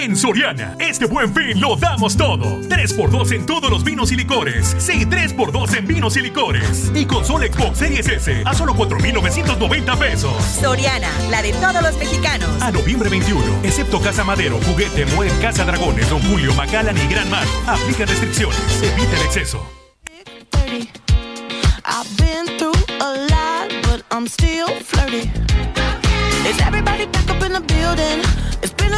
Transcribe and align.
En 0.00 0.16
Soriana, 0.16 0.76
este 0.78 1.06
buen 1.06 1.34
fin 1.34 1.60
lo 1.60 1.74
damos 1.74 2.16
todo. 2.16 2.60
3x2 2.60 3.32
en 3.32 3.46
todos 3.46 3.68
los 3.68 3.82
vinos 3.82 4.12
y 4.12 4.14
licores. 4.14 4.76
Sí, 4.78 5.04
3x2 5.04 5.76
en 5.76 5.88
vinos 5.88 6.16
y 6.16 6.20
licores. 6.20 6.92
Y 6.94 7.04
consola 7.04 7.46
Xbox 7.46 7.78
Series 7.78 8.06
S 8.06 8.42
a 8.44 8.54
solo 8.54 8.76
4,990 8.76 9.96
pesos. 9.96 10.32
Soriana, 10.44 11.10
la 11.30 11.42
de 11.42 11.52
todos 11.54 11.82
los 11.82 11.98
mexicanos. 11.98 12.48
A 12.62 12.70
noviembre 12.70 13.08
21, 13.08 13.42
excepto 13.64 14.00
Casa 14.00 14.22
Madero, 14.22 14.60
Juguete, 14.66 15.04
Mueble, 15.06 15.36
Casa 15.40 15.64
Dragones, 15.64 16.08
Don 16.08 16.22
Julio, 16.30 16.54
Macallan 16.54 16.96
y 16.96 17.12
Gran 17.12 17.28
Mar. 17.28 17.44
Aplica 17.66 18.06
restricciones. 18.06 18.56
Evita 18.80 19.16
el 19.16 19.26
exceso. 19.26 19.66
I've 21.84 22.16
been 22.18 22.46
through 22.56 22.72
a 23.00 23.26
lot, 23.26 23.68
but 23.82 24.04
I'm 24.12 24.28
still 24.28 24.68
flirty. 24.84 25.28
Is 26.46 26.60
everybody 26.60 27.06
back 27.06 27.28
up 27.28 27.42
in 27.42 27.52
the 27.52 27.60
building? 27.60 28.22
It's 28.62 28.77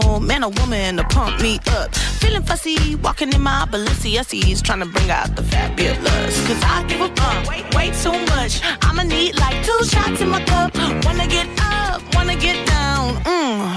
Sentimental 0.00 0.20
man 0.20 0.44
or 0.44 0.50
woman 0.60 0.96
to 0.96 1.04
pump 1.04 1.40
me 1.40 1.58
up. 1.68 1.94
Feeling 1.94 2.42
fussy, 2.42 2.94
walking 2.96 3.32
in 3.32 3.40
my 3.40 3.66
Balenciennes, 3.70 4.62
trying 4.62 4.80
to 4.80 4.86
bring 4.86 5.10
out 5.10 5.34
the 5.36 5.42
fabulous. 5.42 6.46
Cause 6.46 6.62
I 6.62 6.84
give 6.88 7.00
a 7.00 7.08
fuck 7.14 7.48
way, 7.48 7.64
way 7.74 7.90
too 8.02 8.12
much. 8.36 8.60
I'ma 8.82 9.02
need 9.02 9.38
like 9.38 9.64
two 9.64 9.84
shots 9.84 10.20
in 10.20 10.28
my 10.28 10.42
cup. 10.44 10.74
Wanna 11.04 11.26
get 11.26 11.48
up, 11.60 12.02
wanna 12.14 12.36
get 12.36 12.66
down. 12.66 13.14
Mm, 13.24 13.75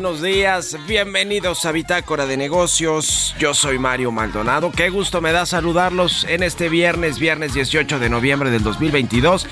buenos 0.00 0.20
días. 0.20 0.76
Bienvenidos 0.86 1.64
a 1.64 1.72
Bitácora 1.72 2.26
de 2.26 2.36
Negocios. 2.36 3.34
Yo 3.38 3.54
soy 3.54 3.78
Mario 3.78 4.12
Maldonado. 4.12 4.70
Qué 4.70 4.90
gusto 4.90 5.22
me 5.22 5.32
da 5.32 5.46
saludarlos 5.46 6.26
en 6.28 6.42
este 6.42 6.68
viernes, 6.68 7.18
viernes 7.18 7.54
18 7.54 7.98
de 7.98 8.10
noviembre 8.10 8.50
del 8.50 8.62
2022. 8.62 9.46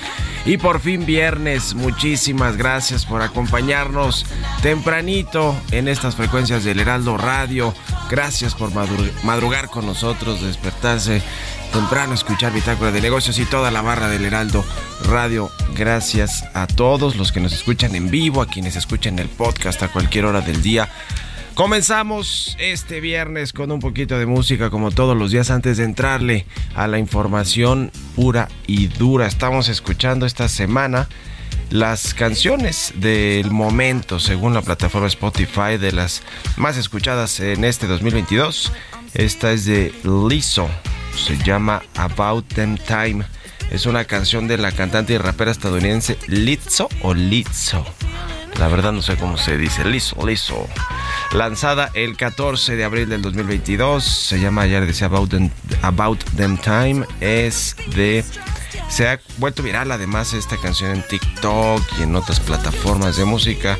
Y 0.45 0.57
por 0.57 0.79
fin 0.81 1.03
viernes. 1.07 1.73
Muchísimas 1.73 2.57
gracias 2.57 3.07
por 3.07 3.23
acompañarnos 3.23 4.23
tempranito 4.61 5.55
en 5.71 5.87
estas 5.87 6.15
frecuencias 6.15 6.63
del 6.63 6.79
Heraldo 6.79 7.17
Radio. 7.17 7.73
Gracias 8.11 8.53
por 8.53 8.69
madru- 8.71 9.11
madrugar 9.23 9.69
con 9.69 9.87
nosotros, 9.87 10.43
despertarse 10.43 11.23
temprano, 11.75 12.13
escuchar 12.13 12.53
Bitácora 12.53 12.93
de 12.93 13.01
Negocios 13.01 13.37
y 13.37 13.43
toda 13.43 13.69
la 13.69 13.81
barra 13.81 14.07
del 14.07 14.23
Heraldo 14.23 14.63
Radio. 15.03 15.51
Gracias 15.75 16.45
a 16.53 16.67
todos 16.67 17.17
los 17.17 17.33
que 17.33 17.41
nos 17.41 17.51
escuchan 17.51 17.95
en 17.95 18.09
vivo, 18.09 18.41
a 18.41 18.47
quienes 18.47 18.77
escuchan 18.77 19.19
el 19.19 19.27
podcast 19.27 19.83
a 19.83 19.89
cualquier 19.89 20.23
hora 20.23 20.39
del 20.39 20.61
día. 20.61 20.87
Comenzamos 21.53 22.55
este 22.59 23.01
viernes 23.01 23.51
con 23.51 23.73
un 23.73 23.81
poquito 23.81 24.17
de 24.17 24.25
música 24.25 24.69
como 24.69 24.91
todos 24.91 25.17
los 25.17 25.31
días 25.31 25.51
antes 25.51 25.75
de 25.75 25.83
entrarle 25.83 26.45
a 26.75 26.87
la 26.87 26.97
información 26.97 27.91
pura 28.15 28.47
y 28.67 28.87
dura. 28.87 29.27
Estamos 29.27 29.67
escuchando 29.67 30.25
esta 30.25 30.47
semana 30.47 31.09
las 31.71 32.13
canciones 32.13 32.93
del 32.95 33.51
momento 33.51 34.21
según 34.21 34.53
la 34.53 34.61
plataforma 34.61 35.07
Spotify 35.07 35.77
de 35.77 35.91
las 35.91 36.23
más 36.55 36.77
escuchadas 36.77 37.41
en 37.41 37.65
este 37.65 37.85
2022. 37.85 38.71
Esta 39.13 39.51
es 39.51 39.65
de 39.65 39.93
Lizzo, 40.03 40.69
se 41.15 41.37
llama 41.37 41.81
About 41.95 42.47
Them 42.53 42.77
Time. 42.77 43.25
Es 43.71 43.85
una 43.85 44.05
canción 44.05 44.47
de 44.47 44.57
la 44.57 44.71
cantante 44.71 45.13
y 45.13 45.17
rapera 45.17 45.51
estadounidense 45.51 46.17
Lizzo 46.27 46.89
o 47.01 47.13
Lizzo. 47.13 47.85
La 48.59 48.69
verdad 48.69 48.93
no 48.93 49.01
sé 49.01 49.17
cómo 49.17 49.37
se 49.37 49.57
dice. 49.57 49.83
Liso, 49.83 50.25
liso. 50.25 50.67
Lanzada 51.33 51.91
el 51.93 52.15
14 52.15 52.75
de 52.75 52.83
abril 52.85 53.09
del 53.09 53.21
2022. 53.21 54.03
Se 54.03 54.39
llama, 54.39 54.65
le 54.65 54.85
decía, 54.85 55.07
About 55.07 55.29
Them, 55.29 55.49
About 55.81 56.23
Them 56.35 56.57
Time. 56.57 57.05
Es 57.19 57.75
de... 57.95 58.23
Se 58.89 59.07
ha 59.07 59.19
vuelto 59.39 59.63
viral 59.63 59.91
además 59.91 60.33
esta 60.33 60.57
canción 60.57 60.91
en 60.91 61.05
TikTok 61.07 61.81
y 61.99 62.03
en 62.03 62.15
otras 62.15 62.39
plataformas 62.39 63.17
de 63.17 63.25
música. 63.25 63.77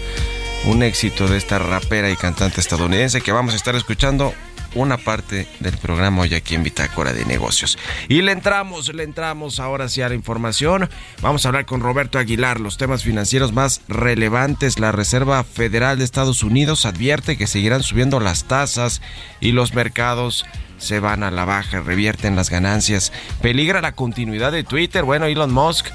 Un 0.66 0.84
éxito 0.84 1.28
de 1.28 1.38
esta 1.38 1.60
rapera 1.60 2.10
y 2.10 2.16
cantante 2.16 2.60
estadounidense 2.60 3.22
que 3.22 3.32
vamos 3.32 3.54
a 3.54 3.58
estar 3.58 3.76
escuchando 3.76 4.34
una 4.76 4.98
parte 4.98 5.48
del 5.60 5.78
programa 5.78 6.22
hoy 6.22 6.36
aquí 6.36 6.56
en 6.56 6.64
Bitácora 6.64 7.14
de 7.14 7.26
Negocios. 7.26 7.78
Y 8.08 8.22
le 8.22 8.32
entramos, 8.32 8.94
le 8.94 9.04
entramos 9.04 9.60
ahora 9.60 9.90
sí 9.90 10.02
a 10.02 10.10
la 10.10 10.16
información. 10.16 10.90
Vamos 11.22 11.46
a 11.46 11.50
hablar 11.50 11.66
con 11.66 11.82
Roberto 11.82 12.20
Aguilar, 12.20 12.60
los 12.60 12.78
temas 12.78 13.04
financieros 13.04 13.54
más 13.54 13.82
relevantes. 13.88 14.80
La 14.80 14.92
Reserva 14.92 15.44
Federal 15.44 15.98
de 15.98 16.04
Estados 16.04 16.44
Unidos 16.44 16.86
advierte 16.86 17.38
que 17.38 17.48
seguirán 17.48 17.84
subiendo 17.84 18.20
las 18.20 18.46
tasas 18.46 19.02
y 19.40 19.52
los 19.52 19.74
mercados 19.74 20.46
se 20.78 21.00
van 21.00 21.24
a 21.24 21.32
la 21.32 21.46
baja, 21.46 21.80
revierten 21.80 22.36
las 22.36 22.50
ganancias. 22.50 23.12
Peligra 23.42 23.82
la 23.82 23.94
continuidad 23.94 24.52
de 24.52 24.64
Twitter. 24.64 25.04
Bueno, 25.04 25.26
Elon 25.26 25.54
Musk 25.54 25.88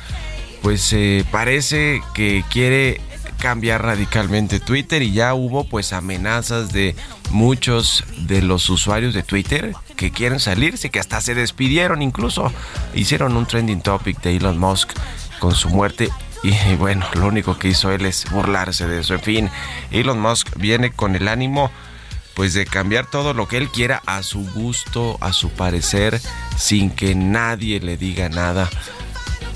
pues 0.63 0.93
eh, 0.93 1.25
parece 1.31 2.03
que 2.15 2.45
quiere 2.51 3.01
cambiar 3.41 3.83
radicalmente 3.83 4.61
Twitter 4.61 5.03
y 5.03 5.13
ya 5.13 5.35
hubo 5.35 5.65
pues 5.65 5.93
amenazas 5.93 6.73
de 6.73 6.95
muchos 7.31 8.05
de 8.19 8.43
los 8.43 8.69
usuarios 8.69 9.15
de 9.15 9.23
Twitter 9.23 9.73
que 9.97 10.13
quieren 10.13 10.39
salirse, 10.39 10.91
que 10.91 11.01
hasta 11.01 11.21
se 11.21 11.35
despidieron 11.35 12.03
incluso. 12.03 12.53
Hicieron 12.95 13.37
un 13.37 13.47
trending 13.47 13.81
topic 13.81 14.21
de 14.21 14.37
Elon 14.37 14.59
Musk 14.59 14.93
con 15.41 15.55
su 15.55 15.71
muerte 15.71 16.11
y 16.43 16.53
bueno, 16.77 17.07
lo 17.15 17.27
único 17.27 17.59
que 17.59 17.69
hizo 17.69 17.91
él 17.91 18.07
es 18.07 18.31
burlarse 18.31 18.87
de 18.87 19.01
eso. 19.01 19.15
En 19.15 19.21
fin, 19.21 19.51
Elon 19.91 20.21
Musk 20.21 20.57
viene 20.57 20.93
con 20.93 21.17
el 21.17 21.27
ánimo 21.27 21.71
pues 22.35 22.55
de 22.55 22.65
cambiar 22.65 23.11
todo 23.11 23.35
lo 23.35 23.49
que 23.49 23.57
él 23.57 23.71
quiera 23.71 24.03
a 24.07 24.23
su 24.23 24.49
gusto, 24.53 25.19
a 25.21 25.33
su 25.33 25.51
parecer, 25.51 26.21
sin 26.57 26.91
que 26.91 27.15
nadie 27.15 27.81
le 27.81 27.97
diga 27.97 28.29
nada 28.29 28.71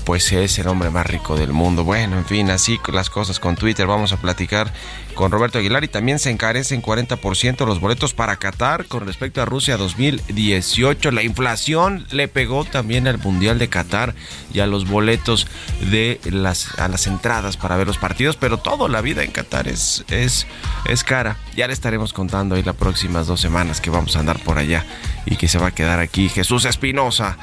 pues 0.05 0.31
es 0.31 0.59
el 0.59 0.67
hombre 0.67 0.91
más 0.91 1.07
rico 1.07 1.35
del 1.35 1.51
mundo. 1.51 1.83
Bueno, 1.83 2.17
en 2.17 2.25
fin, 2.25 2.49
así 2.51 2.79
las 2.93 3.09
cosas 3.09 3.39
con 3.39 3.55
Twitter. 3.55 3.87
Vamos 3.87 4.13
a 4.13 4.17
platicar 4.17 4.71
con 5.15 5.31
Roberto 5.31 5.57
Aguilar 5.57 5.83
y 5.83 5.87
también 5.87 6.19
se 6.19 6.29
encarecen 6.29 6.81
40% 6.81 7.65
los 7.65 7.79
boletos 7.79 8.13
para 8.13 8.35
Qatar 8.35 8.85
con 8.85 9.05
respecto 9.07 9.41
a 9.41 9.45
Rusia 9.45 9.77
2018. 9.77 11.11
La 11.11 11.23
inflación 11.23 12.05
le 12.11 12.27
pegó 12.27 12.65
también 12.65 13.07
al 13.07 13.17
Mundial 13.17 13.57
de 13.57 13.67
Qatar 13.67 14.13
y 14.53 14.59
a 14.59 14.67
los 14.67 14.87
boletos 14.87 15.47
de 15.89 16.19
las 16.25 16.77
a 16.79 16.87
las 16.87 17.07
entradas 17.07 17.57
para 17.57 17.75
ver 17.75 17.87
los 17.87 17.97
partidos, 17.97 18.37
pero 18.37 18.57
toda 18.57 18.87
la 18.87 19.01
vida 19.01 19.23
en 19.23 19.31
Qatar 19.31 19.67
es 19.67 20.05
es 20.09 20.45
es 20.87 21.03
cara. 21.03 21.37
Ya 21.55 21.67
le 21.67 21.73
estaremos 21.73 22.13
contando 22.13 22.55
ahí 22.55 22.63
las 22.63 22.75
próximas 22.75 23.25
dos 23.25 23.41
semanas 23.41 23.81
que 23.81 23.89
vamos 23.89 24.15
a 24.15 24.19
andar 24.19 24.39
por 24.39 24.59
allá 24.59 24.85
y 25.25 25.37
que 25.37 25.47
se 25.47 25.57
va 25.57 25.67
a 25.67 25.71
quedar 25.71 25.99
aquí 25.99 26.29
Jesús 26.29 26.65
Espinosa 26.65 27.37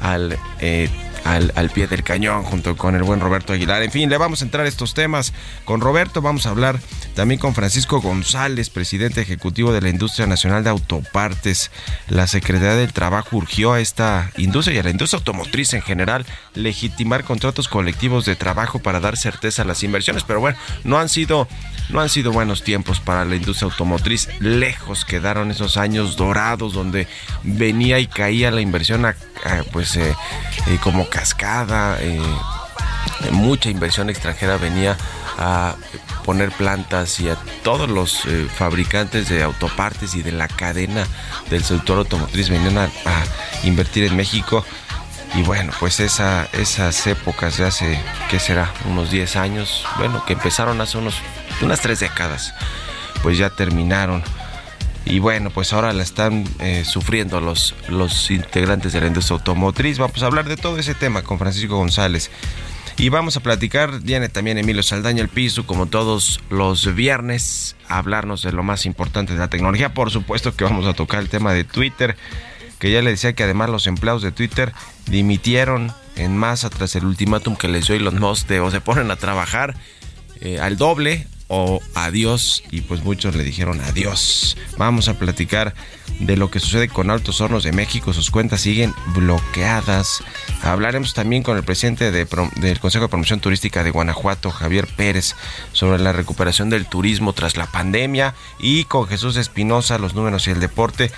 al 0.00 0.36
eh, 0.58 0.88
al, 1.24 1.70
pie 1.70 1.86
del 1.86 2.02
cañón 2.02 2.42
junto 2.42 2.76
con 2.76 2.94
el 2.94 3.02
buen 3.02 3.20
Roberto 3.20 3.52
Aguilar. 3.52 3.82
En 3.82 3.90
fin, 3.90 4.10
le 4.10 4.16
vamos 4.16 4.42
a 4.42 4.44
entrar 4.44 4.66
a 4.66 4.68
estos 4.68 4.94
temas 4.94 5.32
con 5.64 5.80
Roberto. 5.80 6.22
Vamos 6.22 6.46
a 6.46 6.50
hablar 6.50 6.80
también 7.14 7.40
con 7.40 7.54
Francisco 7.54 8.00
González, 8.00 8.70
presidente 8.70 9.20
ejecutivo 9.20 9.72
de 9.72 9.80
la 9.80 9.88
Industria 9.88 10.26
Nacional 10.26 10.64
de 10.64 10.70
Autopartes. 10.70 11.70
La 12.08 12.26
Secretaría 12.26 12.74
del 12.74 12.92
Trabajo 12.92 13.36
urgió 13.36 13.72
a 13.72 13.80
esta 13.80 14.30
industria 14.36 14.76
y 14.76 14.78
a 14.80 14.82
la 14.84 14.90
industria 14.90 15.18
automotriz 15.18 15.74
en 15.74 15.82
general 15.82 16.26
legitimar 16.54 17.24
contratos 17.24 17.68
colectivos 17.68 18.24
de 18.24 18.36
trabajo 18.36 18.78
para 18.78 19.00
dar 19.00 19.16
certeza 19.16 19.62
a 19.62 19.64
las 19.64 19.82
inversiones. 19.82 20.24
Pero 20.24 20.40
bueno, 20.40 20.58
no 20.84 20.98
han 20.98 21.08
sido, 21.08 21.48
no 21.90 22.00
han 22.00 22.08
sido 22.08 22.32
buenos 22.32 22.62
tiempos 22.62 23.00
para 23.00 23.24
la 23.24 23.36
industria 23.36 23.70
automotriz. 23.70 24.28
Lejos 24.40 25.04
quedaron 25.04 25.50
esos 25.50 25.76
años 25.76 26.16
dorados 26.16 26.72
donde 26.72 27.06
venía 27.42 27.98
y 27.98 28.06
caía 28.06 28.50
la 28.50 28.60
inversión 28.60 29.04
pues 29.72 29.96
eh, 29.96 30.14
eh, 30.68 30.78
como 30.82 31.08
cascada, 31.12 31.98
eh, 32.00 32.20
mucha 33.30 33.68
inversión 33.68 34.10
extranjera 34.10 34.56
venía 34.56 34.96
a 35.38 35.74
poner 36.24 36.50
plantas 36.52 37.20
y 37.20 37.28
a 37.28 37.36
todos 37.62 37.88
los 37.88 38.24
eh, 38.26 38.48
fabricantes 38.52 39.28
de 39.28 39.42
autopartes 39.42 40.14
y 40.14 40.22
de 40.22 40.32
la 40.32 40.48
cadena 40.48 41.06
del 41.50 41.64
sector 41.64 41.98
automotriz 41.98 42.48
venían 42.48 42.78
a, 42.78 42.88
invertir 43.62 44.04
en 44.04 44.16
México. 44.16 44.64
Y 45.34 45.42
bueno, 45.42 45.72
pues 45.80 46.00
esa, 46.00 46.48
esas 46.52 47.06
épocas 47.06 47.56
de 47.56 47.66
hace, 47.66 48.00
¿qué 48.30 48.38
será? 48.38 48.70
Unos 48.86 49.10
10 49.10 49.36
años, 49.36 49.84
bueno, 49.98 50.24
que 50.26 50.34
empezaron 50.34 50.80
hace 50.80 50.98
unos, 50.98 51.14
unas 51.62 51.80
tres 51.80 52.00
décadas, 52.00 52.54
pues 53.22 53.38
ya 53.38 53.50
terminaron. 53.50 54.22
Y 55.04 55.18
bueno, 55.18 55.50
pues 55.50 55.72
ahora 55.72 55.92
la 55.92 56.02
están 56.02 56.44
eh, 56.60 56.84
sufriendo 56.84 57.40
los, 57.40 57.74
los 57.88 58.30
integrantes 58.30 58.92
de 58.92 59.00
la 59.00 59.08
industria 59.08 59.38
automotriz. 59.38 59.98
Vamos 59.98 60.22
a 60.22 60.26
hablar 60.26 60.48
de 60.48 60.56
todo 60.56 60.78
ese 60.78 60.94
tema 60.94 61.22
con 61.22 61.38
Francisco 61.38 61.76
González. 61.76 62.30
Y 62.98 63.08
vamos 63.08 63.36
a 63.36 63.40
platicar, 63.40 64.00
viene 64.00 64.28
también 64.28 64.58
Emilio 64.58 64.82
Saldaña 64.82 65.22
el 65.22 65.28
piso, 65.28 65.66
como 65.66 65.86
todos 65.86 66.40
los 66.50 66.94
viernes, 66.94 67.74
a 67.88 67.98
hablarnos 67.98 68.42
de 68.42 68.52
lo 68.52 68.62
más 68.62 68.86
importante 68.86 69.32
de 69.32 69.38
la 69.38 69.48
tecnología. 69.48 69.94
Por 69.94 70.10
supuesto 70.10 70.54
que 70.54 70.64
vamos 70.64 70.86
a 70.86 70.92
tocar 70.92 71.20
el 71.20 71.28
tema 71.28 71.52
de 71.52 71.64
Twitter, 71.64 72.16
que 72.78 72.90
ya 72.90 73.02
le 73.02 73.10
decía 73.10 73.32
que 73.32 73.44
además 73.44 73.70
los 73.70 73.86
empleados 73.86 74.22
de 74.22 74.30
Twitter 74.30 74.72
dimitieron 75.06 75.92
en 76.16 76.36
masa 76.36 76.68
tras 76.68 76.94
el 76.94 77.06
ultimátum 77.06 77.56
que 77.56 77.68
les 77.68 77.86
dio 77.86 77.96
Elon 77.96 78.20
Musk 78.20 78.46
de 78.48 78.60
o 78.60 78.70
se 78.70 78.80
ponen 78.80 79.10
a 79.10 79.16
trabajar 79.16 79.74
eh, 80.40 80.60
al 80.60 80.76
doble 80.76 81.26
o 81.54 81.82
adiós 81.94 82.64
y 82.70 82.80
pues 82.80 83.04
muchos 83.04 83.36
le 83.36 83.44
dijeron 83.44 83.78
adiós. 83.82 84.56
Vamos 84.78 85.08
a 85.08 85.18
platicar 85.18 85.74
de 86.18 86.38
lo 86.38 86.50
que 86.50 86.60
sucede 86.60 86.88
con 86.88 87.10
Altos 87.10 87.42
Hornos 87.42 87.62
de 87.62 87.72
México, 87.72 88.14
sus 88.14 88.30
cuentas 88.30 88.62
siguen 88.62 88.94
bloqueadas. 89.14 90.24
Hablaremos 90.62 91.12
también 91.12 91.42
con 91.42 91.58
el 91.58 91.62
presidente 91.62 92.10
del 92.10 92.80
Consejo 92.80 93.04
de 93.04 93.10
Promoción 93.10 93.40
Turística 93.40 93.84
de 93.84 93.90
Guanajuato, 93.90 94.50
Javier 94.50 94.88
Pérez, 94.96 95.36
sobre 95.74 95.98
la 95.98 96.12
recuperación 96.12 96.70
del 96.70 96.86
turismo 96.86 97.34
tras 97.34 97.58
la 97.58 97.66
pandemia 97.66 98.34
y 98.58 98.84
con 98.84 99.06
Jesús 99.06 99.36
Espinosa, 99.36 99.98
los 99.98 100.14
números 100.14 100.46
y 100.46 100.52
el 100.52 100.60
deporte. 100.60 101.12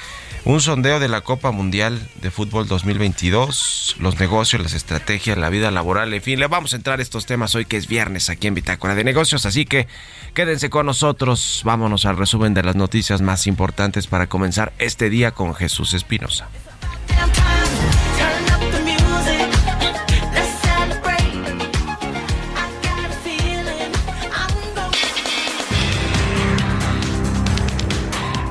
Un 0.46 0.60
sondeo 0.60 1.00
de 1.00 1.08
la 1.08 1.22
Copa 1.22 1.52
Mundial 1.52 2.06
de 2.20 2.30
Fútbol 2.30 2.68
2022, 2.68 3.96
los 3.98 4.20
negocios, 4.20 4.60
las 4.60 4.74
estrategias, 4.74 5.38
la 5.38 5.48
vida 5.48 5.70
laboral, 5.70 6.12
en 6.12 6.20
fin, 6.20 6.38
le 6.38 6.46
vamos 6.48 6.74
a 6.74 6.76
entrar 6.76 6.98
a 6.98 7.02
estos 7.02 7.24
temas 7.24 7.54
hoy 7.54 7.64
que 7.64 7.78
es 7.78 7.88
viernes 7.88 8.28
aquí 8.28 8.46
en 8.46 8.54
Bitácora 8.54 8.94
de 8.94 9.04
Negocios, 9.04 9.46
así 9.46 9.64
que 9.64 9.88
quédense 10.34 10.68
con 10.68 10.84
nosotros, 10.84 11.62
vámonos 11.64 12.04
al 12.04 12.18
resumen 12.18 12.52
de 12.52 12.62
las 12.62 12.76
noticias 12.76 13.22
más 13.22 13.46
importantes 13.46 14.06
para 14.06 14.26
comenzar 14.26 14.74
este 14.78 15.08
día 15.08 15.30
con 15.30 15.54
Jesús 15.54 15.94
Espinosa. 15.94 16.46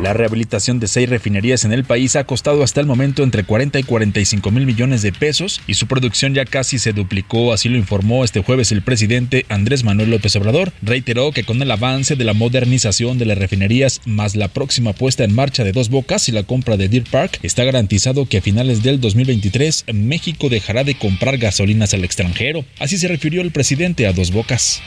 La 0.03 0.11
rehabilitación 0.11 0.81
de 0.81 0.89
seis 0.89 1.07
refinerías 1.07 1.63
en 1.63 1.71
el 1.71 1.85
país 1.85 2.17
ha 2.17 2.25
costado 2.25 2.61
hasta 2.61 2.81
el 2.81 2.87
momento 2.87 3.23
entre 3.23 3.45
40 3.45 3.79
y 3.79 3.83
45 3.83 4.51
mil 4.51 4.65
millones 4.65 5.01
de 5.01 5.13
pesos 5.13 5.61
y 5.65 5.75
su 5.75 5.87
producción 5.87 6.33
ya 6.33 6.43
casi 6.43 6.77
se 6.77 6.91
duplicó, 6.91 7.53
así 7.53 7.69
lo 7.69 7.77
informó 7.77 8.25
este 8.25 8.43
jueves 8.43 8.73
el 8.73 8.81
presidente 8.81 9.45
Andrés 9.47 9.85
Manuel 9.85 10.11
López 10.11 10.35
Obrador. 10.35 10.73
Reiteró 10.81 11.31
que 11.31 11.45
con 11.45 11.61
el 11.61 11.71
avance 11.71 12.17
de 12.17 12.25
la 12.25 12.33
modernización 12.33 13.17
de 13.17 13.27
las 13.27 13.37
refinerías 13.37 14.01
más 14.05 14.35
la 14.35 14.49
próxima 14.49 14.91
puesta 14.91 15.23
en 15.23 15.33
marcha 15.33 15.63
de 15.63 15.71
dos 15.71 15.87
bocas 15.87 16.27
y 16.27 16.33
la 16.33 16.43
compra 16.43 16.75
de 16.75 16.89
Deer 16.89 17.05
Park, 17.09 17.39
está 17.41 17.63
garantizado 17.63 18.25
que 18.25 18.39
a 18.39 18.41
finales 18.41 18.83
del 18.83 18.99
2023 18.99 19.85
México 19.93 20.49
dejará 20.49 20.83
de 20.83 20.95
comprar 20.95 21.37
gasolinas 21.37 21.93
al 21.93 22.03
extranjero. 22.03 22.65
Así 22.77 22.97
se 22.97 23.07
refirió 23.07 23.41
el 23.41 23.51
presidente 23.51 24.05
a 24.05 24.11
dos 24.11 24.33
bocas. 24.33 24.83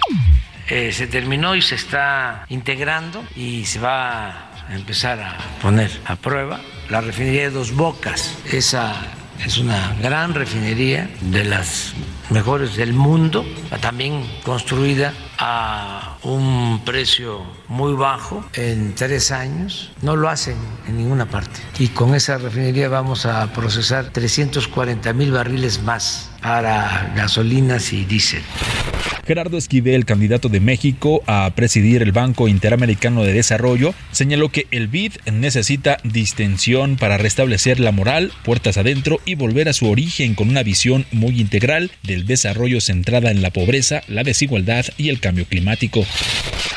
Eh, 0.69 0.91
se 0.93 1.07
terminó 1.07 1.55
y 1.55 1.63
se 1.63 1.77
está 1.77 2.45
integrando 2.49 3.25
y 3.37 3.65
se 3.67 3.79
va 3.79 4.46
empezar 4.71 5.21
a 5.21 5.37
poner 5.63 5.91
a 6.05 6.17
prueba 6.17 6.61
la 6.89 7.01
refinería 7.01 7.43
de 7.43 7.51
Dos 7.51 7.73
Bocas. 7.73 8.37
Esa 8.51 8.95
es 9.45 9.59
una 9.59 9.95
gran 10.03 10.35
refinería 10.35 11.11
de 11.21 11.45
las 11.45 11.95
mejores 12.31 12.77
del 12.77 12.93
mundo, 12.93 13.45
también 13.81 14.25
construida 14.45 15.13
a 15.39 16.19
un 16.23 16.83
precio 16.85 17.43
muy 17.69 17.95
bajo 17.95 18.45
en 18.55 18.95
tres 18.95 19.31
años. 19.31 19.93
No 20.03 20.17
lo 20.17 20.29
hacen 20.29 20.57
en 20.89 20.97
ninguna 20.97 21.27
parte. 21.27 21.61
Y 21.79 21.89
con 21.89 22.15
esa 22.15 22.39
refinería 22.39 22.89
vamos 22.89 23.27
a 23.27 23.53
procesar 23.53 24.11
340 24.11 25.13
mil 25.13 25.33
barriles 25.33 25.83
más 25.83 26.31
para 26.43 27.13
gasolinas 27.17 27.93
y 27.93 28.05
diésel. 28.05 28.43
Gerardo 29.27 29.59
Esquivel, 29.59 30.05
candidato 30.05 30.49
de 30.49 30.61
México 30.61 31.21
a 31.27 31.51
presidir 31.57 32.01
el 32.03 32.13
Banco 32.13 32.47
Interamericano 32.47 33.25
de 33.25 33.33
Desarrollo, 33.33 33.93
señaló 34.13 34.51
que 34.51 34.69
el 34.71 34.87
BID 34.87 35.15
necesita 35.33 35.99
distensión 36.05 36.97
para 36.97 37.19
restablecer 37.19 37.81
la 37.81 37.91
moral, 37.91 38.31
puertas 38.45 38.77
adentro 38.77 39.21
y 39.25 39.35
volver 39.35 39.69
a 39.69 39.73
su 39.73 39.91
origen 39.91 40.37
con 40.37 40.49
una 40.49 40.63
visión 40.63 41.07
muy 41.11 41.41
integral 41.41 41.91
del 42.05 42.25
desarrollo 42.25 42.81
centrada 42.81 43.33
en 43.33 43.43
la 43.43 43.51
pobreza, 43.51 44.03
la 44.07 44.23
desigualdad 44.23 44.87
y 44.97 45.09
el 45.09 45.19
cambio 45.27 45.45
climático. 45.45 46.07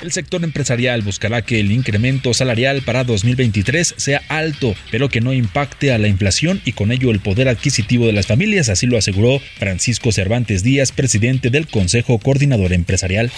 El 0.01 0.11
sector 0.11 0.43
empresarial 0.43 1.03
buscará 1.03 1.43
que 1.43 1.59
el 1.59 1.71
incremento 1.71 2.33
salarial 2.33 2.81
para 2.81 3.03
2023 3.03 3.93
sea 3.95 4.23
alto, 4.27 4.73
pero 4.89 5.07
que 5.07 5.21
no 5.21 5.33
impacte 5.33 5.91
a 5.91 5.99
la 5.99 6.07
inflación 6.07 6.63
y 6.65 6.71
con 6.71 6.91
ello 6.91 7.11
el 7.11 7.19
poder 7.19 7.47
adquisitivo 7.47 8.07
de 8.07 8.13
las 8.13 8.25
familias, 8.25 8.69
así 8.69 8.87
lo 8.87 8.97
aseguró 8.97 9.39
Francisco 9.59 10.11
Cervantes 10.11 10.63
Díaz, 10.63 10.91
presidente 10.91 11.51
del 11.51 11.67
Consejo 11.67 12.17
Coordinador 12.17 12.73
Empresarial. 12.73 13.29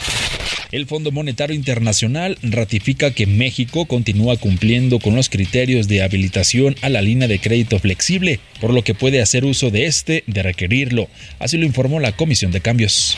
El 0.71 0.85
Fondo 0.85 1.11
Monetario 1.11 1.57
Internacional 1.57 2.37
ratifica 2.41 3.11
que 3.11 3.27
México 3.27 3.85
continúa 3.85 4.37
cumpliendo 4.37 4.99
con 4.99 5.17
los 5.17 5.29
criterios 5.29 5.89
de 5.89 6.03
habilitación 6.03 6.77
a 6.81 6.87
la 6.87 7.01
línea 7.01 7.27
de 7.27 7.39
crédito 7.39 7.79
flexible, 7.79 8.39
por 8.61 8.71
lo 8.71 8.81
que 8.81 8.93
puede 8.93 9.21
hacer 9.21 9.43
uso 9.43 9.71
de 9.71 9.87
este 9.87 10.23
de 10.27 10.41
requerirlo. 10.41 11.09
Así 11.39 11.57
lo 11.57 11.65
informó 11.65 11.99
la 11.99 12.13
Comisión 12.13 12.53
de 12.53 12.61
Cambios. 12.61 13.17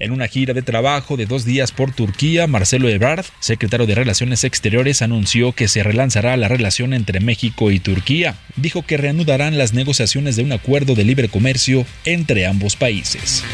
En 0.00 0.12
una 0.12 0.28
gira 0.28 0.54
de 0.54 0.62
trabajo 0.62 1.18
de 1.18 1.26
dos 1.26 1.44
días 1.44 1.72
por 1.72 1.92
Turquía, 1.92 2.46
Marcelo 2.46 2.88
Ebrard, 2.88 3.26
secretario 3.38 3.86
de 3.86 3.94
Relaciones 3.94 4.44
Exteriores, 4.44 5.02
anunció 5.02 5.52
que 5.52 5.68
se 5.68 5.82
relanzará 5.82 6.38
la 6.38 6.48
relación 6.48 6.94
entre 6.94 7.20
México 7.20 7.70
y 7.70 7.80
Turquía. 7.80 8.36
Dijo 8.56 8.80
que 8.80 8.96
reanudarán 8.96 9.58
las 9.58 9.74
negociaciones 9.74 10.36
de 10.36 10.42
un 10.42 10.52
acuerdo 10.52 10.94
de 10.94 11.04
libre 11.04 11.28
comercio 11.28 11.84
entre 12.06 12.46
ambos 12.46 12.76
países. 12.76 13.44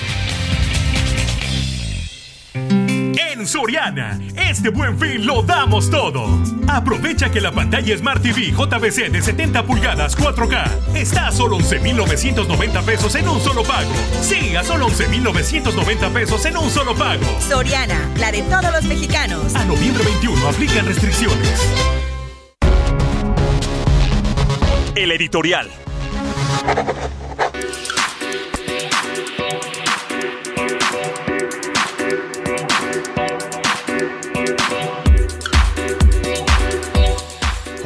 En 3.16 3.46
Soriana, 3.46 4.20
este 4.36 4.68
buen 4.68 4.98
fin 4.98 5.24
lo 5.24 5.42
damos 5.42 5.90
todo. 5.90 6.26
Aprovecha 6.68 7.30
que 7.30 7.40
la 7.40 7.50
pantalla 7.50 7.96
Smart 7.96 8.22
TV 8.22 8.52
JBC 8.52 9.10
de 9.10 9.22
70 9.22 9.64
pulgadas 9.64 10.16
4K 10.18 10.94
está 10.94 11.28
a 11.28 11.32
solo 11.32 11.56
11,990 11.56 12.82
pesos 12.82 13.14
en 13.14 13.28
un 13.28 13.40
solo 13.40 13.62
pago. 13.62 13.90
Sí, 14.20 14.54
a 14.54 14.62
solo 14.62 14.86
11,990 14.86 16.10
pesos 16.10 16.44
en 16.44 16.58
un 16.58 16.70
solo 16.70 16.94
pago. 16.94 17.24
Soriana, 17.40 17.98
la 18.18 18.32
de 18.32 18.42
todos 18.42 18.70
los 18.70 18.84
mexicanos. 18.84 19.54
A 19.54 19.64
noviembre 19.64 20.04
21 20.04 20.48
aplican 20.48 20.86
restricciones. 20.86 21.72
El 24.94 25.10
editorial. 25.12 25.70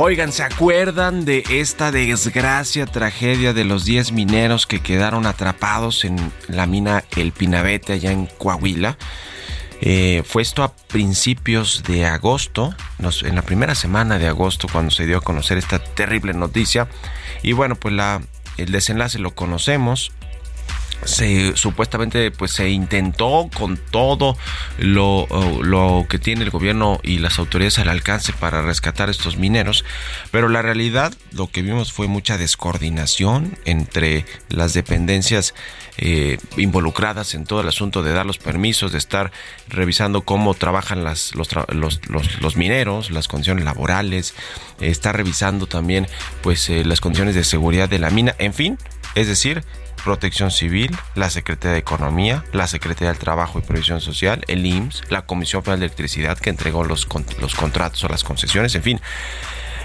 Oigan, 0.02 0.32
¿se 0.32 0.42
acuerdan 0.42 1.26
de 1.26 1.44
esta 1.50 1.92
desgracia, 1.92 2.86
tragedia 2.86 3.52
de 3.52 3.64
los 3.64 3.84
10 3.84 4.12
mineros 4.12 4.66
que 4.66 4.80
quedaron 4.80 5.26
atrapados 5.26 6.06
en 6.06 6.16
la 6.48 6.66
mina 6.66 7.04
El 7.18 7.32
Pinabete 7.32 7.92
allá 7.92 8.10
en 8.10 8.24
Coahuila? 8.24 8.96
Eh, 9.82 10.22
fue 10.24 10.40
esto 10.40 10.62
a 10.62 10.72
principios 10.72 11.82
de 11.86 12.06
agosto, 12.06 12.74
en 12.98 13.34
la 13.34 13.42
primera 13.42 13.74
semana 13.74 14.18
de 14.18 14.26
agosto 14.26 14.68
cuando 14.72 14.90
se 14.90 15.04
dio 15.06 15.18
a 15.18 15.20
conocer 15.20 15.58
esta 15.58 15.78
terrible 15.78 16.32
noticia. 16.32 16.88
Y 17.42 17.52
bueno, 17.52 17.74
pues 17.74 17.92
la, 17.92 18.22
el 18.56 18.72
desenlace 18.72 19.18
lo 19.18 19.34
conocemos 19.34 20.12
se 21.04 21.56
supuestamente 21.56 22.30
pues 22.30 22.52
se 22.52 22.70
intentó 22.70 23.48
con 23.54 23.76
todo 23.76 24.36
lo, 24.78 25.26
lo, 25.62 26.06
que 26.08 26.18
tiene 26.18 26.44
el 26.44 26.50
gobierno 26.50 27.00
y 27.02 27.18
las 27.18 27.38
autoridades 27.38 27.78
al 27.78 27.88
alcance 27.88 28.32
para 28.32 28.62
rescatar 28.62 29.10
estos 29.10 29.36
mineros 29.36 29.84
pero 30.30 30.48
la 30.48 30.62
realidad 30.62 31.12
lo 31.32 31.50
que 31.50 31.62
vimos 31.62 31.92
fue 31.92 32.06
mucha 32.06 32.38
descoordinación 32.38 33.58
entre 33.64 34.24
las 34.48 34.74
dependencias 34.74 35.54
eh, 36.02 36.38
involucradas 36.56 37.34
en 37.34 37.44
todo 37.44 37.60
el 37.60 37.68
asunto 37.68 38.02
de 38.02 38.12
dar 38.12 38.24
los 38.24 38.38
permisos 38.38 38.92
de 38.92 38.98
estar 38.98 39.32
revisando 39.68 40.22
cómo 40.22 40.54
trabajan 40.54 41.04
las, 41.04 41.34
los, 41.34 41.48
los, 41.68 42.00
los, 42.40 42.56
mineros 42.56 43.10
las 43.10 43.28
condiciones 43.28 43.64
laborales 43.64 44.34
estar 44.80 45.16
revisando 45.16 45.66
también 45.66 46.06
pues 46.42 46.70
eh, 46.70 46.84
las 46.84 47.00
condiciones 47.00 47.34
de 47.34 47.44
seguridad 47.44 47.88
de 47.88 47.98
la 47.98 48.10
mina 48.10 48.34
en 48.38 48.54
fin 48.54 48.78
es 49.14 49.26
decir 49.26 49.62
Protección 50.00 50.50
Civil, 50.50 50.96
la 51.14 51.30
Secretaría 51.30 51.74
de 51.74 51.78
Economía, 51.78 52.44
la 52.52 52.66
Secretaría 52.66 53.10
del 53.10 53.18
Trabajo 53.18 53.58
y 53.58 53.62
Previsión 53.62 54.00
Social, 54.00 54.44
el 54.48 54.66
IMSS, 54.66 55.10
la 55.10 55.22
Comisión 55.22 55.62
Federal 55.62 55.80
de 55.80 55.86
Electricidad 55.86 56.38
que 56.38 56.50
entregó 56.50 56.84
los, 56.84 57.06
los 57.40 57.54
contratos 57.54 58.02
o 58.04 58.08
las 58.08 58.24
concesiones, 58.24 58.74
en 58.74 58.82
fin. 58.82 59.00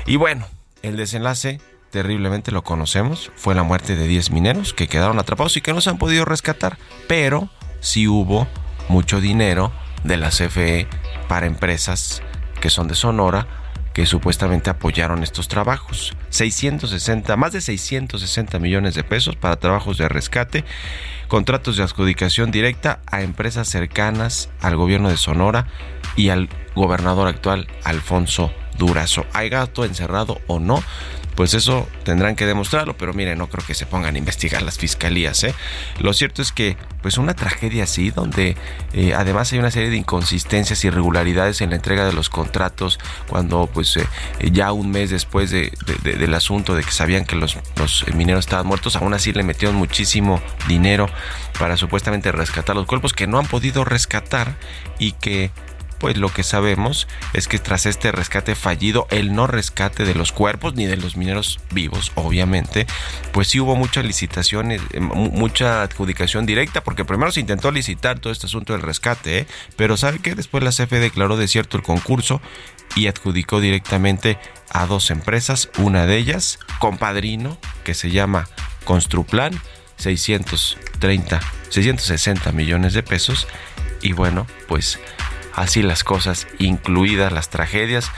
Y 0.06 0.16
bueno, 0.16 0.48
el 0.82 0.98
desenlace 0.98 1.60
terriblemente 1.92 2.52
lo 2.52 2.64
conocemos, 2.64 3.32
fue 3.36 3.56
la 3.56 3.64
muerte 3.64 3.96
de 3.96 4.08
10 4.08 4.32
mineros 4.32 4.74
que 4.74 4.88
quedaron 4.88 5.18
atrapados 5.20 5.56
y 5.58 5.62
que 5.62 5.74
no 5.74 5.82
se 5.82 5.90
han 5.90 5.98
podido 5.98 6.26
rescatar, 6.26 6.78
pero 7.08 7.50
sí 7.80 8.08
hubo 8.08 8.48
mucho 8.90 9.22
dinero 9.22 9.72
de 10.04 10.18
la 10.18 10.30
CFE 10.30 10.88
para 11.28 11.46
empresas 11.46 12.22
que 12.60 12.70
son 12.70 12.88
de 12.88 12.96
Sonora 12.96 13.65
que 13.96 14.06
supuestamente 14.06 14.70
apoyaron 14.70 15.24
estos 15.24 15.48
trabajos. 15.48 16.18
660, 16.30 17.38
más 17.38 17.54
de 17.54 17.62
660 17.62 18.60
millones 18.60 18.94
de 18.94 19.06
pesos 19.06 19.38
para 19.38 19.56
trabajos 19.56 19.98
de 19.98 20.10
rescate, 20.10 20.66
contratos 21.30 21.78
de 21.78 21.84
adjudicación 21.84 22.52
directa 22.52 23.00
a 23.08 23.22
empresas 23.22 23.70
cercanas 23.70 24.50
al 24.60 24.76
gobierno 24.76 25.08
de 25.08 25.16
Sonora 25.16 25.68
y 26.18 26.28
al 26.28 26.50
gobernador 26.76 27.30
actual 27.30 27.70
Alfonso 27.86 28.52
Durazo. 28.78 29.26
¿Hay 29.32 29.48
gato 29.48 29.86
encerrado 29.86 30.42
o 30.48 30.60
no? 30.60 30.84
Pues 31.36 31.54
eso 31.54 31.88
tendrán 32.04 32.36
que 32.36 32.46
demostrarlo, 32.46 32.96
pero 32.98 33.14
miren, 33.14 33.38
no 33.38 33.48
creo 33.48 33.66
que 33.66 33.74
se 33.74 33.86
pongan 33.86 34.16
a 34.16 34.18
investigar 34.18 34.62
las 34.62 34.78
fiscalías. 34.78 35.44
¿eh? 35.44 35.54
Lo 36.00 36.14
cierto 36.14 36.42
es 36.42 36.52
que, 36.52 36.78
pues 37.02 37.18
una 37.18 37.34
tragedia 37.34 37.84
así, 37.84 38.10
donde 38.12 38.56
eh, 38.94 39.14
además 39.14 39.52
hay 39.52 39.60
una 39.60 39.72
serie 39.72 39.90
de 39.90 39.98
inconsistencias 39.98 40.84
irregularidades 40.86 41.62
en 41.62 41.72
la 41.72 41.76
entrega 41.76 42.06
de 42.06 42.14
los 42.14 42.30
contratos, 42.30 43.00
cuando 43.28 43.70
pues 43.72 43.98
eh, 43.98 44.08
ya 44.52 44.72
un 44.72 44.92
mes 44.92 45.10
después 45.10 45.52
de, 45.52 45.72
del 46.04 46.34
asunto 46.34 46.76
de 46.76 46.84
que 46.84 46.92
sabían 46.92 47.26
que 47.26 47.36
los, 47.36 47.58
los 47.76 48.06
mineros 48.16 48.46
estaban 48.46 48.66
muertos, 48.66 48.96
aún 48.96 49.14
así 49.14 49.34
le 49.34 49.44
metieron 49.44 49.76
muchísimo 49.76 50.42
dinero 50.68 51.10
para 51.60 51.78
supuestamente 51.78 52.32
rescatar 52.32 52.76
los 52.76 52.86
cuerpos 52.86 53.14
que 53.14 53.28
no 53.28 53.40
han 53.40 53.48
podido 53.48 53.84
rescatar 53.86 54.58
y 55.00 55.14
que 55.14 55.52
pues 56.00 56.18
lo 56.18 56.30
que 56.30 56.44
sabemos 56.44 57.08
es 57.34 57.48
que 57.48 57.60
tras 57.60 57.86
este 57.86 58.12
rescate 58.12 58.56
fallido, 58.56 59.08
el 59.10 59.34
no 59.34 59.48
rescate 59.48 60.06
de 60.06 60.16
los 60.16 60.32
cuerpos 60.32 60.76
ni 60.76 60.86
de 60.86 60.98
los 60.98 61.18
mineros 61.18 61.60
vivos, 61.72 62.12
obviamente, 62.16 62.86
pues 63.32 63.48
sí 63.48 63.60
hubo 63.60 63.76
muchas 63.76 64.06
licitaciones, 64.06 64.82
eh, 64.92 65.00
mucha 65.00 65.84
adjudicación 65.84 66.46
directa, 66.46 66.84
porque 66.84 67.06
primero 67.06 67.32
se 67.32 67.40
intentó 67.40 67.72
licitar 67.72 68.20
todo 68.20 68.32
este 68.32 68.48
asunto 68.48 68.74
del 68.74 68.82
rescate, 68.82 69.40
¿eh? 69.40 69.48
pero 69.76 69.98
¿sabe 69.98 70.20
qué? 70.20 70.36
Después 70.36 70.64
la 70.64 70.72
CFE 70.72 71.00
declaró 71.00 71.38
desierto 71.38 71.78
el 71.78 71.84
concurso 71.84 72.42
y 72.96 73.08
adjudicó 73.08 73.60
directamente 73.60 74.38
a 74.72 74.86
dos 74.86 75.12
empresas, 75.12 75.70
una 75.78 76.06
de 76.06 76.18
ellas, 76.18 76.60
compadrino, 76.80 77.58
que 77.84 77.94
se 77.94 78.12
llama 78.12 78.48
Construplan, 78.84 79.60
630, 79.98 81.40
660 81.70 82.52
millones 82.52 82.94
de 82.94 83.04
pesos, 83.04 83.48
y 84.02 84.14
bueno, 84.14 84.46
pues 84.68 85.00
así 85.56 85.82
las 85.82 86.04
cosas, 86.04 86.48
incluidas 86.60 87.32
las 87.32 87.50
tragedias. 87.50 88.12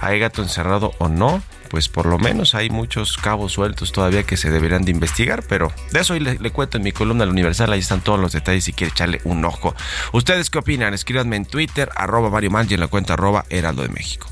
¿Hay 0.00 0.18
gato 0.18 0.42
encerrado 0.42 0.92
o 0.98 1.08
no? 1.08 1.42
Pues 1.70 1.88
por 1.88 2.04
lo 2.04 2.18
menos 2.18 2.54
hay 2.54 2.68
muchos 2.68 3.16
cabos 3.16 3.52
sueltos 3.52 3.92
todavía 3.92 4.24
que 4.24 4.36
se 4.36 4.50
deberían 4.50 4.84
de 4.84 4.90
investigar, 4.90 5.42
pero 5.48 5.72
de 5.90 6.00
eso 6.00 6.12
hoy 6.12 6.20
le, 6.20 6.50
cuento 6.50 6.76
en 6.76 6.82
mi 6.82 6.92
columna 6.92 7.24
La 7.24 7.30
Universal, 7.30 7.72
ahí 7.72 7.80
están 7.80 8.02
todos 8.02 8.20
los 8.20 8.32
detalles 8.32 8.64
si 8.64 8.74
quiere 8.74 8.90
echarle 8.90 9.22
un 9.24 9.42
ojo. 9.44 9.74
¿Ustedes 10.12 10.50
qué 10.50 10.58
opinan? 10.58 10.92
Escríbanme 10.92 11.36
en 11.36 11.46
Twitter, 11.46 11.88
arroba 11.96 12.28
Mario 12.28 12.50
Manji 12.50 12.74
en 12.74 12.80
la 12.80 12.88
cuenta 12.88 13.14
arroba 13.14 13.46
Heraldo 13.48 13.82
de 13.82 13.88
México. 13.88 14.28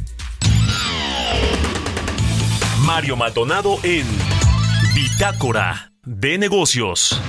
Mario 2.80 3.16
Maldonado 3.16 3.78
en 3.84 4.06
Bitácora 4.94 5.92
de 6.04 6.36
Negocios. 6.36 7.20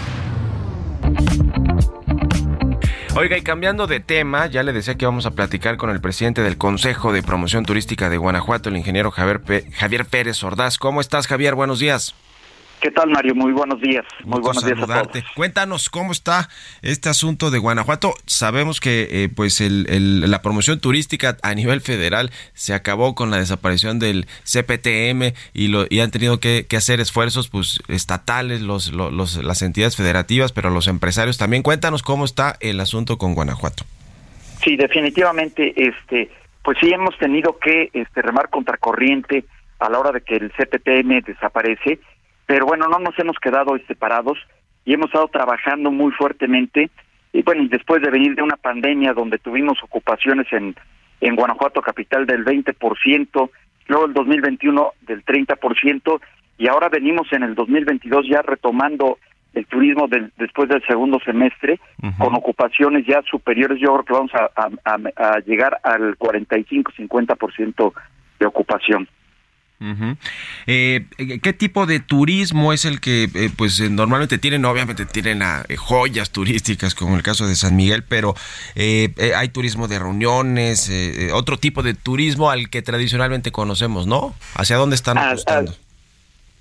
Oiga, 3.13 3.37
y 3.37 3.41
cambiando 3.41 3.87
de 3.87 3.99
tema, 3.99 4.47
ya 4.47 4.63
le 4.63 4.71
decía 4.71 4.95
que 4.95 5.05
vamos 5.05 5.25
a 5.25 5.31
platicar 5.31 5.75
con 5.75 5.89
el 5.89 5.99
presidente 5.99 6.41
del 6.43 6.57
Consejo 6.57 7.11
de 7.11 7.21
Promoción 7.21 7.65
Turística 7.65 8.09
de 8.09 8.15
Guanajuato, 8.15 8.69
el 8.69 8.77
ingeniero 8.77 9.11
Javier, 9.11 9.41
Javier 9.73 10.05
Pérez 10.05 10.41
Ordaz. 10.45 10.77
¿Cómo 10.77 11.01
estás, 11.01 11.27
Javier? 11.27 11.53
Buenos 11.53 11.79
días. 11.79 12.15
¿Qué 12.81 12.89
tal, 12.89 13.11
Mario? 13.11 13.35
Muy 13.35 13.53
buenos 13.53 13.79
días. 13.79 14.03
Muy 14.23 14.41
buenos 14.41 14.65
días 14.65 14.79
a 14.81 15.03
todos. 15.03 15.23
Cuéntanos 15.35 15.91
cómo 15.91 16.11
está 16.11 16.49
este 16.81 17.09
asunto 17.09 17.51
de 17.51 17.59
Guanajuato. 17.59 18.15
Sabemos 18.25 18.79
que 18.79 19.07
eh, 19.11 19.29
pues 19.29 19.61
el, 19.61 20.29
la 20.29 20.41
promoción 20.41 20.79
turística 20.79 21.37
a 21.43 21.53
nivel 21.53 21.81
federal 21.81 22.31
se 22.53 22.73
acabó 22.73 23.13
con 23.13 23.29
la 23.29 23.37
desaparición 23.37 23.99
del 23.99 24.25
CPTM 24.45 25.35
y, 25.53 25.67
lo, 25.67 25.85
y 25.91 25.99
han 25.99 26.09
tenido 26.09 26.39
que, 26.39 26.65
hacer 26.75 26.99
esfuerzos 26.99 27.49
pues 27.49 27.83
estatales, 27.87 28.61
los, 28.61 28.91
los, 28.91 29.43
las 29.43 29.61
entidades 29.61 29.95
federativas, 29.95 30.51
pero 30.51 30.71
los 30.71 30.87
empresarios 30.87 31.37
también. 31.37 31.61
Cuéntanos 31.61 32.01
cómo 32.01 32.25
está 32.25 32.57
el 32.61 32.79
asunto 32.79 33.19
con 33.19 33.35
Guanajuato. 33.35 33.83
Sí, 34.63 34.75
definitivamente, 34.75 35.73
este, 35.75 36.31
pues 36.63 36.79
sí 36.81 36.91
hemos 36.91 37.15
tenido 37.19 37.59
que 37.59 37.91
este, 37.93 38.23
remar 38.23 38.49
contracorriente 38.49 39.45
a 39.77 39.87
la 39.87 39.99
hora 39.99 40.11
de 40.11 40.21
que 40.21 40.37
el 40.37 40.51
CPTM 40.51 41.21
desaparece 41.25 41.99
pero 42.45 42.65
bueno, 42.65 42.87
no 42.87 42.99
nos 42.99 43.17
hemos 43.19 43.37
quedado 43.39 43.77
separados 43.87 44.37
y 44.85 44.93
hemos 44.93 45.07
estado 45.07 45.27
trabajando 45.27 45.91
muy 45.91 46.11
fuertemente. 46.11 46.89
Y 47.33 47.43
bueno, 47.43 47.63
y 47.63 47.69
después 47.69 48.01
de 48.01 48.09
venir 48.09 48.35
de 48.35 48.41
una 48.41 48.57
pandemia 48.57 49.13
donde 49.13 49.37
tuvimos 49.37 49.81
ocupaciones 49.83 50.47
en, 50.51 50.75
en 51.21 51.35
Guanajuato 51.35 51.81
capital 51.81 52.25
del 52.25 52.43
20%, 52.43 53.49
luego 53.87 54.05
el 54.05 54.13
2021 54.13 54.93
del 55.01 55.23
30%, 55.23 56.21
y 56.57 56.67
ahora 56.67 56.89
venimos 56.89 57.31
en 57.31 57.43
el 57.43 57.55
2022 57.55 58.27
ya 58.29 58.41
retomando 58.41 59.17
el 59.53 59.65
turismo 59.65 60.07
del, 60.07 60.31
después 60.37 60.69
del 60.69 60.85
segundo 60.85 61.19
semestre, 61.25 61.79
con 62.17 62.35
ocupaciones 62.35 63.05
ya 63.05 63.21
superiores, 63.23 63.79
yo 63.79 63.93
creo 63.93 64.05
que 64.05 64.13
vamos 64.13 64.31
a, 64.33 64.49
a, 64.85 64.97
a 65.15 65.39
llegar 65.39 65.77
al 65.83 66.17
45-50% 66.17 67.93
de 68.39 68.45
ocupación. 68.45 69.07
Eh, 70.67 71.05
¿Qué 71.41 71.53
tipo 71.53 71.85
de 71.85 71.99
turismo 71.99 72.71
es 72.71 72.85
el 72.85 72.99
que 72.99 73.23
eh, 73.23 73.49
pues 73.55 73.79
eh, 73.79 73.89
normalmente 73.89 74.37
tienen? 74.37 74.65
Obviamente 74.65 75.05
tienen 75.05 75.41
a, 75.41 75.63
joyas 75.77 76.31
turísticas 76.31 76.93
como 76.93 77.15
el 77.15 77.23
caso 77.23 77.47
de 77.47 77.55
San 77.55 77.75
Miguel, 77.75 78.03
pero 78.07 78.35
hay 78.75 79.49
turismo 79.49 79.87
de 79.87 79.99
reuniones, 79.99 80.91
otro 81.33 81.57
tipo 81.57 81.81
de 81.83 81.93
turismo 81.93 82.49
al 82.51 82.69
que 82.69 82.81
tradicionalmente 82.81 83.51
conocemos, 83.51 84.05
¿no? 84.05 84.35
¿Hacia 84.55 84.77
dónde 84.77 84.95
están 84.95 85.17
ah, 85.17 85.29
apostando? 85.29 85.73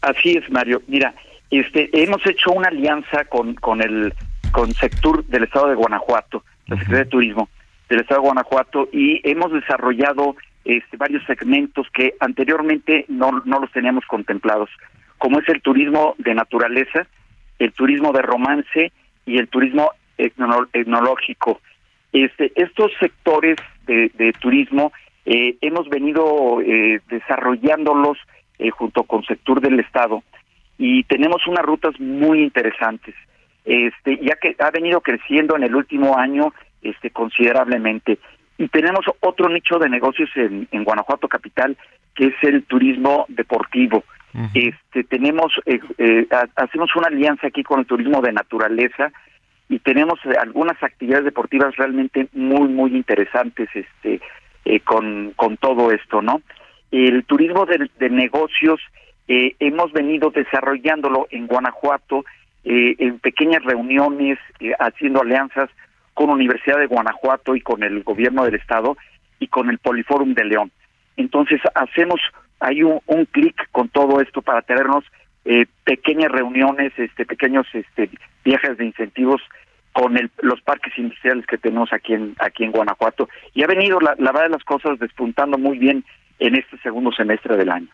Ah, 0.03 0.13
así 0.17 0.33
es, 0.33 0.51
Mario. 0.51 0.83
Mira, 0.87 1.15
este, 1.51 1.91
hemos 1.93 2.25
hecho 2.27 2.53
una 2.53 2.69
alianza 2.69 3.25
con, 3.27 3.55
con 3.55 3.83
el 3.83 4.15
con 4.53 4.73
Sectur 4.75 5.25
del 5.27 5.45
Estado 5.45 5.69
de 5.69 5.75
Guanajuato, 5.75 6.43
la 6.67 6.77
Secretaría 6.77 7.05
de 7.05 7.11
Turismo 7.11 7.49
del 7.89 8.01
Estado 8.01 8.21
de 8.21 8.27
Guanajuato, 8.27 8.89
y 8.93 9.21
hemos 9.29 9.53
desarrollado 9.53 10.37
este, 10.65 10.97
varios 10.97 11.25
segmentos 11.25 11.89
que 11.93 12.15
anteriormente 12.21 13.05
no, 13.09 13.43
no 13.45 13.61
los 13.61 13.73
teníamos 13.73 14.05
contemplados, 14.07 14.71
como 15.19 15.41
es 15.41 15.49
el 15.49 15.63
turismo 15.63 16.15
de 16.19 16.35
naturaleza, 16.35 17.07
el 17.59 17.73
turismo 17.73 18.13
de 18.13 18.23
romance 18.23 18.93
y 19.27 19.39
el 19.39 19.49
turismo 19.49 19.91
etnológico. 20.17 21.61
Este, 22.13 22.53
estos 22.57 22.93
sectores 22.99 23.57
de, 23.87 24.33
turismo 24.41 24.93
eh, 25.27 25.57
hemos 25.61 25.89
venido 25.89 26.61
eh, 26.61 27.01
desarrollándolos 27.09 28.19
eh, 28.59 28.71
junto 28.71 29.05
con 29.05 29.25
sector 29.25 29.61
del 29.61 29.81
Estado 29.81 30.23
y 30.79 31.05
tenemos 31.05 31.47
unas 31.47 31.65
rutas 31.65 31.99
muy 32.01 32.43
interesantes. 32.43 33.15
Este, 33.65 34.19
ya 34.23 34.37
que 34.37 34.57
ha 34.59 34.71
venido 34.71 35.01
creciendo 35.01 35.57
en 35.57 35.65
el 35.65 35.75
último 35.75 36.17
año 36.17 36.53
este, 36.83 37.11
considerablemente. 37.11 38.19
Y 38.61 38.69
tenemos 38.69 39.07
otro 39.21 39.49
nicho 39.49 39.79
de 39.79 39.89
negocios 39.89 40.29
en, 40.35 40.85
Guanajuato 40.85 41.29
Capital, 41.29 41.79
que 42.15 42.27
es 42.27 42.35
el 42.43 42.63
turismo 42.65 43.25
deportivo. 43.29 44.05
Este 44.53 45.03
tenemos 45.03 45.51
eh, 45.65 45.81
eh, 45.97 46.27
hacemos 46.55 46.95
una 46.95 47.09
alianza 47.09 47.47
aquí 47.47 47.63
con 47.65 47.81
el 47.81 47.87
turismo 47.87 48.21
de 48.21 48.33
naturaleza 48.33 49.11
y 49.71 49.79
tenemos 49.79 50.21
eh, 50.27 50.35
algunas 50.39 50.81
actividades 50.83 51.25
deportivas 51.25 51.75
realmente 51.77 52.29
muy 52.35 52.69
muy 52.69 52.95
interesantes 52.95 53.69
este 53.75 54.21
con 54.85 55.33
con 55.35 55.57
todo 55.57 55.91
esto, 55.91 56.21
¿no? 56.21 56.43
El 56.93 57.25
turismo 57.25 57.65
de, 57.65 57.91
de 57.99 58.11
negocios 58.11 58.81
hemos 59.27 59.91
venido 59.93 60.31
desarrollándolo 60.31 61.27
en 61.31 61.47
Guanajuato 61.47 62.25
en 62.63 63.19
pequeñas 63.21 63.65
reuniones 63.65 64.39
haciendo 64.79 65.23
alianzas 65.23 65.71
con 66.21 66.29
Universidad 66.29 66.79
de 66.79 66.87
Guanajuato 66.87 67.57
y 67.57 67.63
con 67.63 67.83
el 67.83 68.03
gobierno 68.03 68.45
del 68.45 68.55
estado 68.57 68.99
y 69.39 69.47
con 69.47 69.71
el 69.71 69.79
Poliforum 69.79 70.35
de 70.35 70.45
León. 70.45 70.71
Entonces 71.17 71.63
hacemos 71.75 72.21
un, 72.61 73.01
un 73.07 73.25
clic 73.25 73.57
con 73.73 73.89
todo 73.89 74.21
esto 74.21 74.43
para 74.43 74.61
tenernos 74.61 75.03
eh, 75.47 75.65
pequeñas 75.83 76.31
reuniones, 76.31 76.93
este 76.99 77.25
pequeños 77.25 77.67
este 77.73 78.11
viajes 78.45 78.77
de 78.77 78.85
incentivos 78.85 79.41
con 79.95 80.19
el, 80.19 80.31
los 80.43 80.61
parques 80.61 80.93
industriales 80.99 81.47
que 81.47 81.57
tenemos 81.57 81.91
aquí 81.91 82.13
en 82.13 82.35
aquí 82.39 82.65
en 82.65 82.73
Guanajuato 82.73 83.31
y 83.55 83.63
ha 83.63 83.67
venido 83.67 83.99
la, 83.99 84.15
la 84.19 84.31
verdad 84.31 84.49
de 84.49 84.57
las 84.57 84.65
cosas 84.65 84.99
despuntando 84.99 85.57
muy 85.57 85.79
bien 85.79 86.05
en 86.39 86.55
este 86.55 86.77
segundo 86.83 87.13
semestre 87.13 87.57
del 87.57 87.71
año. 87.71 87.89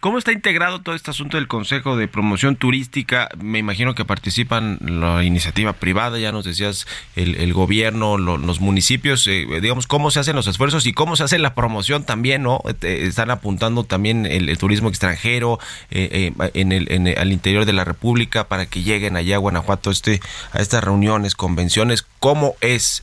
¿Cómo 0.00 0.18
está 0.18 0.32
integrado 0.32 0.80
todo 0.80 0.94
este 0.94 1.10
asunto 1.10 1.36
del 1.36 1.48
Consejo 1.48 1.96
de 1.96 2.08
Promoción 2.08 2.56
Turística? 2.56 3.28
Me 3.38 3.58
imagino 3.58 3.94
que 3.94 4.04
participan 4.04 4.78
la 4.80 5.24
iniciativa 5.24 5.72
privada, 5.72 6.18
ya 6.18 6.32
nos 6.32 6.44
decías, 6.44 6.86
el, 7.16 7.52
gobierno, 7.52 8.18
los 8.18 8.60
municipios, 8.60 9.26
eh, 9.26 9.46
digamos, 9.60 9.86
cómo 9.86 10.10
se 10.10 10.20
hacen 10.20 10.36
los 10.36 10.46
esfuerzos 10.46 10.86
y 10.86 10.92
cómo 10.92 11.16
se 11.16 11.24
hace 11.24 11.38
la 11.38 11.54
promoción 11.54 12.04
también, 12.04 12.42
¿no? 12.42 12.60
están 12.82 13.30
apuntando 13.30 13.84
también 13.84 14.26
el, 14.26 14.56
turismo 14.58 14.88
extranjero 14.88 15.58
eh, 15.90 16.32
eh, 16.38 16.50
en 16.54 16.72
el, 16.72 17.14
al 17.18 17.32
interior 17.32 17.64
de 17.64 17.72
la 17.72 17.84
República 17.84 18.48
para 18.48 18.66
que 18.66 18.82
lleguen 18.82 19.16
allá 19.16 19.36
a 19.36 19.38
Guanajuato 19.38 19.90
este, 19.90 20.20
a 20.52 20.60
estas 20.60 20.82
reuniones, 20.82 21.34
convenciones. 21.34 22.06
¿Cómo 22.20 22.54
es, 22.60 23.02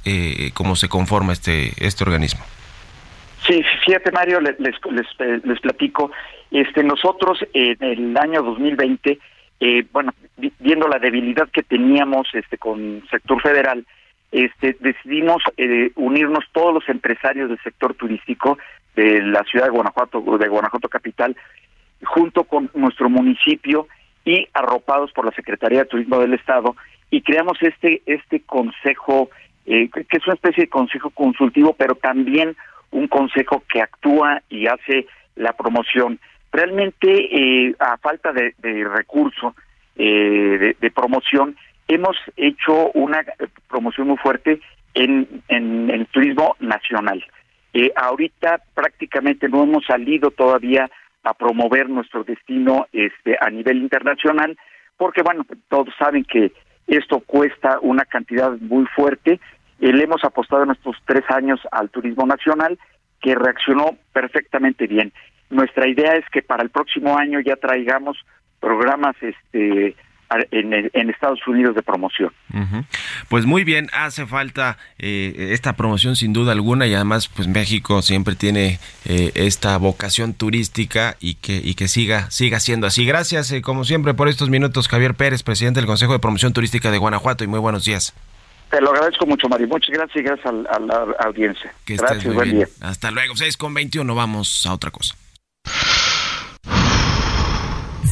cómo 0.54 0.76
se 0.76 0.90
conforma 0.90 1.34
este, 1.34 1.74
este 1.78 2.04
organismo? 2.04 2.44
Sí, 3.52 3.62
fíjate 3.86 4.14
Mario, 4.14 4.40
les, 4.40 4.58
les, 4.62 4.76
les, 5.44 5.60
platico. 5.60 6.10
Este, 6.52 6.86
nosotros 6.86 7.46
en 7.54 7.76
el 7.84 8.18
año 8.18 8.44
2020, 8.44 9.20
eh, 9.60 9.86
bueno, 9.92 10.14
viendo 10.60 10.88
la 10.88 11.00
debilidad 11.00 11.50
que 11.50 11.62
teníamos 11.62 12.30
este, 12.32 12.58
con 12.58 13.04
sector 13.12 13.42
federal, 13.42 13.86
este, 14.32 14.78
decidimos 14.80 15.44
eh, 15.58 15.92
unirnos 15.96 16.46
todos 16.54 16.74
los 16.74 16.88
empresarios 16.88 17.50
del 17.50 17.60
sector 17.62 17.94
turístico 17.94 18.58
de 18.96 19.22
la 19.22 19.44
ciudad 19.44 19.66
de 19.66 19.72
Guanajuato, 19.72 20.22
de 20.38 20.48
Guanajuato 20.48 20.88
capital, 20.88 21.36
junto 22.06 22.46
con 22.46 22.72
nuestro 22.74 23.10
municipio 23.10 23.90
y 24.24 24.48
arropados 24.54 25.12
por 25.12 25.26
la 25.26 25.32
Secretaría 25.32 25.80
de 25.80 25.90
Turismo 25.90 26.20
del 26.20 26.36
Estado, 26.36 26.78
y 27.10 27.22
creamos 27.22 27.58
este 27.62 28.02
este 28.06 28.40
consejo, 28.44 29.30
eh, 29.66 29.90
que 29.90 30.18
es 30.18 30.26
una 30.26 30.36
especie 30.36 30.64
de 30.64 30.70
consejo 30.70 31.10
consultivo, 31.10 31.76
pero 31.78 31.96
también 31.96 32.56
un 32.92 33.08
consejo 33.08 33.64
que 33.72 33.82
actúa 33.82 34.42
y 34.50 34.68
hace 34.68 35.08
la 35.36 35.54
promoción. 35.54 36.20
Realmente, 36.52 37.08
eh, 37.10 37.76
a 37.80 37.98
falta 37.98 38.32
de, 38.34 38.54
de 38.60 38.84
recurso 38.84 39.56
eh, 39.96 40.76
de, 40.80 40.92
promoción, 40.92 41.56
hemos 41.88 42.18
hecho 42.38 42.92
una 42.94 43.24
promoción 43.70 44.08
muy 44.08 44.18
fuerte 44.18 44.60
en, 44.94 45.28
en, 45.48 45.90
el 45.90 46.06
turismo 46.08 46.56
nacional. 46.60 47.24
Eh, 47.74 47.92
ahorita 47.96 48.62
prácticamente 48.74 49.48
no 49.48 49.64
hemos 49.64 49.86
salido 49.86 50.32
todavía 50.32 50.90
a 51.24 51.34
promover 51.34 51.90
nuestro 51.90 52.24
destino 52.24 52.88
este, 52.92 53.38
a 53.40 53.50
nivel 53.50 53.78
internacional, 53.78 54.58
porque 54.98 55.22
bueno, 55.22 55.46
todos 55.70 55.94
saben 55.98 56.24
que 56.24 56.52
esto 56.88 57.20
cuesta 57.20 57.80
una 57.82 58.06
cantidad 58.06 58.52
muy 58.60 58.86
fuerte 58.88 59.40
le 59.82 60.04
hemos 60.04 60.24
apostado 60.24 60.64
en 60.64 60.72
estos 60.72 60.96
tres 61.06 61.24
años 61.30 61.60
al 61.72 61.90
turismo 61.90 62.26
nacional, 62.26 62.78
que 63.22 63.36
reaccionó 63.36 63.98
perfectamente 64.14 64.88
bien. 64.88 65.12
Nuestra 65.50 65.88
idea 65.88 66.14
es 66.14 66.26
que 66.32 66.42
para 66.42 66.64
el 66.64 66.70
próximo 66.70 67.18
año 67.18 67.40
ya 67.40 67.56
traigamos 67.56 68.18
programas 68.60 69.16
este 69.22 69.96
en, 70.52 71.10
Estados 71.10 71.46
Unidos 71.46 71.76
de 71.76 71.84
promoción. 71.84 72.32
Pues 73.28 73.46
muy 73.46 73.64
bien, 73.66 73.90
hace 73.92 74.26
falta 74.26 74.78
eh, 74.98 75.50
esta 75.52 75.74
promoción 75.74 76.16
sin 76.16 76.32
duda 76.32 76.54
alguna 76.54 76.88
y 76.88 76.94
además 76.94 77.28
pues 77.28 77.48
México 77.48 78.02
siempre 78.02 78.36
tiene 78.36 78.80
eh, 79.06 79.32
esta 79.36 79.78
vocación 79.78 80.34
turística 80.34 81.18
y 81.20 81.36
que, 81.36 81.60
y 81.62 81.76
que 81.76 81.90
siga, 81.90 82.32
siga 82.32 82.60
siendo 82.60 82.88
así. 82.88 83.06
Gracias 83.06 83.54
como 83.62 83.84
siempre 83.84 84.14
por 84.14 84.30
estos 84.30 84.50
minutos 84.50 84.88
Javier 84.88 85.16
Pérez, 85.16 85.44
presidente 85.44 85.82
del 85.82 85.88
Consejo 85.88 86.14
de 86.14 86.20
Promoción 86.20 86.54
Turística 86.54 86.92
de 86.92 86.98
Guanajuato 86.98 87.44
y 87.44 87.48
muy 87.48 87.60
buenos 87.60 87.84
días. 87.84 88.14
Te 88.72 88.80
lo 88.80 88.92
agradezco 88.92 89.26
mucho, 89.26 89.50
Mario. 89.50 89.68
Muchas 89.68 89.90
gracias 89.90 90.16
y 90.16 90.24
gracias 90.24 90.48
a, 90.48 90.80
la 90.80 91.06
audiencia. 91.20 91.74
gracias, 91.86 92.34
buen 92.34 92.52
día. 92.52 92.68
Hasta 92.80 93.12
luego. 93.12 93.36
6 93.36 93.58
con 93.58 93.74
21, 93.74 94.16
vamos 94.16 94.66
a 94.66 94.74
otra 94.74 94.92
cosa. 94.92 95.16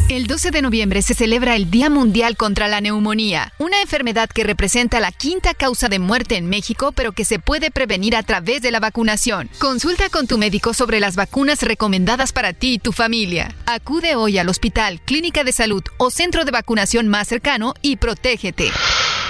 El 0.09 0.25
12 0.25 0.49
de 0.49 0.63
noviembre 0.63 1.03
se 1.03 1.13
celebra 1.13 1.55
el 1.55 1.69
Día 1.69 1.89
Mundial 1.89 2.35
contra 2.35 2.67
la 2.67 2.81
Neumonía, 2.81 3.53
una 3.59 3.79
enfermedad 3.79 4.27
que 4.27 4.43
representa 4.43 4.99
la 4.99 5.11
quinta 5.11 5.53
causa 5.53 5.87
de 5.87 5.99
muerte 5.99 6.35
en 6.35 6.49
México, 6.49 6.91
pero 6.91 7.11
que 7.11 7.25
se 7.25 7.37
puede 7.37 7.69
prevenir 7.69 8.15
a 8.15 8.23
través 8.23 8.63
de 8.63 8.71
la 8.71 8.79
vacunación. 8.79 9.51
Consulta 9.59 10.09
con 10.09 10.25
tu 10.25 10.39
médico 10.39 10.73
sobre 10.73 10.99
las 10.99 11.15
vacunas 11.15 11.61
recomendadas 11.61 12.33
para 12.33 12.53
ti 12.53 12.73
y 12.73 12.79
tu 12.79 12.91
familia. 12.91 13.53
Acude 13.67 14.15
hoy 14.15 14.39
al 14.39 14.49
hospital, 14.49 14.99
clínica 15.05 15.43
de 15.43 15.51
salud 15.51 15.83
o 15.97 16.09
centro 16.09 16.43
de 16.43 16.51
vacunación 16.51 17.07
más 17.07 17.27
cercano 17.27 17.75
y 17.83 17.97
protégete. 17.97 18.71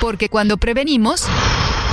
Porque 0.01 0.29
cuando 0.29 0.57
prevenimos, 0.57 1.25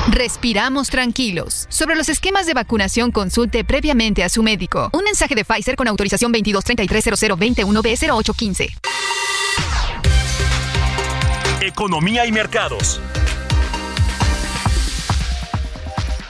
respiramos 0.08 0.88
tranquilos. 0.88 1.66
Sobre 1.68 1.96
los 1.96 2.08
esquemas 2.08 2.46
de 2.46 2.54
vacunación, 2.54 3.10
consulte 3.10 3.64
previamente 3.64 4.22
a 4.22 4.28
su 4.28 4.42
médico. 4.42 4.90
Un 4.92 5.04
mensaje 5.04 5.34
de 5.34 5.44
Pfizer 5.44 5.76
con 5.76 5.88
autorización 5.88 6.32
22330021B0815. 6.32 8.68
Economía 11.62 12.26
y 12.26 12.32
mercados. 12.32 13.00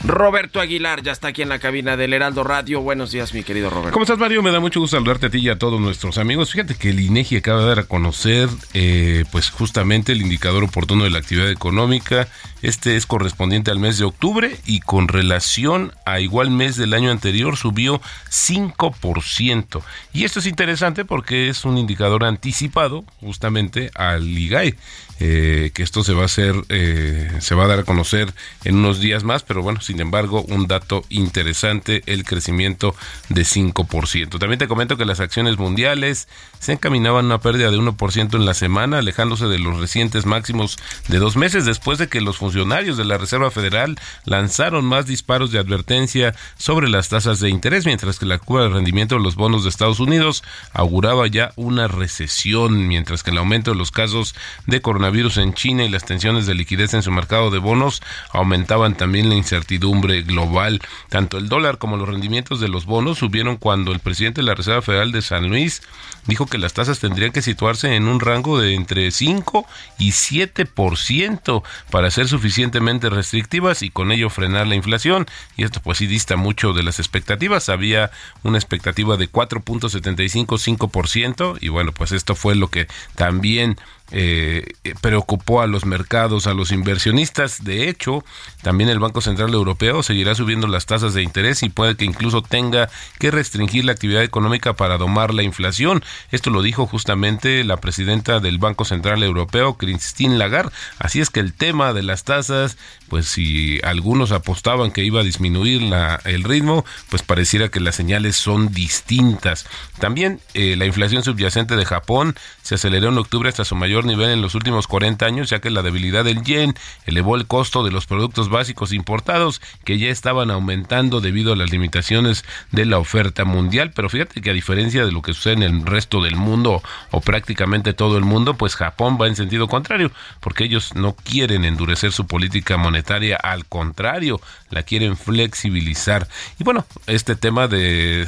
Roberto 0.06 0.60
Aguilar 0.60 1.02
ya 1.02 1.10
está 1.10 1.28
aquí 1.28 1.42
en 1.42 1.48
la 1.48 1.58
cabina 1.58 1.96
del 1.96 2.12
Heraldo 2.12 2.44
Radio. 2.44 2.80
Buenos 2.80 3.10
días, 3.10 3.34
mi 3.34 3.42
querido 3.42 3.70
Roberto. 3.70 3.92
¿Cómo 3.92 4.04
estás, 4.04 4.18
Mario? 4.18 4.40
Me 4.40 4.52
da 4.52 4.60
mucho 4.60 4.78
gusto 4.78 4.96
saludarte 4.96 5.26
a 5.26 5.30
ti 5.30 5.38
y 5.38 5.48
a 5.48 5.58
todos 5.58 5.80
nuestros 5.80 6.16
amigos. 6.18 6.52
Fíjate 6.52 6.76
que 6.76 6.90
el 6.90 7.00
INEGI 7.00 7.38
acaba 7.38 7.62
de 7.62 7.66
dar 7.66 7.78
a 7.80 7.84
conocer, 7.84 8.48
eh, 8.72 9.24
pues 9.32 9.50
justamente 9.50 10.12
el 10.12 10.22
indicador 10.22 10.62
oportuno 10.62 11.02
de 11.02 11.10
la 11.10 11.18
actividad 11.18 11.50
económica. 11.50 12.28
Este 12.62 12.96
es 12.96 13.04
correspondiente 13.04 13.72
al 13.72 13.80
mes 13.80 13.98
de 13.98 14.04
octubre 14.04 14.56
y 14.64 14.78
con 14.78 15.08
relación 15.08 15.92
a 16.04 16.20
igual 16.20 16.50
mes 16.50 16.76
del 16.76 16.94
año 16.94 17.10
anterior 17.10 17.56
subió 17.56 18.00
5%. 18.30 19.82
Y 20.12 20.24
esto 20.24 20.38
es 20.38 20.46
interesante 20.46 21.04
porque 21.04 21.48
es 21.48 21.64
un 21.64 21.78
indicador 21.78 22.24
anticipado 22.24 23.04
justamente 23.20 23.90
al 23.94 24.22
IGAE. 24.26 24.76
Eh, 25.18 25.70
que 25.72 25.82
esto 25.82 26.04
se 26.04 26.12
va 26.12 26.22
a 26.22 26.26
hacer, 26.26 26.54
eh, 26.68 27.30
se 27.40 27.54
va 27.54 27.64
a 27.64 27.68
dar 27.68 27.78
a 27.78 27.84
conocer 27.84 28.34
en 28.64 28.76
unos 28.76 29.00
días 29.00 29.24
más, 29.24 29.42
pero 29.44 29.62
bueno, 29.62 29.80
sin 29.80 29.98
embargo, 30.00 30.44
un 30.48 30.66
dato 30.66 31.04
interesante, 31.08 32.02
el 32.04 32.24
crecimiento 32.24 32.94
de 33.30 33.42
5%. 33.42 34.38
También 34.38 34.58
te 34.58 34.68
comento 34.68 34.98
que 34.98 35.06
las 35.06 35.20
acciones 35.20 35.56
mundiales 35.56 36.28
se 36.58 36.72
encaminaban 36.72 37.24
a 37.24 37.28
una 37.28 37.40
pérdida 37.40 37.70
de 37.70 37.78
1% 37.78 38.34
en 38.34 38.44
la 38.44 38.52
semana, 38.52 38.98
alejándose 38.98 39.46
de 39.46 39.58
los 39.58 39.80
recientes 39.80 40.26
máximos 40.26 40.76
de 41.08 41.18
dos 41.18 41.36
meses 41.36 41.64
después 41.64 41.98
de 41.98 42.08
que 42.08 42.20
los 42.20 42.36
funcionarios 42.36 42.98
de 42.98 43.06
la 43.06 43.16
Reserva 43.16 43.50
Federal 43.50 43.98
lanzaron 44.26 44.84
más 44.84 45.06
disparos 45.06 45.50
de 45.50 45.58
advertencia 45.58 46.34
sobre 46.58 46.90
las 46.90 47.08
tasas 47.08 47.40
de 47.40 47.48
interés, 47.48 47.86
mientras 47.86 48.18
que 48.18 48.26
la 48.26 48.38
curva 48.38 48.64
de 48.64 48.68
rendimiento 48.68 49.14
de 49.14 49.22
los 49.22 49.34
bonos 49.34 49.62
de 49.62 49.70
Estados 49.70 49.98
Unidos 49.98 50.44
auguraba 50.74 51.26
ya 51.26 51.52
una 51.56 51.88
recesión, 51.88 52.86
mientras 52.86 53.22
que 53.22 53.30
el 53.30 53.38
aumento 53.38 53.70
de 53.70 53.78
los 53.78 53.90
casos 53.90 54.34
de 54.66 54.82
coronavirus 54.82 55.05
en 55.06 55.54
China 55.54 55.84
y 55.84 55.88
las 55.88 56.04
tensiones 56.04 56.46
de 56.46 56.54
liquidez 56.54 56.94
en 56.94 57.02
su 57.02 57.10
mercado 57.10 57.50
de 57.50 57.58
bonos 57.58 58.02
aumentaban 58.32 58.96
también 58.96 59.28
la 59.28 59.34
incertidumbre 59.34 60.22
global. 60.22 60.80
Tanto 61.08 61.38
el 61.38 61.48
dólar 61.48 61.78
como 61.78 61.96
los 61.96 62.08
rendimientos 62.08 62.60
de 62.60 62.68
los 62.68 62.86
bonos 62.86 63.18
subieron 63.18 63.56
cuando 63.56 63.92
el 63.92 64.00
presidente 64.00 64.40
de 64.40 64.46
la 64.46 64.54
Reserva 64.54 64.82
Federal 64.82 65.12
de 65.12 65.22
San 65.22 65.48
Luis 65.48 65.82
dijo 66.26 66.46
que 66.46 66.58
las 66.58 66.74
tasas 66.74 66.98
tendrían 66.98 67.32
que 67.32 67.40
situarse 67.40 67.94
en 67.94 68.08
un 68.08 68.20
rango 68.20 68.58
de 68.58 68.74
entre 68.74 69.10
5 69.10 69.66
y 69.98 70.10
7% 70.10 71.62
para 71.90 72.10
ser 72.10 72.28
suficientemente 72.28 73.08
restrictivas 73.08 73.82
y 73.82 73.90
con 73.90 74.12
ello 74.12 74.28
frenar 74.28 74.66
la 74.66 74.74
inflación. 74.74 75.26
Y 75.56 75.64
esto 75.64 75.80
pues 75.80 75.96
sí 75.98 76.06
dista 76.06 76.36
mucho 76.36 76.72
de 76.72 76.82
las 76.82 76.98
expectativas. 76.98 77.68
Había 77.68 78.10
una 78.42 78.58
expectativa 78.58 79.16
de 79.16 79.30
4.75-5% 79.30 81.58
y 81.60 81.68
bueno, 81.68 81.92
pues 81.92 82.10
esto 82.12 82.34
fue 82.34 82.56
lo 82.56 82.68
que 82.68 82.88
también 83.14 83.78
eh, 84.12 84.74
preocupó 85.00 85.62
a 85.62 85.66
los 85.66 85.84
mercados, 85.84 86.46
a 86.46 86.54
los 86.54 86.70
inversionistas. 86.70 87.64
De 87.64 87.88
hecho, 87.88 88.24
también 88.62 88.90
el 88.90 88.98
Banco 88.98 89.20
Central 89.20 89.52
Europeo 89.52 90.02
seguirá 90.02 90.34
subiendo 90.34 90.66
las 90.66 90.86
tasas 90.86 91.14
de 91.14 91.22
interés 91.22 91.62
y 91.62 91.68
puede 91.68 91.96
que 91.96 92.04
incluso 92.04 92.42
tenga 92.42 92.88
que 93.18 93.30
restringir 93.30 93.84
la 93.84 93.92
actividad 93.92 94.22
económica 94.22 94.74
para 94.74 94.98
domar 94.98 95.34
la 95.34 95.42
inflación. 95.42 96.04
Esto 96.30 96.50
lo 96.50 96.62
dijo 96.62 96.86
justamente 96.86 97.64
la 97.64 97.78
presidenta 97.78 98.40
del 98.40 98.58
Banco 98.58 98.84
Central 98.84 99.22
Europeo, 99.22 99.76
Christine 99.76 100.36
Lagarde. 100.36 100.72
Así 100.98 101.20
es 101.20 101.30
que 101.30 101.40
el 101.40 101.52
tema 101.52 101.92
de 101.92 102.02
las 102.02 102.24
tasas, 102.24 102.76
pues 103.08 103.26
si 103.26 103.80
algunos 103.82 104.32
apostaban 104.32 104.90
que 104.90 105.04
iba 105.04 105.20
a 105.20 105.24
disminuir 105.24 105.92
el 106.24 106.44
ritmo, 106.44 106.84
pues 107.10 107.22
pareciera 107.22 107.68
que 107.68 107.80
las 107.80 107.96
señales 107.96 108.36
son 108.36 108.72
distintas. 108.72 109.66
También 109.98 110.40
eh, 110.54 110.76
la 110.76 110.86
inflación 110.86 111.22
subyacente 111.22 111.76
de 111.76 111.84
Japón 111.84 112.36
se 112.62 112.76
aceleró 112.76 113.08
en 113.08 113.18
octubre 113.18 113.48
hasta 113.48 113.64
su 113.64 113.74
mayor 113.74 113.95
nivel 114.04 114.30
en 114.30 114.42
los 114.42 114.54
últimos 114.54 114.86
40 114.86 115.24
años, 115.24 115.50
ya 115.50 115.60
que 115.60 115.70
la 115.70 115.82
debilidad 115.82 116.24
del 116.24 116.42
yen 116.42 116.74
elevó 117.06 117.36
el 117.36 117.46
costo 117.46 117.84
de 117.84 117.90
los 117.90 118.06
productos 118.06 118.48
básicos 118.48 118.92
importados 118.92 119.60
que 119.84 119.98
ya 119.98 120.08
estaban 120.08 120.50
aumentando 120.50 121.20
debido 121.20 121.52
a 121.52 121.56
las 121.56 121.70
limitaciones 121.70 122.44
de 122.72 122.84
la 122.84 122.98
oferta 122.98 123.44
mundial. 123.44 123.92
Pero 123.94 124.08
fíjate 124.08 124.40
que 124.40 124.50
a 124.50 124.54
diferencia 124.54 125.04
de 125.04 125.12
lo 125.12 125.22
que 125.22 125.32
sucede 125.32 125.54
en 125.54 125.62
el 125.62 125.86
resto 125.86 126.22
del 126.22 126.36
mundo 126.36 126.82
o 127.10 127.20
prácticamente 127.20 127.92
todo 127.92 128.18
el 128.18 128.24
mundo, 128.24 128.54
pues 128.54 128.76
Japón 128.76 129.18
va 129.20 129.26
en 129.26 129.36
sentido 129.36 129.68
contrario, 129.68 130.10
porque 130.40 130.64
ellos 130.64 130.94
no 130.94 131.14
quieren 131.14 131.64
endurecer 131.64 132.12
su 132.12 132.26
política 132.26 132.76
monetaria, 132.76 133.36
al 133.36 133.66
contrario, 133.66 134.40
la 134.70 134.82
quieren 134.82 135.16
flexibilizar. 135.16 136.28
Y 136.58 136.64
bueno, 136.64 136.84
este 137.06 137.36
tema 137.36 137.68
de, 137.68 138.26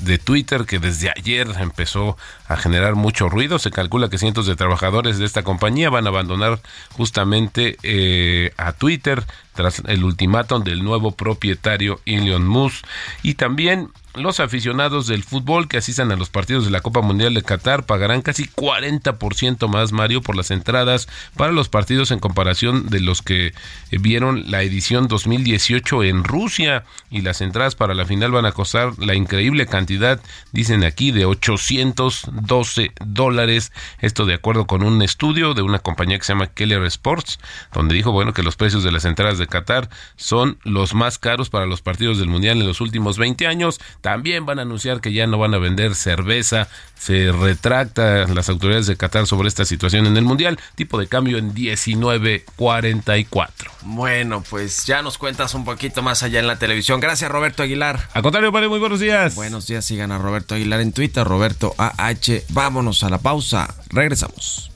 de 0.00 0.18
Twitter 0.18 0.64
que 0.66 0.78
desde 0.78 1.10
ayer 1.10 1.48
empezó 1.58 2.16
a 2.48 2.56
generar 2.56 2.94
mucho 2.94 3.28
ruido, 3.28 3.58
se 3.58 3.70
calcula 3.70 4.08
que 4.08 4.18
cientos 4.18 4.46
de 4.46 4.56
trabajadores 4.56 5.05
de 5.18 5.24
esta 5.24 5.42
compañía 5.42 5.90
van 5.90 6.06
a 6.06 6.10
abandonar 6.10 6.60
justamente 6.92 7.76
eh, 7.82 8.52
a 8.56 8.72
Twitter 8.72 9.22
tras 9.56 9.82
el 9.86 10.04
ultimátum 10.04 10.62
del 10.62 10.84
nuevo 10.84 11.12
propietario 11.12 12.00
Elon 12.06 12.46
Musk 12.46 12.86
y 13.22 13.34
también 13.34 13.90
los 14.16 14.40
aficionados 14.40 15.06
del 15.06 15.22
fútbol 15.22 15.68
que 15.68 15.76
asistan 15.76 16.10
a 16.10 16.16
los 16.16 16.30
partidos 16.30 16.64
de 16.64 16.70
la 16.70 16.80
Copa 16.80 17.02
Mundial 17.02 17.34
de 17.34 17.42
Qatar 17.42 17.84
pagarán 17.84 18.22
casi 18.22 18.44
40% 18.44 19.68
más, 19.68 19.92
Mario, 19.92 20.22
por 20.22 20.36
las 20.36 20.50
entradas 20.50 21.06
para 21.36 21.52
los 21.52 21.68
partidos 21.68 22.10
en 22.10 22.18
comparación 22.18 22.88
de 22.88 23.00
los 23.00 23.20
que 23.20 23.52
vieron 23.90 24.50
la 24.50 24.62
edición 24.62 25.06
2018 25.08 26.04
en 26.04 26.24
Rusia. 26.24 26.84
Y 27.10 27.20
las 27.20 27.40
entradas 27.40 27.74
para 27.74 27.94
la 27.94 28.06
final 28.06 28.32
van 28.32 28.46
a 28.46 28.52
costar 28.52 28.98
la 28.98 29.14
increíble 29.14 29.66
cantidad, 29.66 30.20
dicen 30.52 30.82
aquí, 30.82 31.10
de 31.10 31.26
812 31.26 32.92
dólares. 33.04 33.72
Esto 34.00 34.24
de 34.24 34.34
acuerdo 34.34 34.66
con 34.66 34.82
un 34.82 35.02
estudio 35.02 35.52
de 35.52 35.62
una 35.62 35.78
compañía 35.78 36.18
que 36.18 36.24
se 36.24 36.32
llama 36.32 36.46
Keller 36.46 36.84
Sports, 36.84 37.38
donde 37.72 37.94
dijo, 37.94 38.12
bueno, 38.12 38.32
que 38.32 38.42
los 38.42 38.56
precios 38.56 38.82
de 38.82 38.92
las 38.92 39.04
entradas 39.04 39.38
de 39.38 39.45
Qatar 39.46 39.88
son 40.16 40.58
los 40.64 40.94
más 40.94 41.18
caros 41.18 41.50
para 41.50 41.66
los 41.66 41.82
partidos 41.82 42.18
del 42.18 42.28
Mundial 42.28 42.60
en 42.60 42.66
los 42.66 42.80
últimos 42.80 43.18
20 43.18 43.46
años 43.46 43.80
también 44.00 44.46
van 44.46 44.58
a 44.58 44.62
anunciar 44.62 45.00
que 45.00 45.12
ya 45.12 45.26
no 45.26 45.36
van 45.38 45.52
a 45.54 45.58
vender 45.58 45.94
cerveza. 45.94 46.68
Se 46.98 47.30
retracta 47.32 48.26
las 48.26 48.48
autoridades 48.48 48.86
de 48.86 48.96
Qatar 48.96 49.26
sobre 49.26 49.48
esta 49.48 49.66
situación 49.66 50.06
en 50.06 50.16
el 50.16 50.24
Mundial. 50.24 50.58
Tipo 50.74 50.98
de 50.98 51.06
cambio 51.08 51.38
en 51.38 51.54
19.44. 51.54 53.48
Bueno, 53.82 54.42
pues 54.48 54.86
ya 54.86 55.02
nos 55.02 55.18
cuentas 55.18 55.54
un 55.54 55.64
poquito 55.64 56.02
más 56.02 56.22
allá 56.22 56.40
en 56.40 56.46
la 56.46 56.58
televisión. 56.58 57.00
Gracias, 57.00 57.30
Roberto 57.30 57.62
Aguilar. 57.62 58.08
Al 58.14 58.22
contrario, 58.22 58.52
padre, 58.52 58.68
muy 58.68 58.78
buenos 58.78 59.00
días. 59.00 59.34
Buenos 59.34 59.66
días, 59.66 59.84
sigan 59.84 60.12
a 60.12 60.18
Roberto 60.18 60.54
Aguilar 60.54 60.80
en 60.80 60.92
Twitter, 60.92 61.26
Roberto 61.26 61.74
AH. 61.78 62.44
Vámonos 62.50 63.02
a 63.02 63.10
la 63.10 63.18
pausa. 63.18 63.74
Regresamos. 63.90 64.75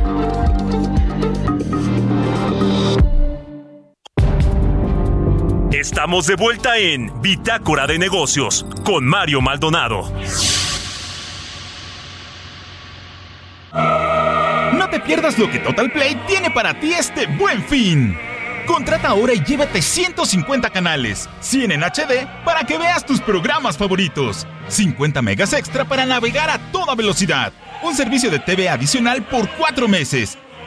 Estamos 5.81 6.27
de 6.27 6.35
vuelta 6.35 6.77
en 6.77 7.11
Bitácora 7.23 7.87
de 7.87 7.97
Negocios 7.97 8.67
con 8.85 9.03
Mario 9.03 9.41
Maldonado. 9.41 10.13
No 13.73 14.89
te 14.91 14.99
pierdas 14.99 15.39
lo 15.39 15.49
que 15.49 15.57
Total 15.57 15.91
Play 15.91 16.21
tiene 16.27 16.51
para 16.51 16.79
ti 16.79 16.93
este 16.93 17.25
buen 17.25 17.63
fin. 17.63 18.15
Contrata 18.67 19.07
ahora 19.07 19.33
y 19.33 19.43
llévate 19.43 19.81
150 19.81 20.69
canales, 20.69 21.27
100 21.39 21.71
en 21.71 21.81
HD 21.81 22.27
para 22.45 22.63
que 22.63 22.77
veas 22.77 23.03
tus 23.03 23.19
programas 23.19 23.75
favoritos, 23.75 24.45
50 24.67 25.19
megas 25.23 25.51
extra 25.51 25.83
para 25.83 26.05
navegar 26.05 26.51
a 26.51 26.59
toda 26.71 26.93
velocidad, 26.93 27.51
un 27.81 27.95
servicio 27.95 28.29
de 28.29 28.37
TV 28.37 28.69
adicional 28.69 29.23
por 29.23 29.49
4 29.49 29.87
meses 29.87 30.37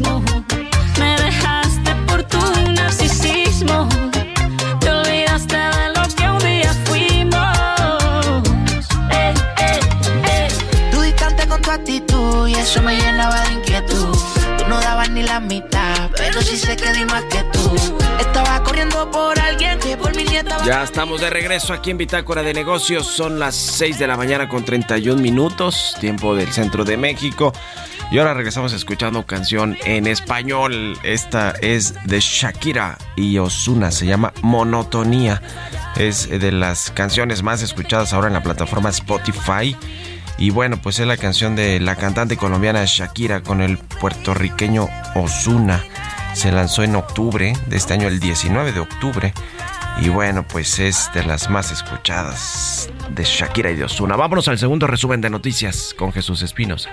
Me 0.00 1.16
dejaste 1.22 1.94
por 2.06 2.22
tu 2.22 2.38
narcisismo. 2.72 3.88
Te 4.80 4.90
olvidaste 4.90 5.56
de 5.56 5.88
lo 5.96 6.02
que 6.14 6.30
un 6.30 6.38
día 6.38 6.72
fuimos. 6.84 8.44
Eh, 9.10 9.34
eh, 9.58 9.80
eh. 10.24 10.48
Tú 10.92 11.00
distante 11.00 11.48
con 11.48 11.60
tu 11.62 11.70
actitud 11.72 12.46
y 12.46 12.54
eso 12.54 12.80
me 12.82 12.96
llenaba 12.96 13.40
de 13.42 13.54
inquietud. 13.54 14.16
Tú 14.58 14.68
no 14.68 14.80
dabas 14.80 15.10
ni 15.10 15.24
la 15.24 15.40
mitad, 15.40 16.10
pero 16.16 16.42
sí 16.42 16.56
sé 16.56 16.76
que 16.76 16.92
di 16.92 17.04
más 17.04 17.24
que 17.24 17.42
tú 17.52 17.97
vivo 18.84 19.10
por 19.10 19.38
alguien 19.38 19.78
que 19.78 19.96
por 19.96 20.14
mi 20.14 20.24
Ya 20.64 20.82
estamos 20.82 21.20
de 21.20 21.30
regreso 21.30 21.72
aquí 21.72 21.90
en 21.90 21.98
Bitácora 21.98 22.42
de 22.42 22.54
Negocios. 22.54 23.06
Son 23.06 23.38
las 23.38 23.54
6 23.54 23.98
de 23.98 24.06
la 24.06 24.16
mañana 24.16 24.48
con 24.48 24.64
31 24.64 25.20
minutos, 25.20 25.96
tiempo 26.00 26.34
del 26.34 26.52
centro 26.52 26.84
de 26.84 26.96
México. 26.96 27.52
Y 28.10 28.18
ahora 28.18 28.34
regresamos 28.34 28.72
escuchando 28.72 29.24
canción 29.26 29.76
en 29.84 30.06
español. 30.06 30.98
Esta 31.02 31.50
es 31.60 31.94
de 32.04 32.20
Shakira 32.20 32.98
y 33.16 33.38
Osuna, 33.38 33.90
se 33.90 34.06
llama 34.06 34.32
Monotonía. 34.42 35.42
Es 35.96 36.28
de 36.28 36.52
las 36.52 36.90
canciones 36.90 37.42
más 37.42 37.62
escuchadas 37.62 38.12
ahora 38.12 38.28
en 38.28 38.34
la 38.34 38.42
plataforma 38.42 38.90
Spotify. 38.90 39.76
Y 40.38 40.50
bueno, 40.50 40.80
pues 40.80 41.00
es 41.00 41.06
la 41.06 41.16
canción 41.16 41.56
de 41.56 41.80
la 41.80 41.96
cantante 41.96 42.36
colombiana 42.36 42.84
Shakira 42.86 43.42
con 43.42 43.60
el 43.60 43.78
puertorriqueño 43.78 44.88
Osuna. 45.14 45.84
Se 46.34 46.52
lanzó 46.52 46.82
en 46.82 46.96
octubre 46.96 47.52
de 47.66 47.76
este 47.76 47.94
año, 47.94 48.08
el 48.08 48.20
19 48.20 48.72
de 48.72 48.80
octubre. 48.80 49.32
Y 50.00 50.08
bueno, 50.08 50.46
pues 50.46 50.78
es 50.78 51.10
de 51.12 51.24
las 51.24 51.50
más 51.50 51.72
escuchadas 51.72 52.88
de 53.10 53.24
Shakira 53.24 53.70
y 53.70 53.76
de 53.76 53.84
Osuna. 53.84 54.16
Vámonos 54.16 54.46
al 54.48 54.58
segundo 54.58 54.86
resumen 54.86 55.20
de 55.20 55.30
noticias 55.30 55.94
con 55.98 56.12
Jesús 56.12 56.42
Espinosa. 56.42 56.90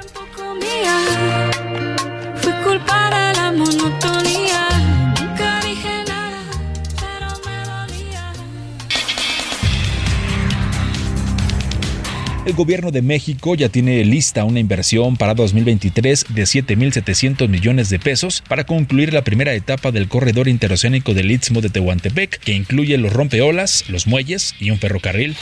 El 12.45 12.53
gobierno 12.53 12.91
de 12.91 13.01
México 13.01 13.55
ya 13.55 13.69
tiene 13.69 14.05
lista 14.05 14.43
una 14.43 14.59
inversión 14.59 15.17
para 15.17 15.33
2023 15.33 16.27
de 16.29 16.43
7.700 16.43 17.47
millones 17.47 17.89
de 17.89 17.97
pesos 17.97 18.43
para 18.47 18.67
concluir 18.67 19.11
la 19.13 19.23
primera 19.23 19.55
etapa 19.55 19.91
del 19.91 20.07
corredor 20.07 20.47
interoceánico 20.47 21.15
del 21.15 21.31
Istmo 21.31 21.61
de 21.61 21.71
Tehuantepec, 21.71 22.37
que 22.37 22.53
incluye 22.53 22.99
los 22.99 23.11
rompeolas, 23.13 23.89
los 23.89 24.05
muelles 24.05 24.53
y 24.59 24.69
un 24.69 24.77
ferrocarril. 24.77 25.35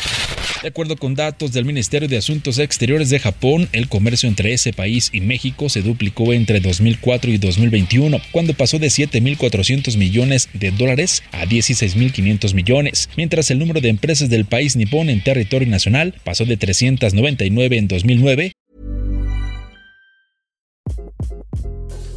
De 0.61 0.69
acuerdo 0.69 0.95
con 0.95 1.13
datos 1.13 1.51
del 1.51 1.65
Ministerio 1.65 2.07
de 2.07 2.15
Asuntos 2.15 2.57
Exteriores 2.57 3.09
de 3.09 3.19
Japón, 3.19 3.67
el 3.73 3.89
comercio 3.89 4.29
entre 4.29 4.53
ese 4.53 4.71
país 4.71 5.09
y 5.11 5.19
México 5.19 5.67
se 5.67 5.81
duplicó 5.81 6.31
entre 6.31 6.61
2004 6.61 7.31
y 7.31 7.37
2021, 7.37 8.21
cuando 8.31 8.53
pasó 8.53 8.79
de 8.79 8.87
7.400 8.87 9.97
millones 9.97 10.47
de 10.53 10.71
dólares 10.71 11.21
a 11.33 11.43
16.500 11.43 12.53
millones, 12.53 13.09
mientras 13.17 13.51
el 13.51 13.59
número 13.59 13.81
de 13.81 13.89
empresas 13.89 14.29
del 14.29 14.45
país 14.45 14.77
nipón 14.77 15.09
en 15.09 15.21
territorio 15.21 15.67
nacional 15.67 16.15
pasó 16.23 16.45
de 16.45 16.55
300 16.55 16.92
399 16.97 17.73
en 17.73 17.87
2009. 17.87 18.51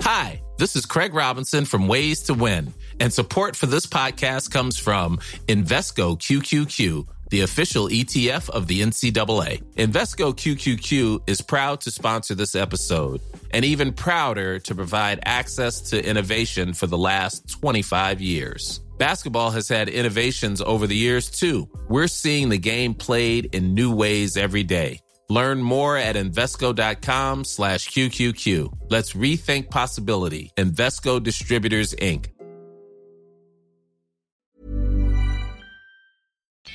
Hi, 0.02 0.40
this 0.58 0.76
is 0.76 0.86
Craig 0.86 1.14
Robinson 1.14 1.64
from 1.64 1.88
Ways 1.88 2.22
to 2.22 2.34
Win, 2.34 2.72
and 3.00 3.12
support 3.12 3.56
for 3.56 3.66
this 3.66 3.86
podcast 3.86 4.50
comes 4.50 4.78
from 4.78 5.18
Invesco 5.48 6.16
QQQ. 6.16 7.06
The 7.28 7.40
official 7.40 7.88
ETF 7.88 8.50
of 8.50 8.68
the 8.68 8.82
NCAA. 8.82 9.60
Invesco 9.74 10.32
QQQ 10.32 11.28
is 11.28 11.40
proud 11.40 11.80
to 11.80 11.90
sponsor 11.90 12.36
this 12.36 12.54
episode 12.54 13.20
and 13.50 13.64
even 13.64 13.92
prouder 13.92 14.60
to 14.60 14.74
provide 14.76 15.18
access 15.24 15.80
to 15.90 16.08
innovation 16.08 16.72
for 16.72 16.86
the 16.86 16.96
last 16.96 17.50
25 17.50 18.20
years. 18.20 18.80
Basketball 18.98 19.50
has 19.50 19.68
had 19.68 19.88
innovations 19.88 20.60
over 20.60 20.86
the 20.86 20.96
years 20.96 21.30
too. 21.30 21.68
We're 21.88 22.08
seeing 22.08 22.48
the 22.48 22.58
game 22.58 22.94
played 22.94 23.54
in 23.54 23.74
new 23.74 23.94
ways 23.94 24.36
every 24.36 24.62
day. 24.62 25.00
Learn 25.28 25.60
more 25.60 25.96
at 25.96 26.16
Invesco.com 26.16 27.44
slash 27.44 27.88
QQQ. 27.90 28.90
Let's 28.90 29.12
rethink 29.12 29.70
possibility. 29.70 30.52
Invesco 30.56 31.22
Distributors, 31.22 31.94
Inc. 31.96 32.28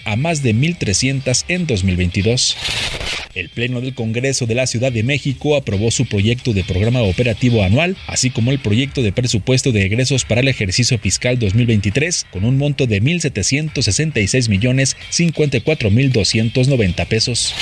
A 0.05 0.15
más 0.15 0.41
de 0.41 0.53
1.300 0.53 1.45
en 1.47 1.65
2022. 1.65 2.55
El 3.33 3.49
Pleno 3.49 3.79
del 3.79 3.95
Congreso 3.95 4.45
de 4.45 4.55
la 4.55 4.67
Ciudad 4.67 4.91
de 4.91 5.03
México 5.03 5.55
aprobó 5.55 5.89
su 5.91 6.05
proyecto 6.05 6.53
de 6.53 6.63
programa 6.63 7.01
operativo 7.01 7.63
anual, 7.63 7.95
así 8.07 8.29
como 8.29 8.51
el 8.51 8.59
proyecto 8.59 9.01
de 9.01 9.13
presupuesto 9.13 9.71
de 9.71 9.85
egresos 9.85 10.25
para 10.25 10.41
el 10.41 10.47
ejercicio 10.47 10.97
fiscal 10.99 11.39
2023, 11.39 12.27
con 12.31 12.43
un 12.43 12.57
monto 12.57 12.87
de 12.87 13.01
1.766 13.01 14.49
millones 14.49 14.97
54 15.09 15.89
mil 15.91 16.11
290 16.11 17.05
pesos. 17.05 17.53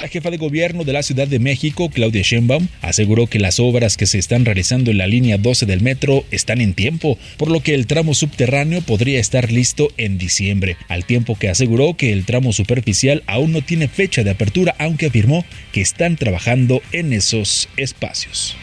La 0.00 0.08
jefa 0.08 0.30
de 0.30 0.36
gobierno 0.36 0.84
de 0.84 0.92
la 0.92 1.02
Ciudad 1.02 1.28
de 1.28 1.38
México, 1.38 1.88
Claudia 1.88 2.22
Sheinbaum, 2.22 2.68
aseguró 2.82 3.26
que 3.26 3.38
las 3.38 3.60
obras 3.60 3.96
que 3.96 4.06
se 4.06 4.18
están 4.18 4.44
realizando 4.44 4.90
en 4.90 4.98
la 4.98 5.06
línea 5.06 5.38
12 5.38 5.66
del 5.66 5.80
metro 5.80 6.24
están 6.30 6.60
en 6.60 6.74
tiempo, 6.74 7.18
por 7.36 7.50
lo 7.50 7.62
que 7.62 7.74
el 7.74 7.86
tramo 7.86 8.14
subterráneo 8.14 8.82
podría 8.82 9.20
estar 9.20 9.52
listo 9.52 9.88
en 9.96 10.18
diciembre, 10.18 10.76
al 10.88 11.04
tiempo 11.04 11.38
que 11.38 11.48
aseguró 11.48 11.96
que 11.96 12.12
el 12.12 12.24
tramo 12.24 12.52
superficial 12.52 13.22
aún 13.26 13.52
no 13.52 13.62
tiene 13.62 13.88
fecha 13.88 14.24
de 14.24 14.30
apertura, 14.30 14.74
aunque 14.78 15.03
afirmó 15.06 15.44
que 15.72 15.80
están 15.80 16.16
trabajando 16.16 16.82
en 16.92 17.12
esos 17.12 17.68
espacios. 17.76 18.56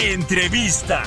Entrevista. 0.00 1.04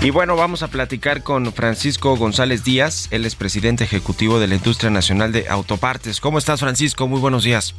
Y 0.00 0.10
bueno, 0.10 0.36
vamos 0.36 0.62
a 0.62 0.68
platicar 0.68 1.24
con 1.24 1.52
Francisco 1.52 2.16
González 2.16 2.62
Díaz, 2.62 3.08
él 3.10 3.26
es 3.26 3.34
presidente 3.34 3.82
ejecutivo 3.82 4.38
de 4.38 4.46
la 4.46 4.54
Industria 4.54 4.90
Nacional 4.90 5.32
de 5.32 5.48
Autopartes. 5.48 6.20
¿Cómo 6.20 6.38
estás, 6.38 6.60
Francisco? 6.60 7.08
Muy 7.08 7.20
buenos 7.20 7.42
días. 7.42 7.74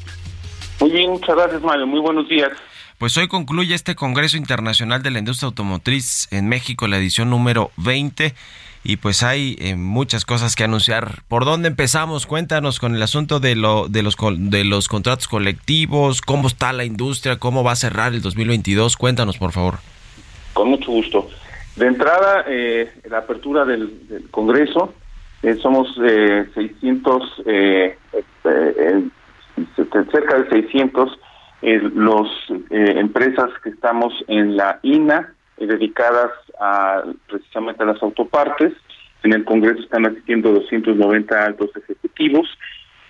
Muy 0.82 0.92
bien, 0.92 1.12
muchas 1.12 1.34
gracias, 1.34 1.62
Mario. 1.62 1.88
Muy 1.88 2.02
buenos 2.02 2.28
días. 2.28 2.52
Pues 3.00 3.18
hoy 3.18 3.30
concluye 3.30 3.76
este 3.76 3.96
Congreso 3.96 4.36
Internacional 4.36 5.02
de 5.02 5.10
la 5.10 5.20
Industria 5.20 5.48
Automotriz 5.48 6.28
en 6.32 6.50
México, 6.50 6.86
la 6.86 6.98
edición 6.98 7.30
número 7.30 7.72
20, 7.78 8.34
y 8.84 8.98
pues 8.98 9.24
hay 9.24 9.56
eh, 9.62 9.78
muchas 9.78 10.26
cosas 10.26 10.58
que 10.58 10.66
anunciar. 10.66 11.24
¿Por 11.30 11.46
dónde 11.46 11.70
empezamos? 11.70 12.26
Cuéntanos 12.26 12.78
con 12.78 12.96
el 12.96 13.02
asunto 13.02 13.40
de, 13.40 13.56
lo, 13.56 13.88
de, 13.88 14.04
los, 14.04 14.18
de 14.38 14.66
los 14.66 14.90
contratos 14.90 15.30
colectivos, 15.30 16.22
cómo 16.22 16.50
está 16.50 16.74
la 16.74 16.84
industria, 16.84 17.40
cómo 17.40 17.64
va 17.64 17.72
a 17.72 17.78
cerrar 17.78 18.12
el 18.14 18.22
2022. 18.22 18.98
Cuéntanos, 18.98 19.38
por 19.38 19.54
favor. 19.54 19.76
Con 20.52 20.72
mucho 20.72 20.92
gusto. 20.92 21.30
De 21.78 21.88
entrada, 21.88 22.44
eh, 22.50 22.92
la 23.10 23.20
apertura 23.20 23.64
del, 23.64 24.28
Congreso, 24.30 24.94
eh, 25.42 25.56
somos 25.62 25.88
eh, 26.04 26.50
600, 26.54 27.44
eh, 27.46 27.98
eh, 28.44 29.04
cerca 30.12 30.40
de 30.40 30.50
600 30.50 31.18
los 31.62 32.28
empresas 32.70 33.50
que 33.64 33.70
estamos 33.70 34.14
en 34.28 34.56
la 34.56 34.80
INA 34.82 35.34
dedicadas 35.58 36.32
a 36.60 37.04
precisamente 37.28 37.84
a 37.84 37.88
las 37.88 38.02
autopartes. 38.02 38.74
En 39.24 39.34
el 39.34 39.44
Congreso 39.44 39.82
están 39.82 40.06
asistiendo 40.06 40.54
290 40.54 41.46
altos 41.46 41.70
ejecutivos 41.76 42.48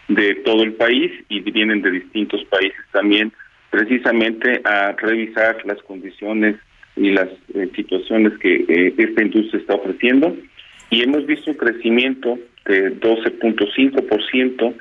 de 0.07 0.35
todo 0.43 0.63
el 0.63 0.73
país 0.73 1.12
y 1.29 1.39
vienen 1.41 1.81
de 1.81 1.91
distintos 1.91 2.43
países 2.45 2.79
también, 2.91 3.31
precisamente 3.69 4.62
a 4.63 4.93
revisar 4.93 5.63
las 5.65 5.81
condiciones 5.83 6.55
y 6.95 7.12
las 7.12 7.29
eh, 7.53 7.69
situaciones 7.75 8.38
que 8.39 8.65
eh, 8.67 8.93
esta 8.97 9.21
industria 9.21 9.62
está 9.62 9.75
ofreciendo. 9.75 10.35
Y 10.89 11.03
hemos 11.03 11.27
visto 11.27 11.51
un 11.51 11.57
crecimiento 11.57 12.39
de 12.65 12.99
12.5% 12.99 14.73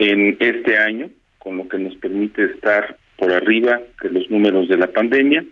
en 0.00 0.36
este 0.40 0.76
año, 0.76 1.08
con 1.38 1.56
lo 1.56 1.68
que 1.68 1.78
nos 1.78 1.94
permite 1.96 2.44
estar 2.44 2.96
por 3.18 3.32
arriba 3.32 3.80
de 4.02 4.10
los 4.10 4.30
números 4.30 4.68
de 4.68 4.76
la 4.76 4.88
pandemia. 4.88 5.44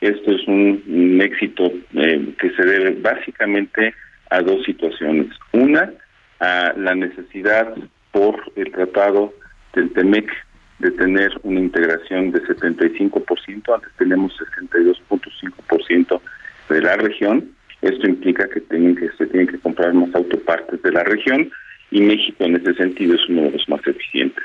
Esto 0.00 0.32
es 0.32 0.46
un, 0.46 0.82
un 0.86 1.20
éxito 1.22 1.72
eh, 1.94 2.34
que 2.38 2.50
se 2.50 2.62
debe 2.62 2.90
básicamente 3.00 3.94
a 4.30 4.40
dos 4.40 4.64
situaciones. 4.64 5.28
Una, 5.52 5.92
a 6.40 6.72
la 6.76 6.94
necesidad 6.94 7.74
por 8.12 8.40
el 8.56 8.70
tratado 8.72 9.32
del 9.74 9.90
TEMEC 9.92 10.30
de 10.78 10.90
tener 10.92 11.32
una 11.42 11.60
integración 11.60 12.32
de 12.32 12.42
75%, 12.42 13.74
antes 13.74 13.90
tenemos 13.96 14.36
62.5% 14.60 16.20
de 16.68 16.82
la 16.82 16.96
región. 16.96 17.50
Esto 17.82 18.06
implica 18.06 18.48
que, 18.48 18.60
tienen 18.60 18.96
que 18.96 19.10
se 19.16 19.26
tienen 19.26 19.48
que 19.48 19.58
comprar 19.58 19.94
más 19.94 20.14
autopartes 20.14 20.82
de 20.82 20.92
la 20.92 21.04
región 21.04 21.50
y 21.90 22.00
México 22.00 22.44
en 22.44 22.56
ese 22.56 22.74
sentido 22.74 23.14
es 23.14 23.28
uno 23.28 23.42
de 23.42 23.52
los 23.52 23.68
más 23.68 23.86
eficientes. 23.86 24.44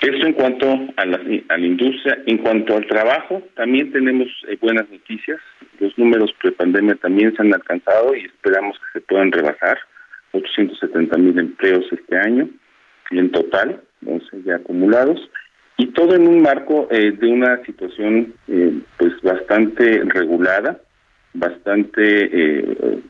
Esto 0.00 0.26
en 0.26 0.32
cuanto 0.32 0.66
a 0.96 1.04
la, 1.04 1.58
industria. 1.58 2.22
En 2.26 2.38
cuanto 2.38 2.76
al 2.76 2.86
trabajo, 2.86 3.42
también 3.56 3.90
tenemos 3.90 4.28
eh, 4.48 4.56
buenas 4.60 4.88
noticias. 4.90 5.40
Los 5.80 5.96
números 5.98 6.32
pre-pandemia 6.40 6.94
también 6.96 7.34
se 7.34 7.42
han 7.42 7.52
alcanzado 7.52 8.14
y 8.14 8.20
esperamos 8.20 8.78
que 8.78 9.00
se 9.00 9.06
puedan 9.06 9.32
rebajar. 9.32 9.78
870 10.32 11.16
mil 11.18 11.38
empleos 11.38 11.84
este 11.90 12.16
año 12.16 12.48
y 13.10 13.18
en 13.18 13.32
total, 13.32 13.80
11 14.06 14.42
ya 14.44 14.56
acumulados. 14.56 15.18
Y 15.78 15.86
todo 15.88 16.14
en 16.14 16.28
un 16.28 16.42
marco 16.42 16.86
eh, 16.90 17.12
de 17.12 17.26
una 17.26 17.64
situación 17.64 18.34
eh, 18.46 18.78
pues 18.98 19.20
bastante 19.22 20.02
regulada, 20.04 20.80
bastante 21.34 21.92
eh, 22.02 23.00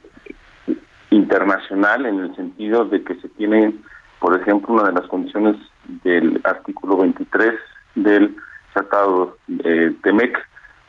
internacional 1.10 2.06
en 2.06 2.20
el 2.20 2.36
sentido 2.36 2.84
de 2.84 3.02
que 3.02 3.14
se 3.16 3.28
tienen 3.30 3.82
por 4.20 4.40
ejemplo, 4.40 4.74
una 4.74 4.88
de 4.88 4.92
las 4.92 5.08
condiciones 5.08 5.56
del 6.04 6.40
artículo 6.44 6.98
23 6.98 7.54
del 7.94 8.36
Tratado 8.72 9.36
de 9.46 9.90
TEMEC, 10.02 10.38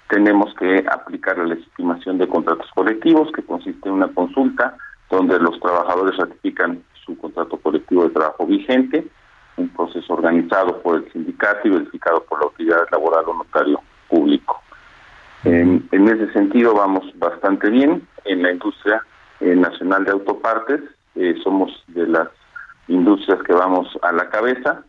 tenemos 0.10 0.54
que 0.56 0.84
aplicar 0.92 1.38
la 1.38 1.46
legitimación 1.46 2.18
de 2.18 2.28
contratos 2.28 2.70
colectivos, 2.76 3.32
que 3.32 3.44
consiste 3.44 3.88
en 3.88 3.96
una 3.96 4.08
consulta 4.10 4.76
donde 5.10 5.40
los 5.40 5.60
trabajadores 5.60 6.18
ratifican 6.18 6.84
su 7.06 7.18
contrato 7.18 7.58
colectivo 7.58 8.04
de 8.04 8.10
trabajo 8.10 8.46
vigente, 8.46 9.08
un 9.58 9.70
proceso 9.70 10.14
organizado 10.14 10.82
por 10.82 10.98
el 10.98 11.12
sindicato 11.12 11.68
y 11.68 11.72
verificado 11.72 12.24
por 12.24 12.40
la 12.40 12.46
autoridad 12.46 12.88
laboral 12.92 13.26
o 13.28 13.34
notario 13.34 13.82
público. 14.08 14.62
En, 15.44 15.88
ese 15.92 16.32
sentido 16.34 16.74
vamos 16.74 17.06
bastante 17.18 17.70
bien 17.70 18.06
en 18.26 18.44
la 18.44 18.52
industria 18.52 19.02
eh, 19.40 19.56
nacional 19.56 20.04
de 20.04 20.12
autopartes, 20.12 20.82
eh, 21.16 21.36
somos 21.44 21.72
de 21.88 22.08
las 22.08 22.28
industrias 22.88 23.42
que 23.44 23.54
vamos 23.54 23.88
a 24.02 24.12
la 24.12 24.30
cabeza, 24.30 24.84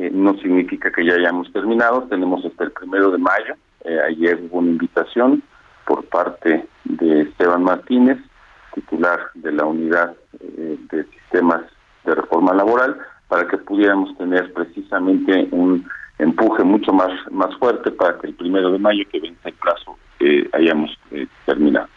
eh, 0.00 0.10
no 0.12 0.34
significa 0.38 0.90
que 0.90 1.04
ya 1.04 1.14
hayamos 1.14 1.52
terminado, 1.52 2.02
tenemos 2.08 2.44
hasta 2.44 2.64
el 2.64 2.72
primero 2.72 3.10
de 3.10 3.18
mayo, 3.18 3.54
ayer 4.06 4.38
hubo 4.42 4.58
una 4.58 4.70
invitación 4.70 5.42
por 5.86 6.04
parte 6.04 6.66
de 6.84 7.22
Esteban 7.22 7.62
Martínez, 7.62 8.18
titular 8.74 9.18
de 9.34 9.52
la 9.52 9.64
unidad 9.64 10.14
de 10.38 11.04
sistemas 11.04 11.62
de 12.04 12.14
reforma 12.14 12.52
laboral, 12.52 12.98
para 13.28 13.46
que 13.46 13.56
pudiéramos 13.56 14.16
tener 14.18 14.52
precisamente 14.52 15.48
un 15.52 15.88
empuje 16.20 16.62
mucho 16.64 16.92
más, 16.92 17.10
más 17.30 17.54
fuerte 17.56 17.90
para 17.92 18.18
que 18.18 18.28
el 18.28 18.34
primero 18.34 18.70
de 18.70 18.78
mayo, 18.78 19.04
que 19.10 19.20
vence 19.20 19.48
el 19.48 19.54
plazo, 19.54 19.96
eh, 20.20 20.48
hayamos 20.52 20.90
eh, 21.12 21.26
terminado. 21.46 21.88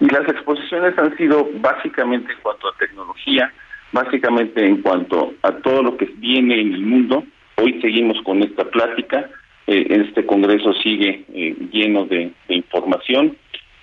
Y 0.00 0.06
las 0.06 0.28
exposiciones 0.28 0.96
han 0.98 1.16
sido 1.16 1.48
básicamente 1.60 2.32
en 2.32 2.38
cuanto 2.40 2.68
a 2.68 2.76
tecnología, 2.78 3.52
básicamente 3.92 4.64
en 4.64 4.82
cuanto 4.82 5.34
a 5.42 5.52
todo 5.52 5.82
lo 5.82 5.96
que 5.96 6.06
viene 6.16 6.60
en 6.60 6.74
el 6.74 6.82
mundo. 6.82 7.24
Hoy 7.56 7.80
seguimos 7.80 8.20
con 8.22 8.42
esta 8.42 8.64
plática, 8.64 9.30
eh, 9.66 9.86
este 9.88 10.26
congreso 10.26 10.72
sigue 10.74 11.24
eh, 11.32 11.54
lleno 11.72 12.04
de, 12.04 12.32
información 12.48 13.36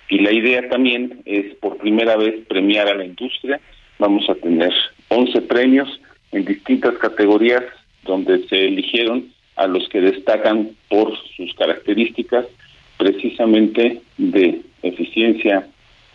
y 0.08 0.18
la 0.20 0.32
idea 0.32 0.68
también 0.68 1.22
es 1.24 1.54
por 1.56 1.78
primera 1.78 2.16
vez 2.16 2.46
premiar 2.46 2.88
a 2.88 2.94
la 2.94 3.04
industria. 3.04 3.60
Vamos 3.98 4.28
a 4.28 4.34
tener 4.34 4.72
11 5.08 5.42
premios 5.42 6.00
en 6.32 6.44
distintas 6.44 6.94
categorías 6.98 7.64
donde 8.04 8.46
se 8.48 8.66
eligieron 8.66 9.32
a 9.56 9.66
los 9.66 9.88
que 9.88 10.00
destacan 10.00 10.70
por 10.88 11.16
sus 11.36 11.54
características 11.54 12.46
precisamente 12.98 14.00
de 14.18 14.60
eficiencia, 14.82 15.66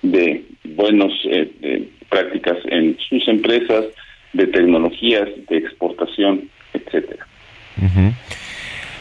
de 0.01 0.43
buenas 0.63 1.11
eh, 1.25 1.89
prácticas 2.09 2.57
en 2.65 2.97
sus 3.09 3.27
empresas, 3.27 3.85
de 4.33 4.47
tecnologías, 4.47 5.27
de 5.49 5.57
exportación, 5.57 6.49
etcétera. 6.73 7.25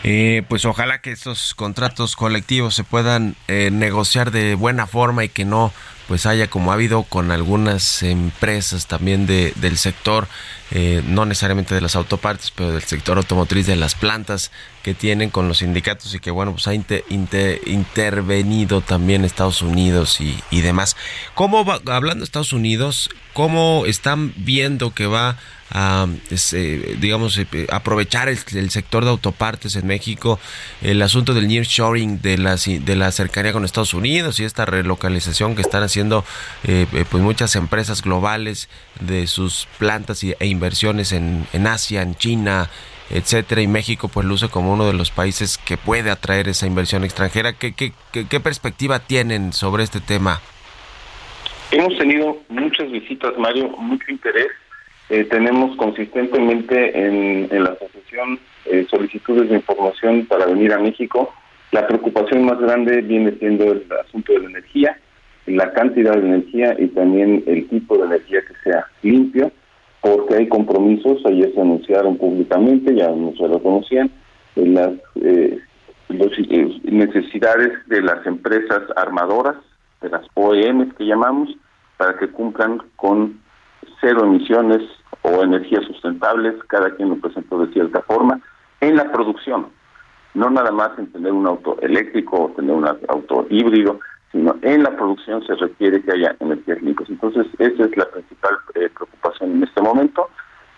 Eh, 0.05 0.45
pues 0.49 0.65
ojalá 0.65 1.01
que 1.01 1.11
estos 1.11 1.55
contratos 1.55 2.15
colectivos 2.15 2.75
se 2.75 2.85
puedan 2.85 3.35
eh, 3.49 3.71
negociar 3.73 4.31
de 4.31 4.55
buena 4.55 4.87
forma 4.87 5.25
y 5.25 5.29
que 5.29 5.45
no 5.45 5.73
pues 6.07 6.27
haya 6.27 6.49
como 6.49 6.71
ha 6.71 6.75
habido 6.75 7.03
con 7.03 7.33
algunas 7.33 8.05
empresas 8.05 8.87
también 8.87 9.27
de, 9.27 9.53
del 9.57 9.77
sector, 9.77 10.29
eh, 10.71 11.03
no 11.07 11.27
necesariamente 11.27 11.75
de 11.75 11.81
las 11.81 11.97
autopartes, 11.97 12.53
pero 12.53 12.71
del 12.71 12.83
sector 12.83 13.19
automotriz, 13.19 13.67
de 13.67 13.75
las 13.75 13.97
plantas 13.97 14.53
que 14.85 14.95
tienen 14.95 15.31
con 15.31 15.49
los 15.49 15.59
sindicatos 15.59 16.15
y 16.15 16.21
que 16.21 16.31
bueno, 16.31 16.53
pues 16.53 16.69
ha 16.69 16.75
intervenido 16.75 18.83
también 18.83 19.25
Estados 19.25 19.63
Unidos 19.63 20.21
y, 20.21 20.39
y 20.51 20.61
demás. 20.61 20.97
¿Cómo 21.35 21.65
va, 21.65 21.81
hablando 21.87 22.21
de 22.21 22.27
Estados 22.27 22.53
Unidos, 22.53 23.11
cómo 23.33 23.83
están 23.87 24.33
viendo 24.37 24.95
que 24.95 25.07
va 25.07 25.37
a, 25.71 26.07
eh, 26.53 26.97
digamos, 27.01 27.39
eh, 27.39 27.47
aprovechar 27.71 28.29
el, 28.29 28.39
sector 28.71 29.05
de 29.05 29.11
autopartes 29.11 29.77
en 29.77 29.87
México, 29.87 30.39
el 30.83 31.03
asunto 31.03 31.35
del 31.35 31.49
nearshoring 31.49 32.21
de 32.21 32.39
la, 32.39 32.57
de 32.57 32.97
la 32.97 33.11
cercanía 33.13 33.53
con 33.53 33.65
Estados 33.65 33.95
Unidos 33.95 34.39
y 34.41 34.45
esta 34.45 34.65
relocalización 34.65 35.55
que 35.55 35.63
están 35.63 35.83
haciendo 35.83 36.25
eh, 36.65 36.87
pues 37.11 37.23
muchas 37.23 37.57
empresas 37.57 38.03
globales 38.03 38.69
de 39.01 39.27
sus 39.27 39.67
plantas 39.79 40.23
e 40.23 40.47
inversiones 40.47 41.13
en, 41.13 41.47
en 41.53 41.67
Asia, 41.67 42.03
en 42.03 42.15
China, 42.15 42.71
etcétera, 43.11 43.63
y 43.63 43.67
México 43.67 44.09
pues 44.09 44.27
luce 44.27 44.49
como 44.49 44.73
uno 44.73 44.87
de 44.87 44.93
los 44.93 45.11
países 45.11 45.59
que 45.59 45.77
puede 45.77 46.11
atraer 46.11 46.49
esa 46.49 46.67
inversión 46.67 47.05
extranjera. 47.05 47.53
¿Qué, 47.53 47.73
qué, 47.73 47.93
qué 48.13 48.41
perspectiva 48.41 49.01
tienen 49.01 49.53
sobre 49.53 49.85
este 49.85 50.01
tema? 50.01 50.41
Hemos 51.73 51.99
tenido 51.99 52.39
muchas 52.49 52.91
visitas, 52.91 53.33
Mario, 53.37 53.69
mucho 53.77 54.11
interés 54.11 54.49
eh, 55.09 55.25
tenemos 55.25 55.77
consistentemente 55.77 56.99
en, 56.99 57.49
la 57.63 57.71
asociación 57.71 58.41
eh, 58.65 58.87
solicitudes 58.91 59.49
de 59.49 59.57
información 59.57 60.27
para 60.27 60.47
venir 60.47 60.73
a 60.73 60.79
México. 60.79 61.33
La 61.71 61.87
preocupación 61.87 62.45
más 62.45 62.59
grande 62.59 63.03
viene 63.03 63.33
siendo 63.39 63.73
el 63.73 63.87
asunto 64.05 64.33
de 64.33 64.41
la 64.41 64.51
energía, 64.51 64.99
la 65.47 65.73
cantidad 65.73 66.15
de 66.15 66.27
energía 66.27 66.75
y 66.79 66.89
también 66.89 67.45
el 67.47 67.69
tipo 67.69 67.97
de 67.99 68.07
energía 68.07 68.41
que 68.41 68.55
sea 68.65 68.87
limpio, 69.03 69.53
porque 70.01 70.37
hay 70.37 70.49
compromisos, 70.49 71.25
ayer 71.25 71.53
se 71.55 71.61
anunciaron 71.61 72.17
públicamente, 72.17 72.95
ya 72.95 73.07
se 73.09 73.49
lo 73.49 73.63
conocían, 73.63 74.11
las 74.57 74.93
eh, 75.23 75.61
necesidades 76.09 77.73
de 77.87 78.03
las 78.03 78.27
empresas 78.27 78.83
armadoras, 78.97 79.57
de 80.03 80.09
las 80.09 80.23
OEMs 80.35 80.95
que 80.95 81.07
llamamos, 81.07 81.51
para 81.97 82.19
que 82.19 82.29
cumplan 82.29 82.83
con 82.97 83.41
cero 84.01 84.25
emisiones 84.25 84.83
o 85.27 85.43
energías 85.43 85.85
sustentables, 85.85 86.55
cada 86.69 86.95
quien 86.95 87.09
lo 87.09 87.17
presentó 87.17 87.59
de 87.59 87.73
cierta 87.73 88.01
forma, 88.03 88.41
en 88.81 88.97
la 88.97 89.11
producción, 89.11 89.67
no 90.35 90.51
nada 90.51 90.71
más 90.71 90.97
en 90.99 91.11
tener 91.13 91.33
un 91.33 91.47
auto 91.47 91.77
eléctrico 91.81 92.45
o 92.45 92.51
tener 92.51 92.71
un 92.71 92.87
auto 92.87 93.47
híbrido, 93.51 93.99
sino 94.31 94.55
en 94.63 94.83
la 94.85 94.97
producción 94.97 95.45
se 95.45 95.55
requiere 95.55 96.03
que 96.03 96.13
haya 96.13 96.37
energías 96.41 96.81
limpias. 96.83 97.09
Entonces, 97.11 97.47
esa 97.59 97.85
es 97.85 97.97
la 97.97 98.05
principal 98.07 98.57
eh, 98.75 98.89
preocupación 98.95 99.53
en 99.53 99.65
este 99.65 99.83
momento, 99.83 100.29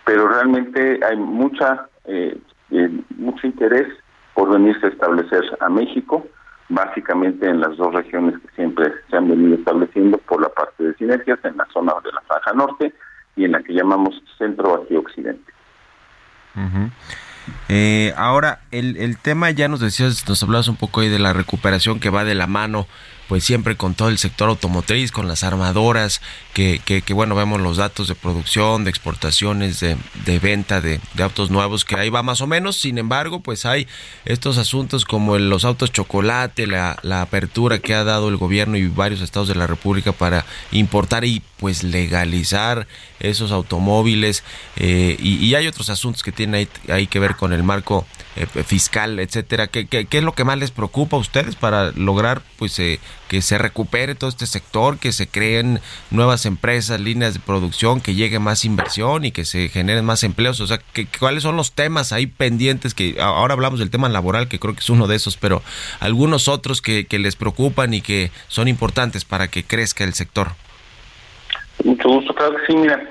pero 0.05 0.27
realmente 0.27 0.99
hay 1.03 1.17
mucha 1.17 1.87
eh, 2.05 2.37
eh, 2.71 2.89
mucho 3.17 3.45
interés 3.45 3.87
por 4.33 4.51
venirse 4.51 4.87
a 4.87 4.89
establecer 4.89 5.43
a 5.59 5.69
México, 5.69 6.25
básicamente 6.69 7.47
en 7.47 7.59
las 7.59 7.75
dos 7.77 7.93
regiones 7.93 8.39
que 8.39 8.47
siempre 8.55 8.91
se 9.09 9.17
han 9.17 9.27
venido 9.27 9.55
estableciendo 9.55 10.17
por 10.19 10.41
la 10.41 10.49
parte 10.49 10.83
de 10.83 10.95
sinergias, 10.95 11.39
en 11.43 11.57
la 11.57 11.67
zona 11.73 11.93
de 12.03 12.11
la 12.11 12.21
franja 12.21 12.53
norte 12.53 12.93
y 13.35 13.45
en 13.45 13.51
la 13.53 13.63
que 13.63 13.73
llamamos 13.73 14.21
centro 14.37 14.83
aquí 14.83 14.95
occidente. 14.95 15.53
Eh, 17.69 18.13
ahora, 18.17 18.61
el, 18.71 18.97
el 18.97 19.17
tema, 19.17 19.49
ya 19.51 19.67
nos 19.67 19.79
decías, 19.79 20.27
nos 20.27 20.43
hablabas 20.43 20.67
un 20.67 20.75
poco 20.75 21.01
ahí 21.01 21.09
de 21.09 21.19
la 21.19 21.33
recuperación 21.33 21.99
que 21.99 22.09
va 22.09 22.23
de 22.23 22.35
la 22.35 22.47
mano 22.47 22.87
pues 23.29 23.43
siempre 23.43 23.77
con 23.77 23.93
todo 23.93 24.09
el 24.09 24.17
sector 24.17 24.49
automotriz, 24.49 25.11
con 25.11 25.27
las 25.27 25.43
armadoras, 25.43 26.19
que, 26.55 26.79
que, 26.79 27.13
bueno, 27.13 27.35
vemos 27.35 27.61
los 27.61 27.77
datos 27.77 28.07
de 28.07 28.15
producción, 28.15 28.83
de 28.83 28.89
exportaciones, 28.89 29.79
de, 29.79 29.97
de 30.25 30.39
venta 30.39 30.81
de, 30.81 30.99
de, 31.13 31.23
autos 31.23 31.51
nuevos, 31.51 31.85
que 31.85 31.95
ahí 31.95 32.09
va 32.09 32.23
más 32.23 32.41
o 32.41 32.47
menos, 32.47 32.77
sin 32.77 32.97
embargo, 32.97 33.39
pues 33.39 33.67
hay 33.67 33.87
estos 34.25 34.57
asuntos 34.57 35.05
como 35.05 35.37
los 35.37 35.63
autos 35.63 35.91
chocolate, 35.91 36.65
la, 36.65 36.97
la 37.03 37.21
apertura 37.21 37.77
que 37.77 37.93
ha 37.93 38.03
dado 38.03 38.29
el 38.29 38.37
gobierno 38.37 38.77
y 38.77 38.87
varios 38.87 39.21
estados 39.21 39.47
de 39.47 39.53
la 39.53 39.67
República 39.67 40.11
para 40.11 40.43
importar 40.71 41.23
y 41.23 41.43
pues 41.57 41.83
legalizar 41.83 42.87
esos 43.19 43.51
automóviles, 43.51 44.43
eh, 44.75 45.15
y, 45.19 45.53
hay 45.53 45.67
otros 45.67 45.89
asuntos 45.89 46.23
que 46.23 46.31
tienen 46.31 46.55
ahí, 46.55 46.67
ahí 46.91 47.05
que 47.05 47.19
ver 47.19 47.35
con 47.35 47.53
el 47.53 47.61
marco 47.61 48.07
eh, 48.35 48.45
fiscal, 48.45 49.19
etcétera. 49.19 49.67
¿Qué, 49.67 49.87
¿Qué, 49.87 50.07
es 50.09 50.23
lo 50.23 50.33
que 50.33 50.43
más 50.43 50.57
les 50.57 50.71
preocupa 50.71 51.17
a 51.17 51.19
ustedes 51.19 51.55
para 51.55 51.91
lograr 51.91 52.41
pues 52.57 52.77
eh, 52.79 52.99
que 53.27 53.41
se 53.41 53.57
recupere 53.57 54.13
todo 54.15 54.29
este 54.29 54.45
sector, 54.45 54.99
que 54.99 55.11
se 55.11 55.27
creen 55.27 55.79
nuevas 56.11 56.45
empresas, 56.45 57.01
líneas 57.01 57.33
de 57.33 57.39
producción, 57.39 58.01
que 58.01 58.13
llegue 58.13 58.37
más 58.39 58.65
inversión 58.65 59.25
y 59.25 59.31
que 59.31 59.45
se 59.45 59.67
generen 59.69 60.05
más 60.05 60.23
empleos? 60.23 60.59
O 60.61 60.67
sea, 60.67 60.79
¿qué, 60.93 61.07
¿cuáles 61.19 61.43
son 61.43 61.55
los 61.55 61.73
temas 61.73 62.13
ahí 62.13 62.27
pendientes? 62.27 62.93
que 62.93 63.17
Ahora 63.19 63.55
hablamos 63.55 63.79
del 63.79 63.89
tema 63.89 64.09
laboral, 64.09 64.47
que 64.47 64.59
creo 64.59 64.73
que 64.73 64.81
es 64.81 64.89
uno 64.89 65.07
de 65.07 65.15
esos, 65.15 65.35
pero 65.35 65.63
algunos 65.99 66.47
otros 66.47 66.81
que, 66.81 67.07
que 67.07 67.19
les 67.19 67.35
preocupan 67.35 67.93
y 67.93 68.01
que 68.01 68.31
son 68.47 68.67
importantes 68.67 69.25
para 69.25 69.47
que 69.47 69.63
crezca 69.63 70.03
el 70.03 70.13
sector. 70.13 70.49
Mucho 71.83 72.09
gusto, 72.09 72.33
claro 72.35 72.55
sí, 72.67 72.75
mira. 72.75 73.01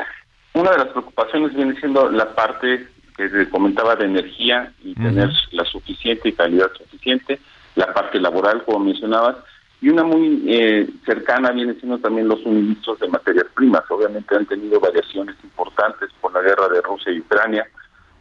Una 0.55 0.71
de 0.73 0.79
las 0.79 0.89
preocupaciones 0.89 1.55
viene 1.55 1.79
siendo 1.81 2.11
la 2.11 2.35
parte 2.35 2.89
que 3.19 3.29
se 3.29 3.51
comentaba 3.51 3.97
de 3.97 4.05
energía 4.05 4.73
y 4.85 4.95
tener 4.95 5.29
la 5.51 5.65
suficiente 5.65 6.29
y 6.29 6.33
calidad 6.33 6.71
suficiente, 6.79 7.41
la 7.75 7.93
parte 7.93 8.21
laboral, 8.21 8.63
como 8.65 8.79
mencionabas, 8.79 9.37
y 9.81 9.89
una 9.89 10.05
muy 10.05 10.45
eh, 10.47 10.89
cercana 11.05 11.51
viene 11.51 11.75
siendo 11.75 11.99
también 11.99 12.29
los 12.29 12.41
suministros 12.43 13.01
de 13.01 13.09
materias 13.09 13.47
primas. 13.57 13.83
Obviamente 13.91 14.37
han 14.37 14.47
tenido 14.47 14.79
variaciones 14.79 15.35
importantes 15.43 16.11
por 16.21 16.33
la 16.33 16.43
guerra 16.43 16.69
de 16.69 16.81
Rusia 16.81 17.13
y 17.13 17.19
Ucrania, 17.19 17.67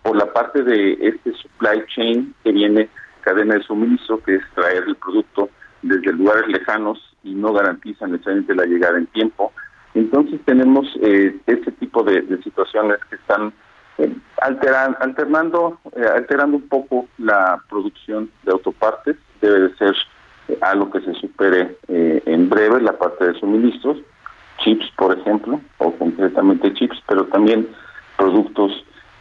por 0.01 0.17
la 0.17 0.33
parte 0.33 0.63
de 0.63 0.97
este 0.99 1.31
supply 1.33 1.83
chain 1.95 2.33
que 2.43 2.51
viene 2.51 2.89
cadena 3.21 3.53
de 3.53 3.63
suministro, 3.63 4.19
que 4.23 4.35
es 4.35 4.43
traer 4.55 4.83
el 4.87 4.95
producto 4.95 5.51
desde 5.83 6.11
lugares 6.13 6.47
lejanos 6.47 6.99
y 7.23 7.35
no 7.35 7.53
garantiza 7.53 8.07
necesariamente 8.07 8.55
la 8.55 8.65
llegada 8.65 8.97
en 8.97 9.05
tiempo. 9.07 9.53
Entonces 9.93 10.39
tenemos 10.45 10.87
eh, 11.01 11.35
ese 11.45 11.71
tipo 11.73 12.03
de 12.03 12.23
situaciones 12.43 12.97
que 13.09 13.15
están 13.15 13.53
alternando, 14.41 15.79
eh, 15.95 16.05
alterando 16.15 16.57
un 16.57 16.67
poco 16.67 17.07
la 17.17 17.61
producción 17.69 18.29
de 18.43 18.51
autopartes, 18.51 19.17
debe 19.41 19.61
de 19.61 19.75
ser 19.75 19.95
eh, 20.47 20.57
algo 20.61 20.89
que 20.91 21.01
se 21.01 21.13
supere 21.15 21.77
eh, 21.87 22.21
en 22.25 22.49
breve 22.49 22.81
la 22.81 22.97
parte 22.97 23.25
de 23.25 23.39
suministros, 23.39 23.97
chips 24.59 24.89
por 24.97 25.17
ejemplo, 25.17 25.59
o 25.79 25.91
concretamente 25.93 26.73
chips, 26.73 27.01
pero 27.07 27.25
también 27.25 27.67
productos 28.17 28.71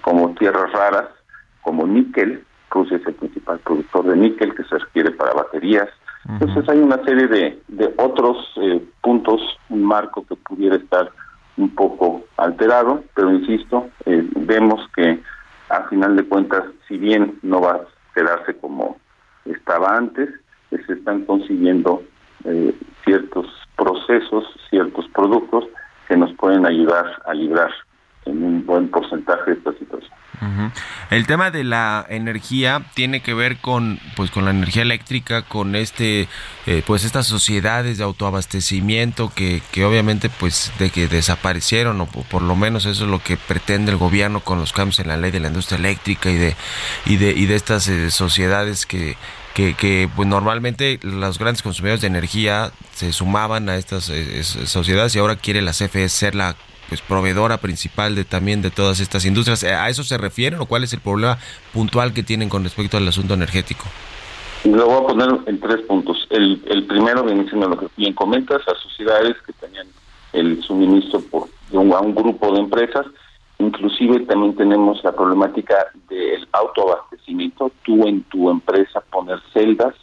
como 0.02 0.34
tierras 0.34 0.70
raras, 0.72 1.08
como 1.62 1.86
níquel, 1.86 2.44
Rusia 2.70 2.98
es 2.98 3.06
el 3.06 3.14
principal 3.14 3.58
productor 3.60 4.06
de 4.06 4.16
níquel 4.16 4.54
que 4.54 4.64
se 4.64 4.78
requiere 4.78 5.10
para 5.12 5.32
baterías. 5.32 5.88
Entonces 6.28 6.68
hay 6.68 6.78
una 6.78 7.02
serie 7.04 7.28
de, 7.28 7.62
de 7.68 7.94
otros 7.98 8.36
puntos, 9.00 9.40
un 9.68 9.84
marco 9.84 10.26
que 10.26 10.34
pudiera 10.34 10.76
estar 10.76 11.10
un 11.56 11.74
poco 11.74 12.24
alterado, 12.36 13.02
pero 13.14 13.30
insisto, 13.32 13.88
eh, 14.04 14.26
vemos 14.36 14.80
que 14.94 15.20
a 15.68 15.82
final 15.88 16.16
de 16.16 16.24
cuentas, 16.24 16.64
si 16.86 16.96
bien 16.96 17.38
no 17.42 17.60
va 17.60 17.72
a 17.72 17.80
quedarse 18.14 18.54
como 18.56 18.98
estaba 19.44 19.96
antes, 19.96 20.28
eh, 20.70 20.78
se 20.86 20.94
están 20.94 21.24
consiguiendo 21.24 22.02
eh, 22.44 22.74
ciertos 23.04 23.46
procesos, 23.76 24.44
ciertos 24.70 25.08
productos 25.08 25.64
que 26.08 26.16
nos 26.16 26.32
pueden 26.34 26.66
ayudar 26.66 27.22
a 27.26 27.34
librar 27.34 27.70
en 28.26 28.42
un 28.42 28.66
buen 28.66 28.88
porcentaje 28.88 29.52
esta 29.52 29.72
situación. 29.72 30.12
El 31.10 31.26
tema 31.26 31.50
de 31.50 31.64
la 31.64 32.04
energía 32.08 32.82
tiene 32.94 33.20
que 33.20 33.32
ver 33.32 33.56
con, 33.56 33.98
pues, 34.16 34.30
con 34.30 34.44
la 34.44 34.50
energía 34.50 34.82
eléctrica, 34.82 35.42
con 35.42 35.74
este, 35.74 36.28
eh, 36.66 36.82
pues, 36.86 37.04
estas 37.04 37.26
sociedades 37.26 37.98
de 37.98 38.04
autoabastecimiento 38.04 39.32
que, 39.34 39.62
que 39.72 39.84
obviamente, 39.84 40.28
pues, 40.28 40.72
de 40.78 40.90
que 40.90 41.08
desaparecieron 41.08 42.00
o 42.00 42.06
por 42.06 42.42
lo 42.42 42.54
menos 42.54 42.84
eso 42.84 43.04
es 43.04 43.10
lo 43.10 43.20
que 43.20 43.36
pretende 43.36 43.92
el 43.92 43.98
gobierno 43.98 44.40
con 44.40 44.58
los 44.58 44.72
cambios 44.72 45.00
en 45.00 45.08
la 45.08 45.16
ley 45.16 45.30
de 45.30 45.40
la 45.40 45.48
industria 45.48 45.78
eléctrica 45.78 46.30
y 46.30 46.36
de 46.36 46.54
y 47.06 47.16
de 47.16 47.30
y 47.30 47.46
de 47.46 47.54
estas 47.54 47.88
eh, 47.88 48.10
sociedades 48.10 48.84
que 48.84 49.16
que, 49.54 49.72
que 49.72 50.06
pues 50.14 50.28
normalmente 50.28 50.98
los 51.02 51.38
grandes 51.38 51.62
consumidores 51.62 52.02
de 52.02 52.08
energía 52.08 52.72
se 52.92 53.10
sumaban 53.14 53.70
a 53.70 53.76
estas 53.76 54.10
eh, 54.10 54.44
sociedades 54.44 55.16
y 55.16 55.18
ahora 55.18 55.36
quiere 55.36 55.62
la 55.62 55.72
CFE 55.72 56.10
ser 56.10 56.34
la 56.34 56.56
pues 56.88 57.00
proveedora 57.00 57.58
principal 57.58 58.14
de 58.14 58.24
también 58.24 58.62
de 58.62 58.70
todas 58.70 59.00
estas 59.00 59.24
industrias. 59.24 59.64
¿A 59.64 59.88
eso 59.88 60.04
se 60.04 60.18
refieren 60.18 60.60
o 60.60 60.66
cuál 60.66 60.84
es 60.84 60.92
el 60.92 61.00
problema 61.00 61.38
puntual 61.72 62.12
que 62.12 62.22
tienen 62.22 62.48
con 62.48 62.64
respecto 62.64 62.96
al 62.96 63.08
asunto 63.08 63.34
energético? 63.34 63.84
Lo 64.64 64.86
voy 64.86 65.04
a 65.04 65.06
poner 65.06 65.28
en 65.46 65.60
tres 65.60 65.82
puntos. 65.86 66.26
El, 66.30 66.84
primero 66.88 67.24
viene 67.24 67.48
siendo 67.48 67.68
lo 67.68 67.78
que 67.78 67.86
bien 67.96 68.14
comentas, 68.14 68.62
las 68.66 68.78
sociedades 68.78 69.36
que 69.46 69.52
tenían 69.52 69.86
el 70.32 70.62
suministro 70.62 71.20
por 71.20 71.48
un, 71.70 71.92
a 71.92 72.00
un 72.00 72.14
grupo 72.14 72.52
de 72.52 72.60
empresas. 72.60 73.06
Inclusive 73.58 74.20
también 74.20 74.54
tenemos 74.56 75.02
la 75.02 75.12
problemática 75.12 75.76
del 76.08 76.46
autoabastecimiento. 76.52 77.70
Tú 77.84 78.06
en 78.06 78.22
tu 78.24 78.50
empresa 78.50 79.00
poner 79.10 79.40
celdas 79.52 79.94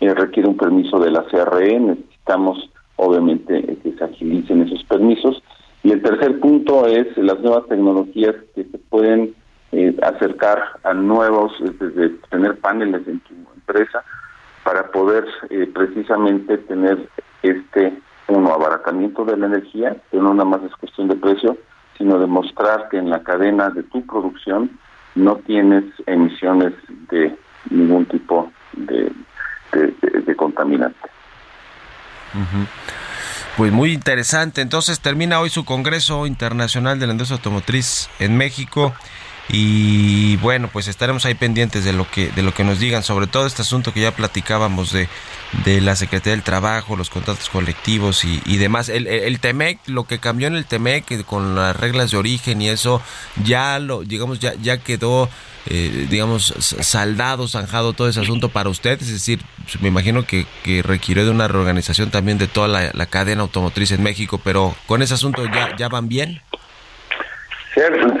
eh, 0.00 0.12
requiere 0.14 0.48
un 0.48 0.56
permiso 0.56 0.98
de 0.98 1.10
la 1.10 1.24
CRE. 1.24 1.80
Necesitamos 1.80 2.68
obviamente 2.96 3.78
que 3.82 3.92
se 3.92 4.04
agilicen 4.04 4.62
esos 4.62 4.84
permisos 4.84 5.42
y 5.86 5.92
el 5.92 6.02
tercer 6.02 6.40
punto 6.40 6.84
es 6.88 7.16
las 7.16 7.38
nuevas 7.38 7.68
tecnologías 7.68 8.34
que 8.56 8.64
se 8.64 8.76
pueden 8.76 9.36
eh, 9.70 9.96
acercar 10.02 10.60
a 10.82 10.92
nuevos, 10.92 11.52
desde 11.60 12.08
tener 12.28 12.58
paneles 12.58 13.06
en 13.06 13.20
tu 13.20 13.34
empresa 13.54 14.02
para 14.64 14.90
poder 14.90 15.24
eh, 15.48 15.70
precisamente 15.72 16.58
tener 16.58 17.08
este, 17.44 17.96
uno, 18.26 18.52
abaratamiento 18.52 19.24
de 19.26 19.36
la 19.36 19.46
energía, 19.46 19.96
que 20.10 20.16
no 20.16 20.34
nada 20.34 20.44
más 20.44 20.64
es 20.64 20.74
cuestión 20.74 21.06
de 21.06 21.14
precio, 21.14 21.56
sino 21.96 22.18
demostrar 22.18 22.88
que 22.88 22.98
en 22.98 23.08
la 23.08 23.22
cadena 23.22 23.70
de 23.70 23.84
tu 23.84 24.04
producción 24.06 24.68
no 25.14 25.36
tienes 25.36 25.84
emisiones 26.06 26.72
de 27.10 27.32
ningún 27.70 28.06
tipo 28.06 28.50
de, 28.72 29.12
de, 29.70 30.34
contaminante. 30.34 31.08
Pues 33.56 33.72
muy 33.72 33.92
interesante. 33.92 34.60
Entonces 34.60 35.00
termina 35.00 35.40
hoy 35.40 35.48
su 35.48 35.64
Congreso 35.64 36.26
Internacional 36.26 36.98
de 36.98 37.06
la 37.06 37.12
Industria 37.12 37.36
Automotriz 37.36 38.10
en 38.18 38.36
México 38.36 38.94
y 39.48 40.36
bueno, 40.38 40.68
pues 40.72 40.88
estaremos 40.88 41.24
ahí 41.24 41.34
pendientes 41.34 41.84
de 41.84 41.92
lo 41.92 42.10
que 42.10 42.28
de 42.30 42.42
lo 42.42 42.52
que 42.52 42.64
nos 42.64 42.80
digan 42.80 43.02
sobre 43.02 43.26
todo 43.26 43.46
este 43.46 43.62
asunto 43.62 43.92
que 43.92 44.00
ya 44.00 44.14
platicábamos 44.14 44.92
de, 44.92 45.08
de 45.64 45.80
la 45.80 45.94
Secretaría 45.94 46.32
del 46.32 46.42
Trabajo, 46.42 46.96
los 46.96 47.10
contratos 47.10 47.48
colectivos 47.48 48.24
y, 48.24 48.42
y 48.44 48.56
demás. 48.56 48.88
El, 48.88 49.06
el, 49.06 49.38
Temec, 49.38 49.78
lo 49.86 50.04
que 50.04 50.18
cambió 50.18 50.48
en 50.48 50.56
el 50.56 50.64
Temec 50.64 51.24
con 51.24 51.54
las 51.54 51.76
reglas 51.76 52.10
de 52.10 52.16
origen 52.16 52.60
y 52.60 52.68
eso 52.68 53.00
ya 53.44 53.78
lo 53.78 54.02
digamos 54.02 54.40
ya 54.40 54.54
ya 54.54 54.78
quedó 54.78 55.28
eh, 55.68 56.06
digamos, 56.08 56.54
saldado, 56.58 57.48
zanjado 57.48 57.92
todo 57.92 58.08
ese 58.08 58.20
asunto 58.20 58.50
para 58.50 58.68
usted? 58.68 59.02
Es 59.02 59.10
decir, 59.10 59.40
me 59.80 59.88
imagino 59.88 60.24
que, 60.24 60.46
que 60.62 60.80
requiere 60.82 61.24
de 61.24 61.30
una 61.30 61.48
reorganización 61.48 62.10
también 62.10 62.38
de 62.38 62.46
toda 62.46 62.68
la, 62.68 63.06
cadena 63.06 63.42
automotriz 63.42 63.90
en 63.90 64.02
México, 64.02 64.40
pero 64.42 64.76
con 64.86 65.02
ese 65.02 65.14
asunto 65.14 65.44
ya, 65.44 65.74
ya 65.76 65.88
van 65.88 66.08
bien. 66.08 66.40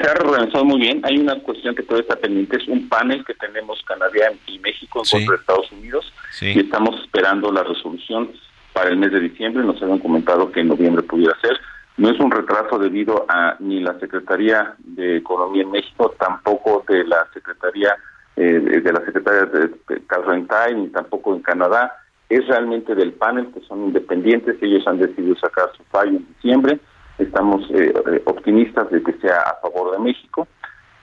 Se 0.06 0.12
ha, 0.12 0.14
reorganizado 0.14 0.64
muy 0.64 0.80
bien. 0.80 1.00
Hay 1.02 1.18
una 1.18 1.34
cuestión 1.40 1.74
que 1.74 1.82
todavía 1.82 2.02
está 2.08 2.16
pendiente, 2.16 2.58
es 2.58 2.68
un 2.68 2.88
panel 2.88 3.24
que 3.24 3.34
tenemos 3.34 3.82
Canadá 3.82 4.32
y 4.46 4.58
México 4.60 5.02
en 5.02 5.10
contra 5.10 5.34
de 5.34 5.40
Estados 5.40 5.72
Unidos 5.72 6.12
y 6.40 6.60
estamos 6.60 7.00
esperando 7.00 7.50
la 7.50 7.64
resolución 7.64 8.30
para 8.72 8.90
el 8.90 8.98
mes 8.98 9.10
de 9.10 9.18
diciembre. 9.18 9.64
Nos 9.64 9.82
habían 9.82 9.98
comentado 9.98 10.52
que 10.52 10.60
en 10.60 10.68
noviembre 10.68 11.02
pudiera 11.02 11.36
ser 11.40 11.58
no 11.96 12.10
es 12.10 12.20
un 12.20 12.30
retraso 12.30 12.78
debido 12.78 13.26
a 13.28 13.56
ni 13.58 13.80
la 13.80 13.98
Secretaría 13.98 14.74
de 14.78 15.16
Economía 15.16 15.62
en 15.62 15.72
México, 15.72 16.14
tampoco 16.20 16.84
de 16.88 17.04
la 17.04 17.26
Secretaría 17.34 17.96
eh, 18.36 18.60
de 18.60 18.92
la 18.92 19.04
Secretaría 19.04 19.46
de, 19.46 19.68
de 19.88 20.74
ni 20.76 20.88
tampoco 20.88 21.34
en 21.34 21.42
Canadá. 21.42 21.96
Es 22.28 22.46
realmente 22.46 22.94
del 22.94 23.12
panel, 23.12 23.48
que 23.52 23.60
son 23.66 23.86
independientes, 23.86 24.56
ellos 24.60 24.86
han 24.86 24.98
decidido 24.98 25.36
sacar 25.36 25.70
su 25.76 25.82
fallo 25.84 26.10
en 26.10 26.26
diciembre. 26.34 26.78
Estamos 27.18 27.62
eh, 27.70 27.92
eh, 27.94 28.22
optimistas 28.26 28.90
de 28.90 29.02
que 29.02 29.12
sea 29.14 29.40
a 29.40 29.60
favor 29.62 29.92
de 29.92 29.98
México. 30.04 30.46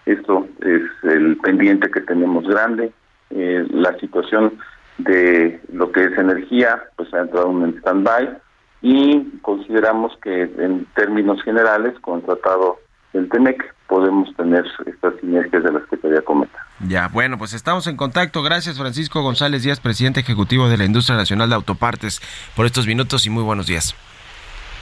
Esto 0.06 0.48
es 0.62 0.84
el 1.04 1.38
pendiente 1.38 1.90
que 1.90 2.02
tenemos 2.02 2.46
grande. 2.46 2.92
la 3.30 3.98
situación 4.00 4.60
de 4.98 5.60
lo 5.72 5.92
que 5.92 6.04
es 6.04 6.18
energía, 6.18 6.84
pues 6.96 7.12
ha 7.14 7.22
entrado 7.22 7.50
en 7.50 7.78
stand-by 7.80 8.38
y 8.84 9.40
consideramos 9.42 10.12
que 10.22 10.44
en 10.44 10.86
términos 10.94 11.42
generales 11.44 11.98
con 12.02 12.20
el 12.20 12.26
tratado 12.26 12.80
del 13.14 13.30
TEMEC 13.30 13.74
podemos 13.88 14.36
tener 14.36 14.66
estas 14.86 15.14
sinergias 15.22 15.64
de 15.64 15.72
las 15.72 15.84
que 15.88 15.98
te 15.98 16.08
había 16.08 16.22
comentado. 16.22 16.64
Ya, 16.88 17.08
bueno, 17.08 17.38
pues 17.38 17.54
estamos 17.54 17.88
en 17.88 17.96
contacto. 17.96 18.44
Gracias 18.44 18.78
Francisco 18.78 19.22
González 19.22 19.64
Díaz, 19.64 19.80
presidente 19.80 20.20
ejecutivo 20.20 20.68
de 20.68 20.78
la 20.78 20.86
Industria 20.86 21.16
Nacional 21.16 21.50
de 21.50 21.56
Autopartes, 21.56 22.22
por 22.56 22.66
estos 22.66 22.86
minutos 22.88 23.26
y 23.26 23.30
muy 23.30 23.44
buenos 23.44 23.68
días. 23.68 23.96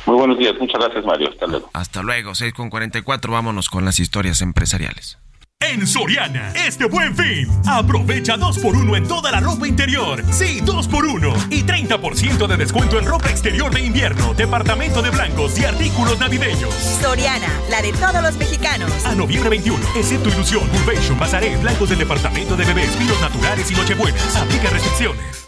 Muy 0.06 0.16
buenos 0.16 0.38
días, 0.38 0.54
muchas 0.60 0.82
gracias 0.82 1.06
Mario, 1.06 1.30
hasta 1.30 1.48
luego. 1.48 1.70
Hasta 1.74 2.02
luego, 2.02 2.36
6 2.36 2.54
con 2.54 2.70
44, 2.70 3.32
vámonos 3.32 3.70
con 3.70 3.86
las 3.86 4.00
historias 4.00 4.42
empresariales. 4.42 5.18
En 5.64 5.86
Soriana, 5.86 6.52
este 6.56 6.86
buen 6.86 7.16
fin, 7.16 7.48
aprovecha 7.68 8.36
2x1 8.36 8.98
en 8.98 9.08
toda 9.08 9.30
la 9.30 9.40
ropa 9.40 9.68
interior. 9.68 10.24
Sí, 10.32 10.60
2x1 10.60 11.52
y 11.52 11.62
30% 11.62 12.48
de 12.48 12.58
descuento 12.58 12.98
en 12.98 13.06
ropa 13.06 13.30
exterior 13.30 13.72
de 13.72 13.82
invierno, 13.82 14.34
departamento 14.34 15.04
de 15.04 15.12
blancos 15.12 15.60
y 15.60 15.66
artículos 15.66 16.20
navideños. 16.20 16.74
Soriana, 16.74 17.48
la 17.70 17.84
de 17.84 17.94
todos 17.94 18.24
los 18.24 18.38
mexicanos. 18.38 18.92
A 19.06 19.14
noviembre 19.14 19.52
21, 19.52 19.78
excepto 19.98 20.30
Ilusión, 20.30 20.68
Convention, 20.68 21.20
Pasaré, 21.20 21.56
blancos 21.58 21.90
del 21.90 22.00
departamento 22.00 22.56
de 22.56 22.66
bebés, 22.66 22.90
pilos 22.96 23.22
naturales 23.22 23.70
y 23.70 23.76
nochebuenas. 23.76 24.36
Aplica 24.36 24.72
restricciones. 24.72 25.48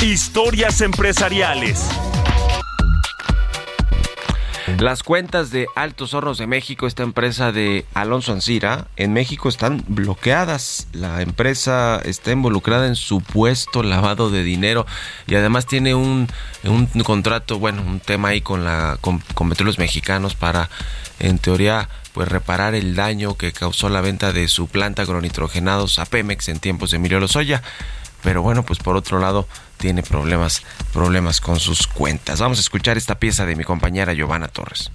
Historias 0.00 0.80
empresariales. 0.80 1.90
Las 4.78 5.02
cuentas 5.02 5.50
de 5.50 5.66
Altos 5.74 6.14
Hornos 6.14 6.38
de 6.38 6.46
México, 6.46 6.86
esta 6.86 7.02
empresa 7.02 7.52
de 7.52 7.84
Alonso 7.94 8.32
Ancira, 8.32 8.86
en 8.96 9.12
México 9.12 9.48
están 9.48 9.84
bloqueadas. 9.88 10.86
La 10.92 11.22
empresa 11.22 12.00
está 12.04 12.32
involucrada 12.32 12.86
en 12.86 12.96
supuesto 12.96 13.82
lavado 13.82 14.30
de 14.30 14.42
dinero 14.42 14.86
y 15.26 15.34
además 15.34 15.66
tiene 15.66 15.94
un, 15.94 16.28
un 16.64 16.86
contrato, 17.04 17.58
bueno, 17.58 17.82
un 17.82 18.00
tema 18.00 18.28
ahí 18.28 18.40
con, 18.40 18.64
la, 18.64 18.98
con, 19.00 19.20
petróleos 19.20 19.78
mexicanos 19.78 20.34
para, 20.34 20.70
en 21.18 21.38
teoría, 21.38 21.88
pues 22.12 22.28
reparar 22.28 22.74
el 22.74 22.94
daño 22.94 23.36
que 23.36 23.52
causó 23.52 23.88
la 23.88 24.00
venta 24.00 24.32
de 24.32 24.48
su 24.48 24.68
planta 24.68 25.02
agronitrogenados 25.02 25.98
a 25.98 26.06
Pemex 26.06 26.48
en 26.48 26.60
tiempos 26.60 26.90
de 26.90 26.96
Emilio 26.96 27.20
Lozoya. 27.20 27.62
Pero 28.22 28.42
bueno, 28.42 28.64
pues 28.64 28.78
por 28.78 28.96
otro 28.96 29.18
lado, 29.18 29.48
tiene 29.80 30.02
problemas, 30.02 30.62
problemas 30.92 31.40
con 31.40 31.58
sus 31.58 31.86
cuentas. 31.86 32.40
Vamos 32.40 32.58
a 32.58 32.60
escuchar 32.60 32.96
esta 32.96 33.18
pieza 33.18 33.46
de 33.46 33.56
mi 33.56 33.64
compañera 33.64 34.12
Giovanna 34.12 34.46
Torres. 34.46 34.92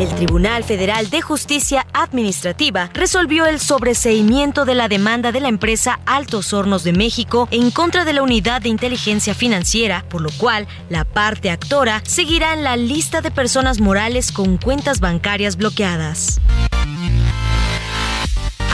El 0.00 0.08
Tribunal 0.14 0.62
Federal 0.62 1.10
de 1.10 1.20
Justicia 1.20 1.84
Administrativa 1.92 2.88
resolvió 2.94 3.46
el 3.46 3.58
sobreseimiento 3.58 4.64
de 4.64 4.76
la 4.76 4.88
demanda 4.88 5.32
de 5.32 5.40
la 5.40 5.48
empresa 5.48 5.98
Altos 6.06 6.52
Hornos 6.52 6.84
de 6.84 6.92
México 6.92 7.48
en 7.50 7.72
contra 7.72 8.04
de 8.04 8.12
la 8.12 8.22
Unidad 8.22 8.62
de 8.62 8.68
Inteligencia 8.68 9.34
Financiera, 9.34 10.04
por 10.08 10.20
lo 10.20 10.30
cual 10.30 10.68
la 10.88 11.04
parte 11.04 11.50
actora 11.50 12.00
seguirá 12.06 12.54
en 12.54 12.62
la 12.62 12.76
lista 12.76 13.20
de 13.22 13.32
personas 13.32 13.80
morales 13.80 14.30
con 14.30 14.56
cuentas 14.56 15.00
bancarias 15.00 15.56
bloqueadas. 15.56 16.40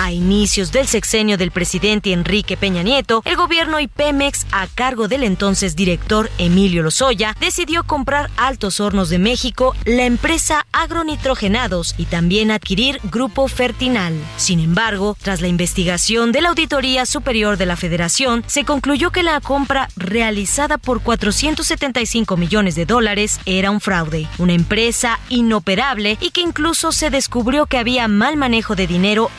A 0.05 0.13
inicios 0.13 0.71
del 0.71 0.87
sexenio 0.87 1.39
del 1.39 1.51
presidente 1.51 2.13
Enrique 2.13 2.59
Peña 2.59 2.83
Nieto, 2.83 3.23
el 3.25 3.37
gobierno 3.37 3.81
y 3.81 3.89
Pemex, 3.89 4.47
a 4.53 4.67
cargo 4.67 5.09
del 5.09 5.23
entonces 5.23 5.77
director 5.77 6.31
Emilio 6.37 6.83
Lozoya, 6.83 7.35
decidió 7.41 7.85
comprar 7.85 8.29
Altos 8.37 8.81
Hornos 8.81 9.09
de 9.09 9.19
México, 9.19 9.75
la 9.87 10.05
empresa 10.05 10.67
Agronitrogenados 10.73 11.95
y 11.97 12.05
también 12.05 12.51
adquirir 12.51 13.01
Grupo 13.05 13.49
Fertinal. 13.49 14.13
Sin 14.37 14.61
embargo, 14.61 15.17
tras 15.23 15.41
la 15.41 15.49
investigación 15.49 16.33
de 16.33 16.43
la 16.43 16.51
Auditoría 16.51 17.07
Superior 17.07 17.57
de 17.57 17.65
la 17.65 17.77
Federación, 17.77 18.45
se 18.47 18.67
concluyó 18.67 19.11
que 19.11 19.23
la 19.23 19.41
compra 19.41 19.89
realizada 19.97 20.77
por 20.77 21.01
475 21.01 22.37
millones 22.37 22.75
de 22.75 22.85
dólares 22.85 23.41
era 23.47 23.71
un 23.71 23.81
fraude, 23.81 24.29
una 24.37 24.53
empresa 24.53 25.19
inoperable 25.31 26.19
y 26.21 26.29
que 26.29 26.43
incluso 26.43 26.93
se 26.93 27.09
descubrió 27.09 27.65
que 27.65 27.79
había 27.79 28.07
mal 28.07 28.37
manejo 28.37 28.77
de 28.77 28.87
dinero 28.87 29.31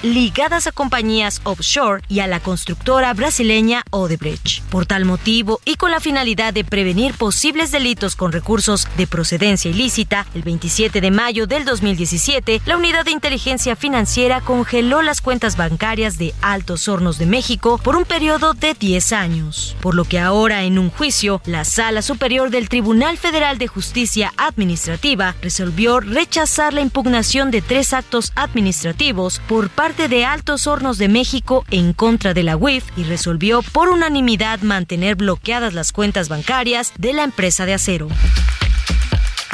ligada 0.55 0.69
a 0.69 0.71
compañías 0.71 1.41
offshore 1.43 2.01
y 2.07 2.21
a 2.21 2.27
la 2.27 2.39
constructora 2.39 3.13
brasileña 3.13 3.83
Odebrecht. 3.91 4.61
Por 4.69 4.85
tal 4.85 5.03
motivo 5.03 5.59
y 5.65 5.75
con 5.75 5.91
la 5.91 5.99
finalidad 5.99 6.53
de 6.53 6.63
prevenir 6.63 7.13
posibles 7.13 7.71
delitos 7.71 8.15
con 8.15 8.31
recursos 8.31 8.87
de 8.95 9.05
procedencia 9.05 9.69
ilícita, 9.69 10.25
el 10.33 10.43
27 10.43 11.01
de 11.01 11.11
mayo 11.11 11.45
del 11.45 11.65
2017, 11.65 12.61
la 12.65 12.77
Unidad 12.77 13.03
de 13.03 13.11
Inteligencia 13.11 13.75
Financiera 13.75 14.39
congeló 14.39 15.01
las 15.01 15.19
cuentas 15.19 15.57
bancarias 15.57 16.17
de 16.17 16.33
Altos 16.41 16.87
Hornos 16.87 17.17
de 17.17 17.25
México 17.25 17.77
por 17.83 17.97
un 17.97 18.05
periodo 18.05 18.53
de 18.53 18.75
10 18.75 19.11
años, 19.11 19.75
por 19.81 19.93
lo 19.93 20.05
que 20.05 20.19
ahora 20.19 20.63
en 20.63 20.79
un 20.79 20.89
juicio, 20.89 21.41
la 21.45 21.65
Sala 21.65 22.01
Superior 22.01 22.49
del 22.49 22.69
Tribunal 22.69 23.17
Federal 23.17 23.57
de 23.57 23.67
Justicia 23.67 24.31
Administrativa 24.37 25.35
resolvió 25.41 25.99
rechazar 25.99 26.73
la 26.73 26.81
impugnación 26.81 27.51
de 27.51 27.61
tres 27.61 27.91
actos 27.91 28.31
administrativos 28.35 29.41
por 29.47 29.69
parte 29.69 30.07
de 30.07 30.23
Altos 30.23 30.44
Hornos 30.47 30.97
de 30.97 31.09
México 31.09 31.65
en 31.71 31.93
contra 31.93 32.33
de 32.33 32.43
la 32.43 32.55
UIF 32.55 32.85
y 32.95 33.03
resolvió 33.03 33.61
por 33.61 33.89
unanimidad 33.89 34.61
mantener 34.61 35.15
bloqueadas 35.15 35.73
las 35.73 35.91
cuentas 35.91 36.29
bancarias 36.29 36.93
de 36.97 37.13
la 37.13 37.23
empresa 37.23 37.65
de 37.65 37.73
acero. 37.73 38.07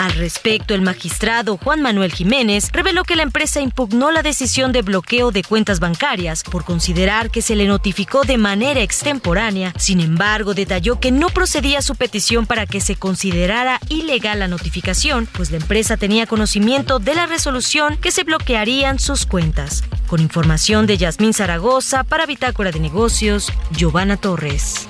Al 0.02 0.14
respecto, 0.14 0.74
el 0.74 0.82
magistrado 0.82 1.58
Juan 1.58 1.84
Manuel 1.84 2.12
Jiménez 2.12 2.72
reveló 2.72 3.04
que 3.04 3.16
la 3.16 3.22
empresa 3.22 3.62
impugnó 3.62 4.10
la 4.10 4.24
decisión 4.24 4.72
de 4.72 4.82
bloqueo 4.82 5.30
de 5.30 5.44
cuentas 5.44 5.80
bancarias 5.80 6.42
por 6.42 6.66
considerar 6.66 7.30
que 7.30 7.44
se 7.44 7.56
le 7.56 7.68
notificó 7.68 8.24
de 8.24 8.40
manera 8.40 8.82
extemporánea. 8.82 9.76
Sin 9.78 10.00
embargo, 10.00 10.56
detalló 10.56 11.00
que 11.00 11.12
no 11.12 11.30
procedía 11.30 11.84
su 11.84 11.94
petición 11.94 12.48
para 12.48 12.66
que 12.66 12.82
se 12.82 12.96
considerara 12.96 13.80
ilegal 13.90 14.40
la 14.40 14.48
notificación, 14.48 15.28
pues 15.32 15.52
la 15.52 15.58
empresa 15.58 15.98
tenía 15.98 16.26
conocimiento 16.26 16.98
de 16.98 17.14
la 17.14 17.28
resolución 17.28 17.96
que 17.98 18.10
se 18.10 18.24
bloquearían 18.24 18.98
sus 18.98 19.28
cuentas. 19.28 19.84
Con 20.08 20.20
información 20.20 20.88
de 20.88 20.98
Yasmín 20.98 21.36
Zaragoza 21.36 22.06
para 22.06 22.26
Bitácora 22.26 22.72
de 22.72 22.80
Negocios, 22.80 23.54
Giovanna 23.70 24.18
Torres. 24.18 24.88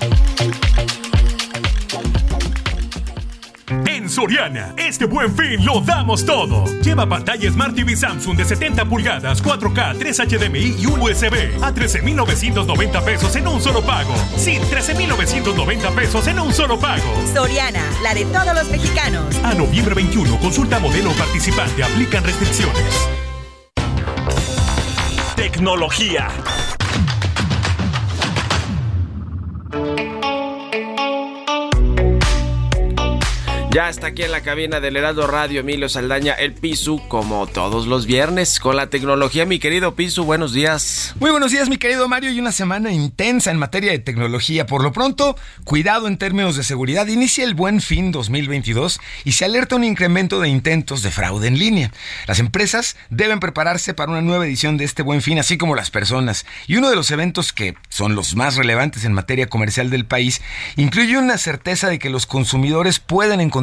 Soriana, 4.12 4.74
este 4.76 5.06
buen 5.06 5.34
fin 5.34 5.64
lo 5.64 5.80
damos 5.80 6.26
todo. 6.26 6.66
Lleva 6.82 7.08
pantalla 7.08 7.50
Smart 7.50 7.74
TV 7.74 7.96
Samsung 7.96 8.36
de 8.36 8.44
70 8.44 8.84
pulgadas, 8.84 9.42
4K, 9.42 9.96
3 9.98 10.18
HDMI 10.28 10.76
y 10.80 10.84
un 10.84 11.00
USB 11.00 11.62
a 11.62 11.72
13,990 11.72 13.04
pesos 13.06 13.34
en 13.36 13.48
un 13.48 13.58
solo 13.58 13.80
pago. 13.80 14.14
Sí, 14.36 14.58
13,990 14.68 15.90
pesos 15.92 16.26
en 16.26 16.40
un 16.40 16.52
solo 16.52 16.78
pago. 16.78 17.02
Soriana, 17.32 17.82
la 18.02 18.12
de 18.12 18.26
todos 18.26 18.54
los 18.54 18.68
mexicanos. 18.68 19.34
A 19.44 19.54
noviembre 19.54 19.94
21, 19.94 20.38
consulta 20.40 20.78
modelo 20.78 21.10
participante, 21.12 21.82
aplican 21.82 22.22
restricciones. 22.22 23.08
Tecnología. 25.36 26.28
Ya 33.74 33.88
está 33.88 34.08
aquí 34.08 34.22
en 34.22 34.32
la 34.32 34.42
cabina 34.42 34.80
del 34.80 34.98
Heraldo 34.98 35.26
Radio 35.26 35.60
Emilio 35.60 35.88
Saldaña, 35.88 36.34
el 36.34 36.52
Pisu, 36.52 37.00
como 37.08 37.46
todos 37.46 37.86
los 37.86 38.04
viernes, 38.04 38.60
con 38.60 38.76
la 38.76 38.88
tecnología. 38.88 39.46
Mi 39.46 39.58
querido 39.58 39.94
Pisu, 39.94 40.24
buenos 40.24 40.52
días. 40.52 41.14
Muy 41.18 41.30
buenos 41.30 41.52
días, 41.52 41.70
mi 41.70 41.78
querido 41.78 42.06
Mario, 42.06 42.30
y 42.32 42.38
una 42.38 42.52
semana 42.52 42.92
intensa 42.92 43.50
en 43.50 43.56
materia 43.56 43.90
de 43.90 43.98
tecnología. 43.98 44.66
Por 44.66 44.82
lo 44.82 44.92
pronto, 44.92 45.36
cuidado 45.64 46.06
en 46.06 46.18
términos 46.18 46.54
de 46.54 46.64
seguridad. 46.64 47.06
Inicia 47.06 47.44
el 47.44 47.54
buen 47.54 47.80
fin 47.80 48.12
2022 48.12 49.00
y 49.24 49.32
se 49.32 49.46
alerta 49.46 49.76
un 49.76 49.84
incremento 49.84 50.38
de 50.38 50.50
intentos 50.50 51.02
de 51.02 51.10
fraude 51.10 51.48
en 51.48 51.58
línea. 51.58 51.92
Las 52.26 52.40
empresas 52.40 52.98
deben 53.08 53.40
prepararse 53.40 53.94
para 53.94 54.12
una 54.12 54.20
nueva 54.20 54.44
edición 54.44 54.76
de 54.76 54.84
este 54.84 55.00
buen 55.00 55.22
fin, 55.22 55.38
así 55.38 55.56
como 55.56 55.76
las 55.76 55.90
personas. 55.90 56.44
Y 56.66 56.76
uno 56.76 56.90
de 56.90 56.96
los 56.96 57.10
eventos 57.10 57.54
que 57.54 57.74
son 57.88 58.16
los 58.16 58.36
más 58.36 58.56
relevantes 58.56 59.06
en 59.06 59.14
materia 59.14 59.46
comercial 59.46 59.88
del 59.88 60.04
país 60.04 60.42
incluye 60.76 61.16
una 61.16 61.38
certeza 61.38 61.88
de 61.88 61.98
que 61.98 62.10
los 62.10 62.26
consumidores 62.26 62.98
pueden 62.98 63.40
encontrar 63.40 63.61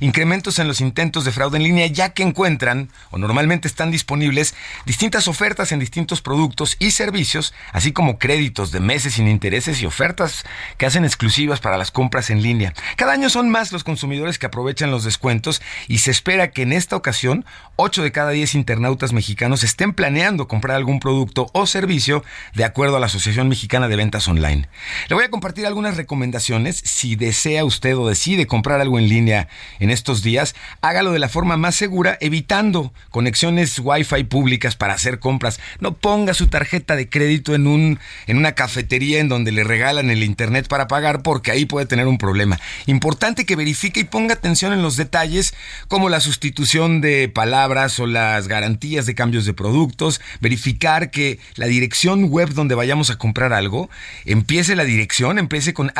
incrementos 0.00 0.58
en 0.58 0.68
los 0.68 0.80
intentos 0.80 1.24
de 1.24 1.32
fraude 1.32 1.58
en 1.58 1.64
línea, 1.64 1.86
ya 1.86 2.10
que 2.10 2.22
encuentran 2.22 2.90
o 3.10 3.18
normalmente 3.18 3.68
están 3.68 3.90
disponibles 3.90 4.54
distintas 4.86 5.28
ofertas 5.28 5.72
en 5.72 5.80
distintos 5.80 6.20
productos 6.22 6.76
y 6.78 6.90
servicios, 6.92 7.54
así 7.72 7.92
como 7.92 8.18
créditos 8.18 8.72
de 8.72 8.80
meses 8.80 9.14
sin 9.14 9.28
intereses 9.28 9.80
y 9.82 9.86
ofertas 9.86 10.44
que 10.76 10.86
hacen 10.86 11.04
exclusivas 11.04 11.60
para 11.60 11.78
las 11.78 11.90
compras 11.90 12.30
en 12.30 12.42
línea. 12.42 12.74
Cada 12.96 13.12
año 13.12 13.30
son 13.30 13.50
más 13.50 13.72
los 13.72 13.84
consumidores 13.84 14.38
que 14.38 14.46
aprovechan 14.46 14.90
los 14.90 15.04
descuentos 15.04 15.62
y 15.88 15.98
se 15.98 16.10
espera 16.10 16.50
que 16.50 16.62
en 16.62 16.72
esta 16.72 16.96
ocasión 16.96 17.44
8 17.76 18.02
de 18.02 18.12
cada 18.12 18.30
10 18.30 18.54
internautas 18.54 19.12
mexicanos 19.12 19.64
estén 19.64 19.92
planeando 19.92 20.48
comprar 20.48 20.76
algún 20.76 21.00
producto 21.00 21.48
o 21.52 21.66
servicio 21.66 22.22
de 22.54 22.64
acuerdo 22.64 22.96
a 22.96 23.00
la 23.00 23.06
Asociación 23.06 23.48
Mexicana 23.48 23.88
de 23.88 23.96
Ventas 23.96 24.28
Online. 24.28 24.68
Le 25.08 25.14
voy 25.14 25.24
a 25.24 25.30
compartir 25.30 25.66
algunas 25.66 25.96
recomendaciones 25.96 26.76
si 26.84 27.16
desea 27.16 27.64
usted 27.64 27.96
o 27.96 28.08
decide 28.08 28.46
comprar 28.46 28.80
algo 28.80 28.98
en 28.98 29.08
línea 29.08 29.29
en 29.30 29.90
estos 29.90 30.22
días, 30.22 30.54
hágalo 30.80 31.12
de 31.12 31.18
la 31.18 31.28
forma 31.28 31.56
más 31.56 31.74
segura, 31.74 32.18
evitando 32.20 32.92
conexiones 33.10 33.78
Wi-Fi 33.78 34.24
públicas 34.24 34.76
para 34.76 34.94
hacer 34.94 35.18
compras. 35.18 35.60
No 35.78 35.94
ponga 35.94 36.34
su 36.34 36.48
tarjeta 36.48 36.96
de 36.96 37.08
crédito 37.08 37.54
en, 37.54 37.66
un, 37.66 37.98
en 38.26 38.36
una 38.36 38.52
cafetería 38.52 39.20
en 39.20 39.28
donde 39.28 39.52
le 39.52 39.64
regalan 39.64 40.10
el 40.10 40.24
internet 40.24 40.68
para 40.68 40.88
pagar, 40.88 41.22
porque 41.22 41.50
ahí 41.50 41.66
puede 41.66 41.86
tener 41.86 42.06
un 42.06 42.18
problema. 42.18 42.58
Importante 42.86 43.46
que 43.46 43.56
verifique 43.56 44.00
y 44.00 44.04
ponga 44.04 44.34
atención 44.34 44.72
en 44.72 44.82
los 44.82 44.96
detalles, 44.96 45.54
como 45.88 46.08
la 46.08 46.20
sustitución 46.20 47.00
de 47.00 47.28
palabras 47.28 47.98
o 48.00 48.06
las 48.06 48.48
garantías 48.48 49.06
de 49.06 49.14
cambios 49.14 49.44
de 49.44 49.54
productos, 49.54 50.20
verificar 50.40 51.10
que 51.10 51.38
la 51.54 51.66
dirección 51.66 52.24
web 52.24 52.50
donde 52.50 52.74
vayamos 52.74 53.10
a 53.10 53.18
comprar 53.18 53.52
algo, 53.52 53.90
empiece 54.24 54.76
la 54.76 54.84
dirección, 54.84 55.38
empiece 55.38 55.74
con 55.74 55.92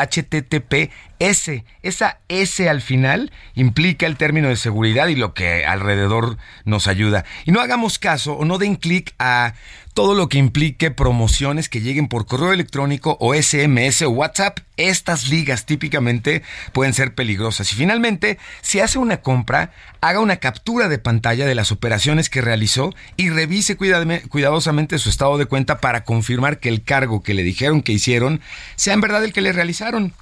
HTTPS. 1.21 1.63
Esa 1.83 2.19
S 2.27 2.69
al 2.69 2.81
final 2.81 3.31
implica 3.55 4.05
el 4.05 4.17
término 4.17 4.49
de 4.49 4.55
seguridad 4.55 5.07
y 5.07 5.15
lo 5.15 5.33
que 5.33 5.65
alrededor 5.65 6.37
nos 6.65 6.87
ayuda. 6.87 7.25
Y 7.45 7.51
no 7.51 7.61
hagamos 7.61 7.99
caso 7.99 8.33
o 8.33 8.45
no 8.45 8.57
den 8.57 8.75
clic 8.75 9.13
a 9.19 9.53
todo 9.93 10.15
lo 10.15 10.29
que 10.29 10.37
implique 10.37 10.89
promociones 10.89 11.67
que 11.67 11.81
lleguen 11.81 12.07
por 12.07 12.25
correo 12.25 12.53
electrónico 12.53 13.17
o 13.19 13.33
SMS 13.35 14.01
o 14.03 14.09
WhatsApp. 14.09 14.59
Estas 14.77 15.29
ligas 15.29 15.65
típicamente 15.65 16.43
pueden 16.71 16.93
ser 16.93 17.13
peligrosas. 17.13 17.71
Y 17.73 17.75
finalmente, 17.75 18.37
si 18.61 18.79
hace 18.79 18.99
una 18.99 19.17
compra, 19.17 19.71
haga 19.99 20.19
una 20.21 20.37
captura 20.37 20.87
de 20.87 20.97
pantalla 20.97 21.45
de 21.45 21.55
las 21.55 21.71
operaciones 21.71 22.29
que 22.29 22.41
realizó 22.41 22.93
y 23.17 23.29
revise 23.29 23.75
cuidadosamente 23.75 24.97
su 24.97 25.09
estado 25.09 25.37
de 25.37 25.45
cuenta 25.45 25.79
para 25.79 26.03
confirmar 26.03 26.59
que 26.59 26.69
el 26.69 26.83
cargo 26.83 27.21
que 27.21 27.33
le 27.33 27.43
dijeron 27.43 27.81
que 27.81 27.91
hicieron 27.91 28.41
sea 28.75 28.93
en 28.93 29.01
verdad 29.01 29.23
el 29.23 29.33
que 29.33 29.41
le 29.41 29.51
realizaron. 29.51 30.13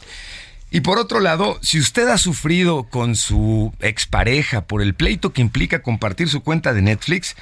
Y 0.72 0.82
por 0.82 1.00
otro 1.00 1.20
lado, 1.20 1.58
si 1.62 1.80
usted 1.80 2.08
ha 2.10 2.18
sufrido 2.20 2.84
con 2.84 3.16
su 3.16 3.74
expareja 3.80 4.66
por 4.66 4.84
el 4.84 4.94
pleito 4.94 5.34
que 5.34 5.42
implica 5.42 5.82
compartir 5.82 6.30
su 6.30 6.42
cuenta 6.42 6.74
de 6.74 6.84
Netflix, 6.84 7.36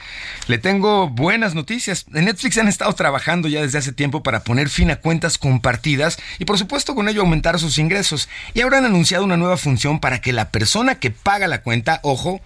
le 0.48 0.58
tengo 0.58 1.10
buenas 1.10 1.54
noticias. 1.54 2.06
En 2.14 2.26
Netflix 2.26 2.58
han 2.58 2.70
estado 2.70 2.94
trabajando 2.94 3.50
ya 3.50 3.62
desde 3.62 3.80
hace 3.80 3.92
tiempo 3.92 4.24
para 4.24 4.44
poner 4.44 4.70
fin 4.70 4.92
a 4.92 4.98
cuentas 4.98 5.38
compartidas 5.38 6.18
y 6.40 6.46
por 6.46 6.58
supuesto 6.58 6.96
con 6.96 7.10
ello 7.10 7.22
aumentar 7.22 7.60
sus 7.60 7.78
ingresos. 7.80 8.30
Y 8.54 8.62
ahora 8.62 8.78
han 8.78 8.86
anunciado 8.86 9.26
una 9.26 9.36
nueva 9.36 9.58
función 9.58 10.00
para 10.00 10.22
que 10.22 10.32
la 10.32 10.50
persona 10.50 10.96
que 10.96 11.12
paga 11.12 11.48
la 11.48 11.62
cuenta, 11.62 12.00
ojo, 12.04 12.42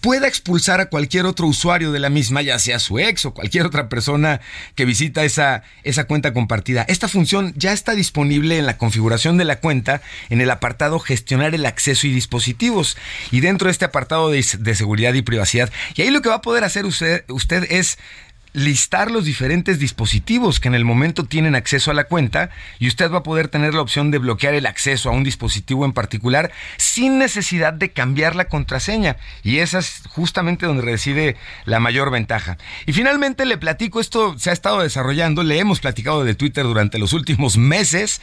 pueda 0.00 0.26
expulsar 0.26 0.80
a 0.80 0.86
cualquier 0.86 1.26
otro 1.26 1.46
usuario 1.46 1.92
de 1.92 2.00
la 2.00 2.10
misma, 2.10 2.42
ya 2.42 2.58
sea 2.58 2.80
su 2.80 2.98
ex 2.98 3.24
o 3.24 3.34
cualquier 3.34 3.66
otra 3.66 3.88
persona 3.88 4.40
que 4.74 4.84
visita 4.84 5.22
esa, 5.22 5.62
esa 5.84 6.04
cuenta 6.04 6.32
compartida. 6.32 6.84
Esta 6.88 7.06
función 7.06 7.54
ya 7.56 7.72
está 7.72 7.94
disponible 7.94 8.58
en 8.58 8.66
la 8.66 8.78
configuración 8.78 9.36
de 9.36 9.44
la 9.44 9.60
cuenta 9.60 10.02
en 10.30 10.40
el 10.40 10.50
apartado 10.50 10.98
gestionar 10.98 11.54
el 11.54 11.66
acceso 11.66 12.06
y 12.06 12.12
dispositivos. 12.12 12.96
Y 13.30 13.40
dentro 13.40 13.66
de 13.66 13.72
este 13.72 13.84
apartado 13.84 14.30
de, 14.30 14.44
de 14.58 14.74
seguridad 14.74 15.14
y 15.14 15.22
privacidad, 15.22 15.70
y 15.94 16.02
ahí 16.02 16.10
lo 16.10 16.22
que 16.22 16.28
va 16.28 16.36
a 16.36 16.42
poder 16.42 16.64
hacer 16.64 16.86
usted, 16.86 17.24
usted 17.28 17.66
es 17.70 17.98
listar 18.54 19.10
los 19.10 19.24
diferentes 19.24 19.80
dispositivos 19.80 20.60
que 20.60 20.68
en 20.68 20.74
el 20.74 20.84
momento 20.84 21.24
tienen 21.24 21.56
acceso 21.56 21.90
a 21.90 21.94
la 21.94 22.04
cuenta 22.04 22.50
y 22.78 22.86
usted 22.86 23.10
va 23.10 23.18
a 23.18 23.22
poder 23.24 23.48
tener 23.48 23.74
la 23.74 23.82
opción 23.82 24.12
de 24.12 24.18
bloquear 24.18 24.54
el 24.54 24.66
acceso 24.66 25.10
a 25.10 25.12
un 25.12 25.24
dispositivo 25.24 25.84
en 25.84 25.92
particular 25.92 26.52
sin 26.76 27.18
necesidad 27.18 27.72
de 27.72 27.90
cambiar 27.90 28.36
la 28.36 28.46
contraseña. 28.46 29.16
Y 29.42 29.58
esa 29.58 29.80
es 29.80 30.02
justamente 30.08 30.66
donde 30.66 30.84
reside 30.84 31.36
la 31.64 31.80
mayor 31.80 32.12
ventaja. 32.12 32.56
Y 32.86 32.92
finalmente 32.92 33.44
le 33.44 33.58
platico, 33.58 33.98
esto 33.98 34.38
se 34.38 34.50
ha 34.50 34.52
estado 34.52 34.80
desarrollando, 34.80 35.42
le 35.42 35.58
hemos 35.58 35.80
platicado 35.80 36.24
de 36.24 36.36
Twitter 36.36 36.64
durante 36.64 36.98
los 36.98 37.12
últimos 37.12 37.56
meses, 37.58 38.20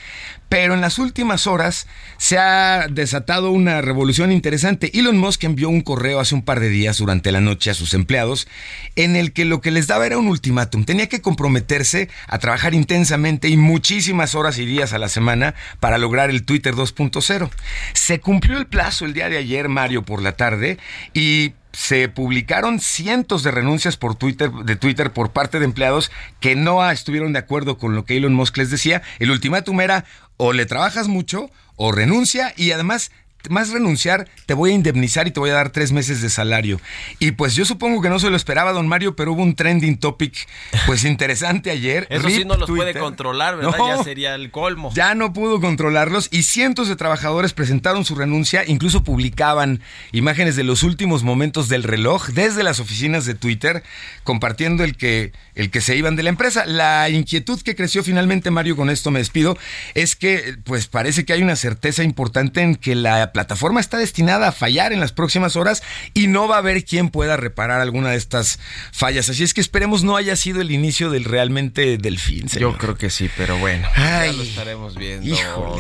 pero 0.48 0.74
en 0.74 0.82
las 0.82 0.98
últimas 0.98 1.46
horas 1.46 1.88
se 2.18 2.38
ha 2.38 2.88
desatado 2.90 3.52
una 3.52 3.82
revolución 3.82 4.32
interesante. 4.32 4.98
Elon 4.98 5.18
Musk 5.18 5.44
envió 5.44 5.68
un 5.68 5.82
correo 5.82 6.22
hace 6.22 6.36
un 6.36 6.44
par 6.44 6.62
de 6.62 6.70
días 6.70 7.00
durante 7.00 7.34
la 7.34 7.42
noche 7.42 7.70
a 7.70 7.74
sus 7.74 7.94
empleados 7.94 8.48
en 8.96 9.18
el 9.18 9.34
que 9.34 9.44
lo 9.44 9.60
que 9.60 9.72
les 9.72 9.88
daba 9.88 10.06
era 10.06 10.21
un 10.22 10.28
ultimátum. 10.28 10.86
Tenía 10.86 11.10
que 11.10 11.22
comprometerse 11.22 12.10
a 12.28 12.40
trabajar 12.40 12.74
intensamente 12.74 13.50
y 13.50 13.58
muchísimas 13.58 14.36
horas 14.36 14.58
y 14.58 14.66
días 14.66 14.94
a 14.94 15.00
la 15.00 15.10
semana 15.10 15.54
para 15.80 15.98
lograr 15.98 16.30
el 16.30 16.44
Twitter 16.44 16.74
2.0. 16.74 17.50
Se 17.94 18.20
cumplió 18.20 18.58
el 18.58 18.68
plazo 18.68 19.06
el 19.06 19.14
día 19.14 19.30
de 19.30 19.38
ayer, 19.38 19.68
Mario, 19.68 20.04
por 20.04 20.22
la 20.22 20.34
tarde, 20.34 20.78
y 21.14 21.54
se 21.74 22.10
publicaron 22.10 22.80
cientos 22.80 23.44
de 23.44 23.52
renuncias 23.52 23.98
por 23.98 24.16
Twitter, 24.16 24.52
de 24.52 24.76
Twitter 24.76 25.12
por 25.12 25.32
parte 25.32 25.60
de 25.60 25.66
empleados 25.66 26.12
que 26.40 26.56
no 26.56 26.90
estuvieron 26.90 27.34
de 27.34 27.40
acuerdo 27.40 27.78
con 27.78 27.96
lo 27.96 28.06
que 28.06 28.18
Elon 28.18 28.34
Musk 28.34 28.58
les 28.58 28.70
decía. 28.70 29.02
El 29.20 29.32
ultimátum 29.32 29.80
era 29.82 30.06
o 30.38 30.54
le 30.54 30.66
trabajas 30.66 31.08
mucho 31.08 31.50
o 31.76 31.92
renuncia 31.92 32.54
y 32.58 32.72
además 32.72 33.12
más 33.50 33.70
renunciar, 33.70 34.28
te 34.46 34.54
voy 34.54 34.72
a 34.72 34.74
indemnizar 34.74 35.28
y 35.28 35.32
te 35.32 35.40
voy 35.40 35.50
a 35.50 35.54
dar 35.54 35.72
tres 35.72 35.92
meses 35.92 36.22
de 36.22 36.30
salario. 36.30 36.80
Y 37.20 37.32
pues 37.32 37.56
yo 37.56 37.66
supongo 37.66 38.02
que 38.02 38.10
no 38.10 38.20
se 38.20 38.30
lo 38.30 38.36
esperaba, 38.36 38.72
don 38.74 38.88
Mario, 38.88 39.16
pero 39.16 39.34
hubo 39.34 39.42
un 39.42 39.56
trending 39.56 39.98
topic 39.98 40.48
pues 40.86 41.04
interesante 41.04 41.72
ayer. 41.72 42.08
Eso 42.10 42.30
sí 42.30 42.46
no 42.46 42.56
los 42.56 42.70
puede 42.70 42.94
controlar, 42.94 43.58
¿verdad? 43.58 43.78
ya 43.78 44.04
sería 44.04 44.36
el 44.36 44.52
colmo. 44.52 44.92
Ya 44.94 45.16
no 45.16 45.34
pudo 45.34 45.60
controlarlos 45.60 46.30
y 46.32 46.44
cientos 46.44 46.88
de 46.88 46.96
trabajadores 46.96 47.54
presentaron 47.54 48.06
su 48.06 48.16
renuncia, 48.16 48.64
incluso 48.66 49.04
publicaban 49.04 49.82
imágenes 50.12 50.56
de 50.56 50.64
los 50.64 50.84
últimos 50.84 51.24
momentos 51.24 51.70
del 51.70 51.84
reloj 51.84 52.30
desde 52.30 52.64
las 52.64 52.80
oficinas 52.80 53.26
de 53.26 53.36
Twitter, 53.36 53.84
compartiendo 54.24 54.84
el 54.84 54.96
que, 54.98 55.32
el 55.56 55.70
que 55.72 55.82
se 55.82 55.96
iban 55.96 56.16
de 56.16 56.24
la 56.24 56.30
empresa. 56.30 56.66
La 56.66 57.10
inquietud 57.10 57.62
que 57.62 57.76
creció 57.76 58.04
finalmente, 58.04 58.52
Mario, 58.52 58.76
con 58.76 58.90
esto 58.90 59.12
me 59.12 59.20
despido, 59.20 59.58
es 59.94 60.16
que 60.16 60.56
pues 60.64 60.88
parece 60.88 61.26
que 61.26 61.34
hay 61.34 61.42
una 61.42 61.56
certeza 61.56 62.04
importante 62.04 62.62
en 62.62 62.76
que 62.76 62.96
la 62.96 63.31
plataforma 63.32 63.80
está 63.80 63.98
destinada 63.98 64.50
a 64.50 64.52
fallar 64.52 64.94
en 64.94 65.00
las 65.00 65.12
próximas 65.12 65.56
horas 65.56 65.84
y 66.14 66.28
no 66.28 66.48
va 66.48 66.56
a 66.56 66.60
haber 66.60 66.86
quien 66.86 67.10
pueda 67.10 67.38
reparar 67.38 67.82
alguna 67.82 68.12
de 68.12 68.18
estas 68.18 68.60
fallas. 68.92 69.30
Así 69.30 69.44
es 69.44 69.54
que 69.54 69.62
esperemos 69.62 70.04
no 70.04 70.16
haya 70.16 70.36
sido 70.36 70.62
el 70.62 70.72
inicio 70.72 71.10
del 71.10 71.26
realmente 71.26 71.98
del 71.98 72.20
fin. 72.20 72.48
Yo 72.48 72.78
creo 72.78 72.96
que 72.96 73.10
sí, 73.10 73.30
pero 73.38 73.58
bueno, 73.58 73.88
ya 73.98 74.32
lo 74.32 74.44
estaremos 74.44 74.96
viendo. 74.96 75.36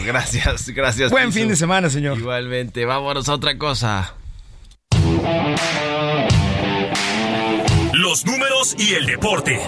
Gracias, 0.05 0.69
gracias. 0.69 1.11
Buen 1.11 1.31
fin 1.33 1.47
de 1.47 1.55
semana, 1.55 1.89
señor. 1.89 2.17
Igualmente, 2.17 2.85
vámonos 2.85 3.29
a 3.29 3.33
otra 3.33 3.57
cosa. 3.57 4.15
Los 7.93 8.25
números 8.25 8.75
y 8.77 8.93
el 8.95 9.05
deporte. 9.05 9.59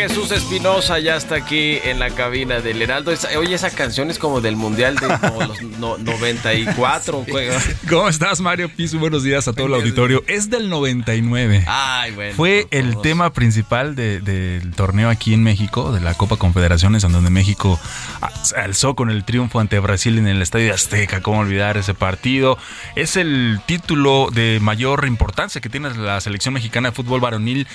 Jesús 0.00 0.30
Espinosa 0.32 0.98
ya 0.98 1.14
está 1.16 1.34
aquí 1.34 1.78
en 1.84 1.98
la 1.98 2.08
cabina 2.08 2.60
del 2.60 2.80
Heraldo. 2.80 3.12
oye, 3.36 3.54
esa 3.54 3.68
canción 3.68 4.08
es 4.08 4.18
como 4.18 4.40
del 4.40 4.56
Mundial 4.56 4.96
de 4.96 5.08
los 5.46 5.60
94. 5.60 7.26
¿Cómo 7.86 8.08
estás, 8.08 8.40
Mario 8.40 8.70
Piso? 8.74 8.98
Buenos 8.98 9.24
días 9.24 9.46
a 9.46 9.52
todo 9.52 9.66
el 9.66 9.74
auditorio. 9.74 10.24
Es 10.26 10.48
del 10.48 10.70
99. 10.70 11.64
Ay, 11.66 12.12
bueno. 12.12 12.34
Fue 12.34 12.66
el 12.70 12.98
tema 13.02 13.34
principal 13.34 13.94
del 13.94 14.72
torneo 14.74 15.10
aquí 15.10 15.34
en 15.34 15.42
México, 15.42 15.92
de 15.92 16.00
la 16.00 16.14
Copa 16.14 16.38
Confederaciones, 16.38 17.04
en 17.04 17.12
donde 17.12 17.28
México 17.28 17.78
alzó 18.56 18.96
con 18.96 19.10
el 19.10 19.24
triunfo 19.24 19.60
ante 19.60 19.78
Brasil 19.80 20.16
en 20.16 20.28
el 20.28 20.40
Estadio 20.40 20.72
Azteca. 20.72 21.20
¿Cómo 21.20 21.40
olvidar 21.40 21.76
ese 21.76 21.92
partido? 21.92 22.56
Es 22.96 23.16
el 23.16 23.60
título 23.66 24.30
de 24.32 24.60
mayor 24.62 25.04
importancia 25.06 25.60
que 25.60 25.68
tiene 25.68 25.90
la 25.90 26.22
selección 26.22 26.54
mexicana 26.54 26.88
de 26.88 26.94
fútbol 26.94 27.20
varonil, 27.20 27.68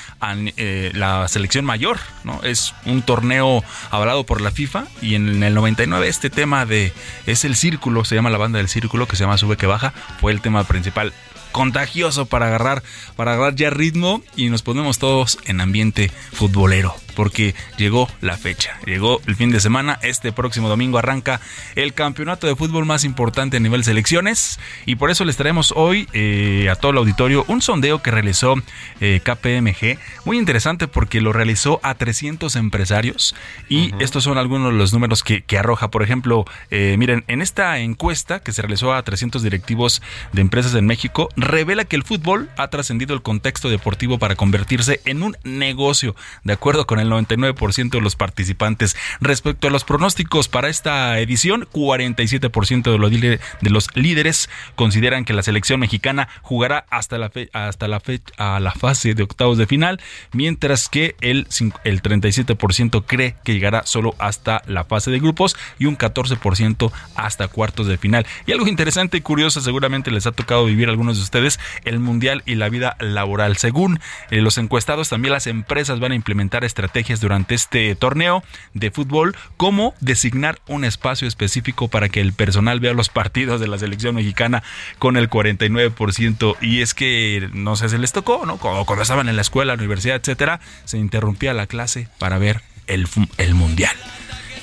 eh, 0.57 0.89
la 0.95 1.28
selección 1.28 1.65
mayor 1.65 1.99
Es 2.43 2.73
un 2.86 3.01
torneo 3.01 3.63
avalado 3.91 4.26
por 4.26 4.41
la 4.41 4.51
FIFA 4.51 4.86
y 5.01 5.15
en 5.15 5.43
el 5.43 5.53
99 5.53 6.07
este 6.07 6.30
tema 6.30 6.65
de 6.65 6.93
es 7.26 7.45
el 7.45 7.55
círculo, 7.55 8.05
se 8.05 8.15
llama 8.15 8.30
la 8.30 8.38
banda 8.38 8.57
del 8.57 8.69
círculo 8.69 9.07
que 9.07 9.15
se 9.15 9.23
llama 9.23 9.38
Sube 9.38 9.57
que 9.57 9.67
baja, 9.67 9.93
fue 10.19 10.32
el 10.32 10.41
tema 10.41 10.63
principal. 10.63 11.13
Contagioso 11.51 12.26
para 12.26 12.47
agarrar 12.47 12.84
para 13.15 13.34
agarrar 13.34 13.55
ya 13.55 13.69
ritmo 13.69 14.21
y 14.36 14.49
nos 14.49 14.61
ponemos 14.61 14.99
todos 14.99 15.39
en 15.45 15.61
ambiente 15.61 16.11
futbolero 16.34 16.95
porque 17.16 17.55
llegó 17.78 18.09
la 18.22 18.38
fecha, 18.38 18.78
llegó 18.86 19.22
el 19.26 19.36
fin 19.36 19.51
de 19.51 19.59
semana, 19.59 19.97
este 20.01 20.32
próximo 20.32 20.70
domingo 20.70 20.97
arranca 20.97 21.41
el 21.76 21.93
campeonato 21.93 22.47
de 22.47 22.55
fútbol 22.55 22.86
más 22.86 23.03
importante 23.03 23.57
a 23.57 23.59
nivel 23.59 23.84
selecciones 23.84 24.59
y 24.86 24.95
por 24.95 25.09
eso 25.09 25.26
les 25.26 25.38
traemos 25.38 25.74
hoy 25.76 26.07
eh, 26.13 26.70
a 26.70 26.76
todo 26.76 26.91
el 26.91 26.97
auditorio 26.97 27.45
un 27.47 27.61
sondeo 27.61 28.01
que 28.01 28.11
realizó 28.11 28.55
eh, 28.99 29.22
KPMG, 29.24 29.97
muy 30.26 30.38
interesante 30.38 30.88
porque 30.88 31.22
lo 31.22 31.34
realizó 31.34 31.80
a 31.84 31.95
300 31.95 32.55
empresarios 32.55 33.36
y 33.70 33.91
estos 33.99 34.24
son 34.24 34.38
algunos 34.38 34.72
de 34.72 34.78
los 34.78 34.93
números 34.93 35.24
que, 35.24 35.43
arroja, 35.57 35.89
por 35.89 36.03
ejemplo, 36.03 36.45
eh, 36.70 36.95
miren, 36.97 37.24
en 37.28 37.41
esta 37.41 37.80
encuesta 37.80 38.41
que 38.41 38.51
se 38.51 38.61
realizó 38.61 38.93
a 38.93 39.03
300 39.03 39.41
directivos 39.41 40.01
de 40.34 40.41
empresas 40.41 40.76
en 40.76 40.86
México, 40.86 41.30
revela 41.38 41.86
que 41.86 41.95
el 41.95 42.03
fútbol 42.03 42.49
ha 42.57 42.68
trascendido 42.68 43.13
el 43.13 43.22
contexto 43.22 43.70
deportivo 43.70 44.20
para 44.20 44.36
convertirse 44.36 45.01
en 45.05 45.24
un 45.24 45.38
negocio, 45.43 46.16
de 46.43 46.53
acuerdo 46.53 46.86
con 46.86 46.99
el 46.99 47.05
el 47.06 47.12
99% 47.12 47.89
de 47.89 48.01
los 48.01 48.16
participantes. 48.16 48.95
Respecto 49.20 49.68
a 49.68 49.72
los 49.72 49.84
pronósticos 49.84 50.47
para 50.47 50.70
esta 50.70 51.20
edición, 51.20 51.68
47% 51.72 52.91
de 52.91 52.97
los, 52.97 53.12
de 53.12 53.70
los 53.70 53.95
líderes 53.95 54.49
consideran 54.76 55.26
que 55.26 55.34
la 55.34 55.43
selección 55.43 55.80
mexicana 55.80 56.28
jugará 56.41 56.86
hasta 56.89 57.18
la, 57.18 57.32
hasta 57.53 57.88
la, 57.88 58.01
a 58.38 58.60
la 58.60 58.72
fase 58.72 59.14
de 59.14 59.24
octavos 59.24 59.58
de 59.58 59.68
final, 59.68 60.01
mientras 60.32 60.89
que 60.89 61.16
el, 61.22 61.47
el 61.84 62.01
37% 62.01 63.03
cree 63.06 63.36
que 63.43 63.53
llegará 63.53 63.86
solo 63.86 64.16
hasta 64.18 64.62
la 64.68 64.84
fase 64.84 65.12
de 65.12 65.20
grupos 65.20 65.56
y 65.80 65.86
un 65.86 65.97
14% 65.97 66.91
hasta 67.16 67.47
cuartos 67.47 67.88
de 67.88 67.97
final. 67.97 68.26
Y 68.45 68.51
algo 68.51 68.68
interesante 68.68 69.18
y 69.18 69.22
curioso, 69.22 69.62
seguramente 69.62 70.12
les 70.12 70.28
ha 70.28 70.32
tocado 70.32 70.66
vivir 70.66 70.88
a 70.88 70.91
algunos 70.91 71.18
de 71.18 71.24
ustedes, 71.24 71.60
el 71.84 71.99
mundial 71.99 72.43
y 72.45 72.56
la 72.56 72.70
vida 72.70 72.95
laboral. 72.99 73.58
Según 73.58 73.99
eh, 74.32 74.41
los 74.41 74.58
encuestados, 74.58 75.10
también 75.10 75.34
las 75.34 75.47
empresas 75.47 75.99
van 75.99 76.12
a 76.12 76.16
implementar 76.16 76.64
estrategias 76.64 76.95
durante 77.20 77.56
este 77.56 77.93
torneo 77.96 78.41
de 78.74 78.89
fútbol, 78.89 79.36
como 79.58 79.93
designar 80.00 80.60
un 80.68 80.86
espacio 80.86 81.28
específico 81.28 81.89
para 81.89 82.08
que 82.08 82.22
el 82.22 82.32
personal 82.32 82.80
vea 82.80 82.93
los 82.93 83.10
partidos 83.10 83.60
de 83.60 83.68
la 83.68 83.78
selección 83.78 84.16
mexicana 84.16 84.64
con 84.98 85.18
el 85.18 85.30
49%. 85.30 86.56
Y 86.62 86.82
es 86.82 86.93
que, 86.93 87.50
no 87.54 87.76
sé, 87.76 87.89
si 87.89 87.98
les 87.98 88.14
tocó, 88.14 88.46
¿no? 88.46 88.58
Cuando, 88.58 89.02
estaban 89.02 89.28
en 89.28 89.36
la 89.36 89.41
escuela, 89.41 89.74
universidad, 89.74 90.16
etcétera, 90.16 90.62
se 90.86 90.98
interrumpía 90.98 91.54
la 91.54 91.68
clase 91.68 92.08
para 92.18 92.38
ver 92.38 92.62
el 92.88 93.56
mundial. 93.56 93.96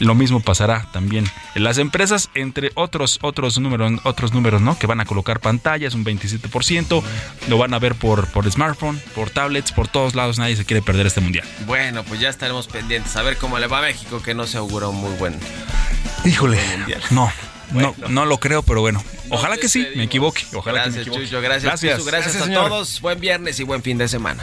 Lo 0.02 0.16
mismo 0.16 0.40
pasará 0.40 0.88
también 0.92 1.24
en 1.54 1.62
las 1.62 1.78
empresas, 1.78 2.28
entre 2.34 2.72
otros, 2.74 3.20
otros 3.22 3.60
números, 3.60 4.00
otros 4.02 4.32
números, 4.32 4.60
¿no? 4.60 4.76
Que 4.76 4.88
van 4.88 4.98
a 4.98 5.04
colocar 5.04 5.38
pantallas, 5.38 5.94
un 5.94 6.04
27%, 6.04 7.02
lo 7.46 7.56
van 7.56 7.72
a 7.72 7.78
ver 7.78 7.94
por, 7.94 8.26
por 8.26 8.50
smartphone, 8.50 9.00
por 9.14 9.30
tablets, 9.30 9.70
por 9.70 9.86
todos 9.86 10.16
lados, 10.16 10.40
nadie 10.40 10.56
se 10.56 10.64
quiere 10.64 10.82
perder 10.82 11.06
este 11.06 11.20
mundial. 11.20 11.46
Bueno, 11.66 12.02
pues 12.02 12.18
ya 12.18 12.28
estaremos 12.28 12.66
pendientes 12.66 13.14
a 13.14 13.22
ver 13.22 13.36
cómo 13.36 13.60
le 13.60 13.68
va 13.68 13.78
a 13.78 13.82
México, 13.82 14.20
que 14.20 14.34
no 14.34 14.44
se 14.48 14.58
augura 14.58 14.88
un 14.88 14.96
muy 14.96 15.14
buen. 15.18 15.38
Híjole, 16.24 16.58
no. 17.10 17.30
No, 17.70 17.94
no 18.08 18.26
lo 18.26 18.38
creo, 18.38 18.62
pero 18.62 18.80
bueno. 18.80 19.02
Ojalá 19.30 19.56
que 19.56 19.68
sí, 19.68 19.86
me 19.94 20.02
equivoque. 20.02 20.44
Ojalá 20.52 20.82
gracias, 20.82 21.04
que 21.04 21.10
me 21.10 21.16
equivoque. 21.24 21.46
gracias, 21.46 21.82
gracias. 21.82 22.04
gracias, 22.04 22.42
a 22.42 22.52
todos. 22.52 23.00
Buen 23.00 23.20
viernes 23.20 23.60
y 23.60 23.62
buen 23.62 23.82
fin 23.82 23.98
de 23.98 24.08
semana. 24.08 24.42